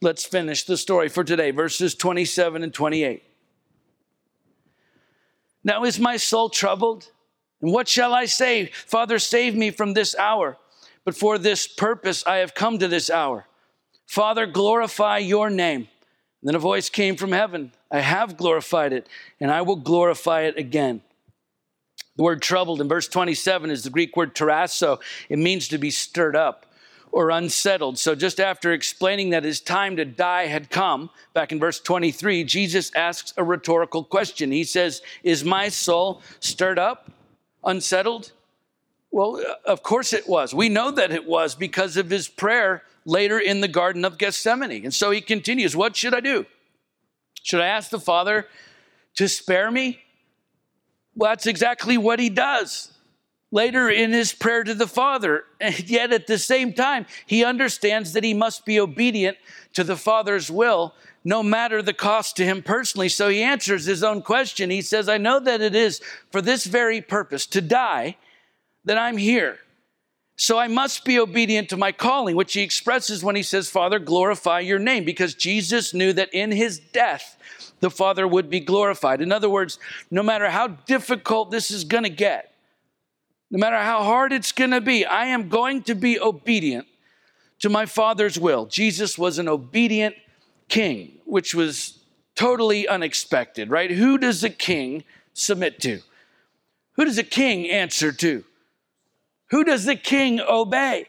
Let's 0.00 0.24
finish 0.24 0.64
the 0.64 0.76
story 0.76 1.08
for 1.08 1.24
today, 1.24 1.50
verses 1.50 1.94
27 1.94 2.62
and 2.62 2.72
28. 2.72 3.22
Now 5.64 5.84
is 5.84 5.98
my 5.98 6.16
soul 6.16 6.48
troubled? 6.48 7.10
And 7.60 7.72
what 7.72 7.88
shall 7.88 8.14
I 8.14 8.26
say? 8.26 8.70
Father, 8.86 9.18
save 9.18 9.54
me 9.56 9.70
from 9.70 9.94
this 9.94 10.16
hour. 10.16 10.56
But 11.04 11.16
for 11.16 11.38
this 11.38 11.66
purpose 11.66 12.24
I 12.26 12.36
have 12.36 12.54
come 12.54 12.78
to 12.78 12.88
this 12.88 13.10
hour. 13.10 13.46
Father, 14.06 14.46
glorify 14.46 15.18
your 15.18 15.50
name. 15.50 15.88
And 16.40 16.48
then 16.48 16.54
a 16.54 16.60
voice 16.60 16.88
came 16.88 17.16
from 17.16 17.32
heaven 17.32 17.72
I 17.90 18.00
have 18.00 18.36
glorified 18.36 18.92
it, 18.92 19.06
and 19.40 19.50
I 19.50 19.62
will 19.62 19.76
glorify 19.76 20.42
it 20.42 20.58
again. 20.58 21.00
The 22.16 22.22
word 22.22 22.42
troubled 22.42 22.80
in 22.80 22.88
verse 22.88 23.08
27 23.08 23.70
is 23.70 23.84
the 23.84 23.90
Greek 23.90 24.16
word 24.16 24.34
tarasso. 24.34 25.00
It 25.28 25.38
means 25.38 25.68
to 25.68 25.78
be 25.78 25.90
stirred 25.90 26.36
up 26.36 26.66
or 27.12 27.30
unsettled. 27.30 27.98
So, 27.98 28.14
just 28.14 28.40
after 28.40 28.72
explaining 28.72 29.30
that 29.30 29.44
his 29.44 29.60
time 29.60 29.96
to 29.96 30.04
die 30.04 30.46
had 30.46 30.68
come, 30.68 31.10
back 31.32 31.52
in 31.52 31.58
verse 31.58 31.80
23, 31.80 32.44
Jesus 32.44 32.92
asks 32.94 33.32
a 33.36 33.44
rhetorical 33.44 34.04
question. 34.04 34.50
He 34.50 34.64
says, 34.64 35.00
Is 35.22 35.44
my 35.44 35.68
soul 35.68 36.20
stirred 36.40 36.78
up, 36.78 37.10
unsettled? 37.64 38.32
Well, 39.18 39.44
uh, 39.44 39.54
of 39.68 39.82
course 39.82 40.12
it 40.12 40.28
was. 40.28 40.54
We 40.54 40.68
know 40.68 40.92
that 40.92 41.10
it 41.10 41.26
was 41.26 41.56
because 41.56 41.96
of 41.96 42.08
his 42.08 42.28
prayer 42.28 42.84
later 43.04 43.40
in 43.40 43.60
the 43.60 43.66
Garden 43.66 44.04
of 44.04 44.16
Gethsemane. 44.16 44.84
And 44.84 44.94
so 44.94 45.10
he 45.10 45.20
continues, 45.20 45.74
What 45.74 45.96
should 45.96 46.14
I 46.14 46.20
do? 46.20 46.46
Should 47.42 47.60
I 47.60 47.66
ask 47.66 47.90
the 47.90 47.98
Father 47.98 48.46
to 49.16 49.26
spare 49.26 49.72
me? 49.72 49.98
Well, 51.16 51.32
that's 51.32 51.48
exactly 51.48 51.98
what 51.98 52.20
he 52.20 52.30
does 52.30 52.92
later 53.50 53.90
in 53.90 54.12
his 54.12 54.32
prayer 54.32 54.62
to 54.62 54.72
the 54.72 54.86
Father. 54.86 55.42
And 55.60 55.90
yet 55.90 56.12
at 56.12 56.28
the 56.28 56.38
same 56.38 56.72
time, 56.72 57.04
he 57.26 57.44
understands 57.44 58.12
that 58.12 58.22
he 58.22 58.34
must 58.34 58.64
be 58.64 58.78
obedient 58.78 59.36
to 59.72 59.82
the 59.82 59.96
Father's 59.96 60.48
will, 60.48 60.94
no 61.24 61.42
matter 61.42 61.82
the 61.82 61.92
cost 61.92 62.36
to 62.36 62.44
him 62.44 62.62
personally. 62.62 63.08
So 63.08 63.30
he 63.30 63.42
answers 63.42 63.84
his 63.84 64.04
own 64.04 64.22
question. 64.22 64.70
He 64.70 64.80
says, 64.80 65.08
I 65.08 65.18
know 65.18 65.40
that 65.40 65.60
it 65.60 65.74
is 65.74 66.00
for 66.30 66.40
this 66.40 66.66
very 66.66 67.00
purpose, 67.00 67.46
to 67.46 67.60
die, 67.60 68.16
that 68.84 68.98
I'm 68.98 69.16
here. 69.16 69.58
So 70.36 70.56
I 70.56 70.68
must 70.68 71.04
be 71.04 71.18
obedient 71.18 71.68
to 71.70 71.76
my 71.76 71.90
calling, 71.90 72.36
which 72.36 72.52
he 72.52 72.62
expresses 72.62 73.24
when 73.24 73.34
he 73.34 73.42
says, 73.42 73.68
Father, 73.68 73.98
glorify 73.98 74.60
your 74.60 74.78
name, 74.78 75.04
because 75.04 75.34
Jesus 75.34 75.92
knew 75.92 76.12
that 76.12 76.32
in 76.32 76.52
his 76.52 76.78
death, 76.78 77.36
the 77.80 77.90
Father 77.90 78.26
would 78.26 78.48
be 78.48 78.60
glorified. 78.60 79.20
In 79.20 79.32
other 79.32 79.50
words, 79.50 79.78
no 80.10 80.22
matter 80.22 80.48
how 80.48 80.68
difficult 80.68 81.50
this 81.50 81.70
is 81.70 81.84
going 81.84 82.04
to 82.04 82.10
get, 82.10 82.54
no 83.50 83.58
matter 83.58 83.78
how 83.78 84.04
hard 84.04 84.32
it's 84.32 84.52
going 84.52 84.70
to 84.70 84.80
be, 84.80 85.04
I 85.04 85.26
am 85.26 85.48
going 85.48 85.82
to 85.84 85.94
be 85.94 86.20
obedient 86.20 86.86
to 87.60 87.68
my 87.68 87.86
Father's 87.86 88.38
will. 88.38 88.66
Jesus 88.66 89.18
was 89.18 89.38
an 89.38 89.48
obedient 89.48 90.14
king, 90.68 91.18
which 91.24 91.54
was 91.54 91.98
totally 92.36 92.86
unexpected, 92.86 93.70
right? 93.70 93.90
Who 93.90 94.18
does 94.18 94.44
a 94.44 94.50
king 94.50 95.02
submit 95.34 95.80
to? 95.80 96.00
Who 96.92 97.04
does 97.04 97.18
a 97.18 97.24
king 97.24 97.68
answer 97.68 98.12
to? 98.12 98.44
Who 99.50 99.64
does 99.64 99.84
the 99.84 99.96
king 99.96 100.40
obey? 100.40 101.06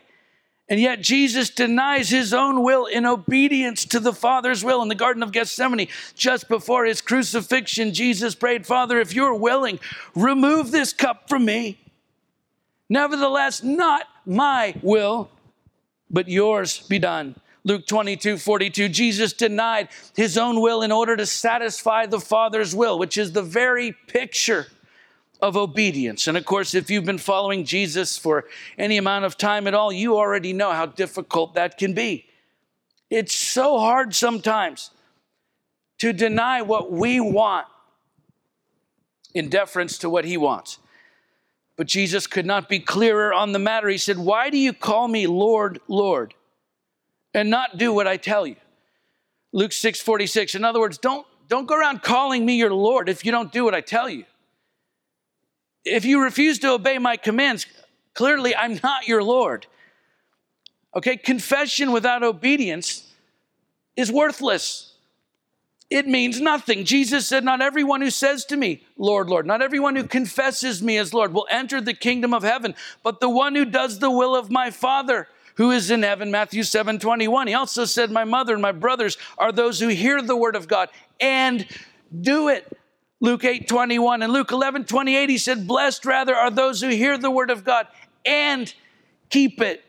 And 0.70 0.80
yet 0.80 1.02
Jesus 1.02 1.50
denies 1.50 2.10
his 2.10 2.32
own 2.32 2.64
will 2.64 2.86
in 2.86 3.06
obedience 3.06 3.86
to 3.86 4.00
the 4.00 4.14
Father's 4.14 4.64
will 4.64 4.84
in 4.84 4.88
the 4.88 4.96
Garden 4.96 5.24
of 5.24 5.32
Gethsemane. 5.32 5.88
Just 6.14 6.48
before 6.48 6.86
his 6.86 7.02
crucifixion, 7.02 7.92
Jesus 7.92 8.36
prayed, 8.36 8.68
Father, 8.68 9.00
if 9.00 9.14
you're 9.16 9.34
willing, 9.34 9.80
remove 10.16 10.70
this 10.70 10.94
cup 10.94 11.28
from 11.28 11.46
me. 11.46 11.80
Nevertheless, 12.88 13.64
not 13.64 14.04
my 14.28 14.76
will, 14.84 15.32
but 16.12 16.30
yours 16.30 16.80
be 16.88 17.00
done. 17.00 17.36
Luke 17.64 17.88
22, 17.88 18.38
42, 18.38 18.90
Jesus 18.90 19.34
denied 19.34 19.90
his 20.16 20.38
own 20.38 20.62
will 20.62 20.84
in 20.84 20.92
order 20.92 21.18
to 21.18 21.26
satisfy 21.26 22.06
the 22.06 22.20
Father's 22.20 22.76
will, 22.76 22.98
which 23.00 23.18
is 23.18 23.32
the 23.32 23.44
very 23.44 23.92
picture 24.08 24.68
of 25.42 25.56
obedience. 25.56 26.28
And 26.28 26.38
of 26.38 26.46
course, 26.46 26.74
if 26.74 26.90
you've 26.90 27.06
been 27.06 27.18
following 27.18 27.64
Jesus 27.64 28.18
for 28.18 28.46
any 28.78 28.98
amount 28.98 29.26
of 29.26 29.38
time 29.38 29.68
at 29.68 29.74
all, 29.74 29.92
you 29.92 30.18
already 30.18 30.54
know 30.54 30.72
how 30.72 30.86
difficult 30.86 31.54
that 31.54 31.78
can 31.78 31.94
be. 31.94 32.26
It's 33.10 33.36
so 33.36 33.80
hard 33.80 34.14
sometimes 34.14 34.92
to 36.00 36.14
deny 36.14 36.62
what 36.62 36.92
we 36.92 37.20
want 37.20 37.68
in 39.34 39.50
deference 39.50 39.98
to 40.00 40.10
what 40.10 40.26
he 40.26 40.38
wants. 40.38 40.80
But 41.76 41.88
Jesus 41.88 42.28
could 42.28 42.46
not 42.46 42.68
be 42.68 42.80
clearer 42.80 43.34
on 43.34 43.54
the 43.54 43.60
matter. 43.60 43.88
He 43.88 43.98
said, 43.98 44.18
Why 44.18 44.50
do 44.50 44.58
you 44.58 44.74
call 44.74 45.08
me 45.08 45.28
Lord, 45.28 45.80
Lord, 45.88 46.34
and 47.34 47.50
not 47.50 47.78
do 47.78 47.94
what 47.94 48.08
I 48.08 48.18
tell 48.18 48.46
you? 48.46 48.58
Luke 49.54 49.72
6 49.72 50.02
46. 50.02 50.56
In 50.56 50.66
other 50.66 50.80
words, 50.80 50.98
don't, 50.98 51.26
don't 51.48 51.68
go 51.68 51.78
around 51.78 52.04
calling 52.04 52.46
me 52.46 52.58
your 52.58 52.74
Lord 52.74 53.08
if 53.08 53.26
you 53.26 53.32
don't 53.32 53.52
do 53.52 53.64
what 53.64 53.74
I 53.74 53.82
tell 53.82 54.10
you 54.10 54.26
if 55.86 56.06
you 56.06 56.22
refuse 56.22 56.60
to 56.60 56.72
obey 56.72 56.98
my 56.98 57.18
commands, 57.18 57.66
clearly 58.14 58.56
I'm 58.56 58.80
not 58.84 59.08
your 59.08 59.24
Lord. 59.24 59.68
Okay, 60.96 61.18
confession 61.18 61.92
without 61.92 62.24
obedience 62.24 63.12
is 63.96 64.12
worthless. 64.12 64.94
It 65.90 66.08
means 66.08 66.40
nothing. 66.40 66.86
Jesus 66.86 67.28
said, 67.28 67.44
Not 67.44 67.62
everyone 67.62 68.02
who 68.02 68.12
says 68.12 68.46
to 68.46 68.58
me, 68.58 68.84
Lord, 68.98 69.30
Lord, 69.30 69.46
not 69.46 69.62
everyone 69.62 69.96
who 69.96 70.04
confesses 70.04 70.84
me 70.84 70.98
as 70.98 71.14
Lord 71.14 71.34
will 71.34 71.48
enter 71.50 71.82
the 71.82 71.94
kingdom 71.94 72.34
of 72.34 72.44
heaven, 72.44 72.76
but 73.04 73.20
the 73.20 73.30
one 73.30 73.56
who 73.56 73.66
does 73.66 74.00
the 74.00 74.12
will 74.12 74.36
of 74.36 74.52
my 74.52 74.70
Father 74.70 75.28
who 75.60 75.72
is 75.72 75.92
in 75.92 76.04
heaven. 76.04 76.32
Matthew 76.32 76.64
7 76.64 77.00
21. 77.00 77.48
He 77.48 77.54
also 77.54 77.84
said, 77.84 78.12
My 78.12 78.24
mother 78.24 78.54
and 78.54 78.62
my 78.62 78.72
brothers 78.72 79.18
are 79.38 79.52
those 79.52 79.80
who 79.80 79.90
hear 79.90 80.22
the 80.22 80.38
word 80.38 80.56
of 80.56 80.70
God 80.70 80.90
and 81.20 81.68
do 82.22 82.48
it. 82.48 82.79
Luke 83.22 83.44
8 83.44 83.68
21 83.68 84.22
and 84.22 84.32
Luke 84.32 84.52
11 84.52 84.86
28, 84.86 85.30
he 85.30 85.38
said, 85.38 85.68
Blessed 85.68 86.06
rather 86.06 86.36
are 86.36 86.50
those 86.50 86.82
who 86.82 86.90
hear 86.90 87.18
the 87.18 87.32
word 87.32 87.52
of 87.52 87.64
God 87.64 87.88
and 88.26 88.74
keep 89.30 89.62
it. 89.62 89.84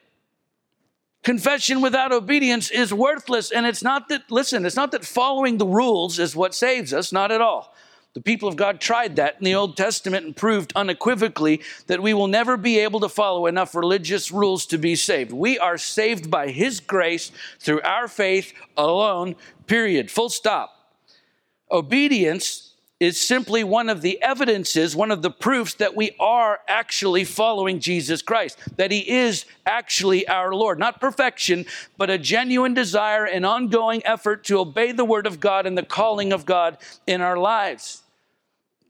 Confession 1.22 1.82
without 1.82 2.12
obedience 2.12 2.70
is 2.70 2.94
worthless. 2.94 3.50
And 3.50 3.66
it's 3.66 3.82
not 3.82 4.08
that, 4.08 4.30
listen, 4.30 4.64
it's 4.64 4.76
not 4.76 4.90
that 4.92 5.04
following 5.04 5.58
the 5.58 5.66
rules 5.66 6.18
is 6.18 6.34
what 6.34 6.54
saves 6.54 6.92
us, 6.92 7.12
not 7.12 7.30
at 7.30 7.40
all. 7.42 7.74
The 8.14 8.20
people 8.20 8.48
of 8.48 8.56
God 8.56 8.80
tried 8.80 9.16
that 9.16 9.36
in 9.38 9.44
the 9.44 9.54
Old 9.54 9.76
Testament 9.76 10.26
and 10.26 10.34
proved 10.34 10.72
unequivocally 10.74 11.60
that 11.86 12.02
we 12.02 12.12
will 12.12 12.26
never 12.26 12.56
be 12.56 12.80
able 12.80 12.98
to 13.00 13.08
follow 13.08 13.46
enough 13.46 13.74
religious 13.74 14.32
rules 14.32 14.66
to 14.66 14.78
be 14.78 14.96
saved. 14.96 15.30
We 15.30 15.58
are 15.60 15.78
saved 15.78 16.28
by 16.28 16.48
His 16.48 16.80
grace 16.80 17.30
through 17.60 17.82
our 17.82 18.08
faith 18.08 18.52
alone, 18.76 19.36
period. 19.68 20.10
Full 20.10 20.30
stop. 20.30 20.74
Obedience 21.70 22.69
is 23.00 23.18
simply 23.18 23.64
one 23.64 23.88
of 23.88 24.02
the 24.02 24.22
evidences, 24.22 24.94
one 24.94 25.10
of 25.10 25.22
the 25.22 25.30
proofs 25.30 25.72
that 25.74 25.96
we 25.96 26.14
are 26.20 26.60
actually 26.68 27.24
following 27.24 27.80
Jesus 27.80 28.20
Christ, 28.20 28.58
that 28.76 28.90
He 28.90 29.10
is 29.10 29.46
actually 29.64 30.28
our 30.28 30.54
Lord. 30.54 30.78
Not 30.78 31.00
perfection, 31.00 31.64
but 31.96 32.10
a 32.10 32.18
genuine 32.18 32.74
desire 32.74 33.24
and 33.24 33.46
ongoing 33.46 34.02
effort 34.04 34.44
to 34.44 34.58
obey 34.58 34.92
the 34.92 35.04
Word 35.04 35.26
of 35.26 35.40
God 35.40 35.64
and 35.66 35.78
the 35.78 35.82
calling 35.82 36.30
of 36.32 36.44
God 36.44 36.76
in 37.06 37.22
our 37.22 37.38
lives. 37.38 38.02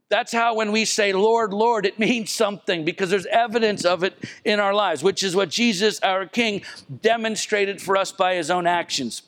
That's 0.09 0.33
how 0.33 0.57
when 0.57 0.73
we 0.73 0.87
say, 0.87 1.13
Lord, 1.13 1.55
Lord, 1.55 1.87
it 1.87 1.99
means 2.01 2.33
something 2.33 2.85
because 2.85 3.11
there's 3.11 3.27
evidence 3.27 3.85
of 3.85 4.03
it 4.03 4.15
in 4.45 4.59
our 4.59 4.75
lives, 4.75 5.05
which 5.05 5.23
is 5.23 5.37
what 5.37 5.51
Jesus, 5.51 6.01
our 6.01 6.27
King, 6.27 6.63
demonstrated 7.01 7.81
for 7.81 7.97
us 7.97 8.11
by 8.11 8.35
His 8.35 8.51
own 8.51 8.67
actions, 8.67 9.23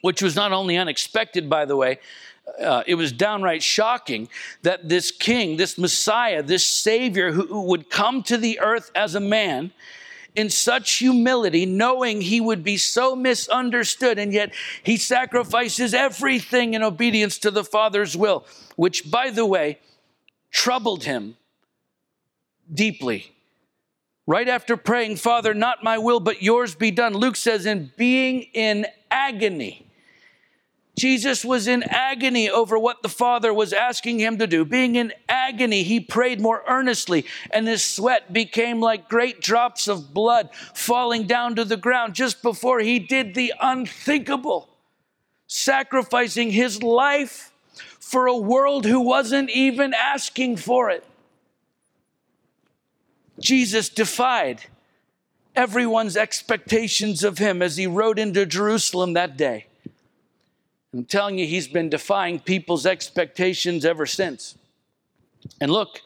which 0.00 0.22
was 0.22 0.34
not 0.34 0.52
only 0.52 0.78
unexpected, 0.78 1.50
by 1.50 1.66
the 1.66 1.76
way, 1.76 1.98
uh, 2.60 2.82
it 2.86 2.94
was 2.94 3.12
downright 3.12 3.62
shocking 3.62 4.28
that 4.62 4.88
this 4.88 5.10
king, 5.10 5.56
this 5.56 5.76
Messiah, 5.76 6.42
this 6.42 6.64
Savior 6.64 7.32
who, 7.32 7.46
who 7.46 7.62
would 7.62 7.90
come 7.90 8.22
to 8.24 8.36
the 8.36 8.60
earth 8.60 8.90
as 8.94 9.14
a 9.14 9.20
man 9.20 9.72
in 10.34 10.50
such 10.50 10.98
humility, 10.98 11.64
knowing 11.64 12.20
he 12.20 12.40
would 12.40 12.62
be 12.62 12.76
so 12.76 13.16
misunderstood, 13.16 14.18
and 14.18 14.32
yet 14.32 14.52
he 14.82 14.96
sacrifices 14.96 15.94
everything 15.94 16.74
in 16.74 16.82
obedience 16.82 17.38
to 17.38 17.50
the 17.50 17.64
Father's 17.64 18.16
will, 18.16 18.44
which, 18.76 19.10
by 19.10 19.30
the 19.30 19.46
way, 19.46 19.78
troubled 20.50 21.04
him 21.04 21.36
deeply. 22.72 23.32
Right 24.26 24.48
after 24.48 24.76
praying, 24.76 25.16
Father, 25.16 25.54
not 25.54 25.82
my 25.82 25.98
will, 25.98 26.20
but 26.20 26.42
yours 26.42 26.74
be 26.74 26.90
done, 26.90 27.14
Luke 27.14 27.36
says, 27.36 27.64
in 27.64 27.92
being 27.96 28.42
in 28.52 28.86
agony. 29.10 29.85
Jesus 30.96 31.44
was 31.44 31.68
in 31.68 31.82
agony 31.82 32.48
over 32.48 32.78
what 32.78 33.02
the 33.02 33.08
Father 33.10 33.52
was 33.52 33.74
asking 33.74 34.18
him 34.18 34.38
to 34.38 34.46
do. 34.46 34.64
Being 34.64 34.96
in 34.96 35.12
agony, 35.28 35.82
he 35.82 36.00
prayed 36.00 36.40
more 36.40 36.62
earnestly, 36.66 37.26
and 37.50 37.68
his 37.68 37.84
sweat 37.84 38.32
became 38.32 38.80
like 38.80 39.08
great 39.08 39.42
drops 39.42 39.88
of 39.88 40.14
blood 40.14 40.48
falling 40.74 41.26
down 41.26 41.54
to 41.56 41.66
the 41.66 41.76
ground 41.76 42.14
just 42.14 42.40
before 42.40 42.80
he 42.80 42.98
did 42.98 43.34
the 43.34 43.52
unthinkable, 43.60 44.70
sacrificing 45.46 46.50
his 46.50 46.82
life 46.82 47.52
for 48.00 48.26
a 48.26 48.36
world 48.36 48.86
who 48.86 49.00
wasn't 49.00 49.50
even 49.50 49.92
asking 49.92 50.56
for 50.56 50.88
it. 50.88 51.04
Jesus 53.38 53.90
defied 53.90 54.62
everyone's 55.54 56.16
expectations 56.16 57.22
of 57.22 57.36
him 57.36 57.60
as 57.60 57.76
he 57.76 57.86
rode 57.86 58.18
into 58.18 58.46
Jerusalem 58.46 59.12
that 59.12 59.36
day. 59.36 59.66
I'm 60.92 61.04
telling 61.04 61.38
you, 61.38 61.46
he's 61.46 61.68
been 61.68 61.88
defying 61.88 62.40
people's 62.40 62.86
expectations 62.86 63.84
ever 63.84 64.06
since. 64.06 64.56
And 65.60 65.70
look, 65.70 66.00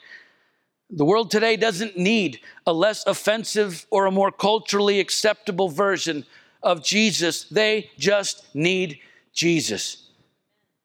the 0.91 1.05
world 1.05 1.31
today 1.31 1.57
doesn't 1.57 1.97
need 1.97 2.41
a 2.67 2.73
less 2.73 3.07
offensive 3.07 3.87
or 3.91 4.07
a 4.07 4.11
more 4.11 4.33
culturally 4.33 4.99
acceptable 4.99 5.69
version 5.69 6.27
of 6.63 6.83
Jesus. 6.83 7.45
They 7.45 7.91
just 7.99 8.53
need 8.55 8.99
Jesus. 9.33 10.10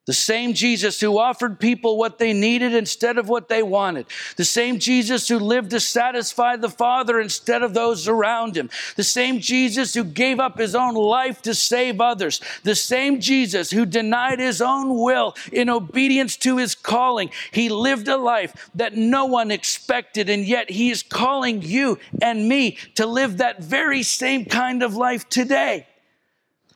The 0.05 0.13
same 0.13 0.53
Jesus 0.53 0.99
who 1.01 1.17
offered 1.17 1.59
people 1.59 1.97
what 1.97 2.19
they 2.19 2.31
needed 2.31 2.75
instead 2.75 3.17
of 3.17 3.27
what 3.27 3.49
they 3.49 3.63
wanted. 3.63 4.05
The 4.37 4.45
same 4.45 4.77
Jesus 4.77 5.27
who 5.27 5.39
lived 5.39 5.71
to 5.71 5.79
satisfy 5.79 6.57
the 6.57 6.69
Father 6.69 7.19
instead 7.19 7.63
of 7.63 7.73
those 7.73 8.07
around 8.07 8.55
him. 8.55 8.69
The 8.97 9.03
same 9.03 9.39
Jesus 9.39 9.95
who 9.95 10.03
gave 10.03 10.39
up 10.39 10.59
his 10.59 10.75
own 10.75 10.93
life 10.93 11.41
to 11.41 11.55
save 11.55 11.99
others. 11.99 12.39
The 12.61 12.75
same 12.75 13.19
Jesus 13.19 13.71
who 13.71 13.83
denied 13.87 14.39
his 14.39 14.61
own 14.61 14.95
will 14.95 15.33
in 15.51 15.71
obedience 15.71 16.37
to 16.37 16.57
his 16.57 16.75
calling. 16.75 17.31
He 17.51 17.69
lived 17.69 18.07
a 18.07 18.17
life 18.17 18.69
that 18.75 18.95
no 18.95 19.25
one 19.25 19.49
expected, 19.49 20.29
and 20.29 20.45
yet 20.45 20.69
he 20.69 20.91
is 20.91 21.01
calling 21.01 21.63
you 21.63 21.97
and 22.21 22.47
me 22.47 22.77
to 22.93 23.07
live 23.07 23.37
that 23.37 23.63
very 23.63 24.03
same 24.03 24.45
kind 24.45 24.83
of 24.83 24.95
life 24.95 25.27
today 25.29 25.87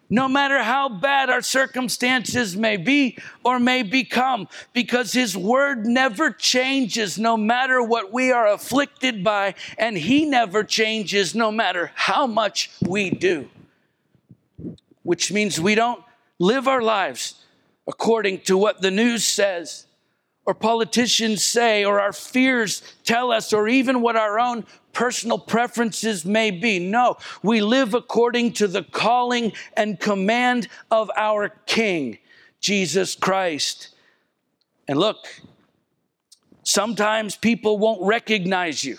no 0.10 0.28
matter 0.28 0.64
how 0.64 0.90
bad 0.90 1.30
our 1.30 1.42
circumstances 1.42 2.58
may 2.58 2.78
be 2.78 3.18
or 3.44 3.60
may 3.60 3.84
become, 3.84 4.48
because 4.74 5.14
His 5.14 5.38
word 5.38 5.86
never 5.86 6.32
changes 6.32 7.20
no 7.20 7.38
matter 7.38 7.82
what 7.82 8.12
we 8.12 8.32
are 8.32 8.48
afflicted 8.48 9.24
by, 9.24 9.54
and 9.78 9.98
He 9.98 10.26
never 10.26 10.64
changes 10.64 11.36
no 11.36 11.52
matter 11.52 11.92
how 11.94 12.26
much 12.26 12.72
we 12.82 13.10
do. 13.10 13.50
Which 15.04 15.32
means 15.32 15.60
we 15.60 15.76
don't 15.76 16.04
live 16.40 16.68
our 16.68 16.82
lives 16.82 17.46
according 17.88 18.40
to 18.42 18.58
what 18.58 18.82
the 18.82 18.92
news 18.92 19.26
says 19.26 19.86
or 20.46 20.54
politicians 20.54 21.46
say 21.46 21.86
or 21.86 22.00
our 22.00 22.14
fears 22.14 22.82
tell 23.04 23.32
us 23.32 23.54
or 23.54 23.68
even 23.68 24.02
what 24.02 24.16
our 24.16 24.40
own 24.40 24.66
personal 24.94 25.38
preferences 25.38 26.26
may 26.26 26.52
be. 26.52 26.80
No, 26.80 27.18
we 27.44 27.62
live 27.62 27.94
according 27.94 28.54
to 28.54 28.68
the 28.68 28.84
calling 28.84 29.54
and 29.78 30.00
command 30.00 30.68
of 30.90 31.12
our 31.16 31.50
King, 31.66 32.18
Jesus 32.60 33.16
Christ. 33.16 33.90
And 34.88 35.00
look, 35.00 35.18
sometimes 36.64 37.36
people 37.36 37.78
won't 37.78 38.02
recognize 38.02 38.84
you 38.84 38.98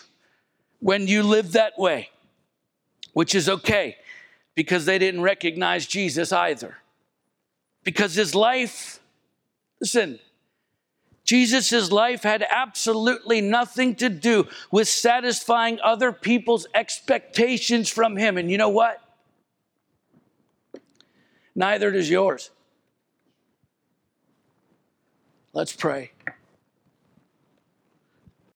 when 0.79 1.07
you 1.09 1.23
live 1.23 1.53
that 1.53 1.79
way, 1.79 2.11
which 3.13 3.35
is 3.35 3.49
okay 3.49 3.97
because 4.55 4.85
they 4.85 4.99
didn't 4.99 5.23
recognize 5.23 5.87
Jesus 5.87 6.33
either. 6.33 6.77
Because 7.83 8.15
his 8.15 8.35
life, 8.35 9.01
listen, 9.81 10.19
Jesus' 11.31 11.93
life 11.93 12.25
had 12.25 12.45
absolutely 12.51 13.41
nothing 13.41 13.95
to 13.95 14.09
do 14.09 14.49
with 14.73 14.89
satisfying 14.89 15.79
other 15.81 16.11
people's 16.11 16.67
expectations 16.75 17.89
from 17.89 18.17
him. 18.17 18.37
And 18.37 18.51
you 18.51 18.59
know 18.59 18.71
what? 18.71 19.01
Neither 21.55 21.93
does 21.93 22.11
yours. 22.11 22.51
Let's 25.53 25.73
pray. 25.73 26.11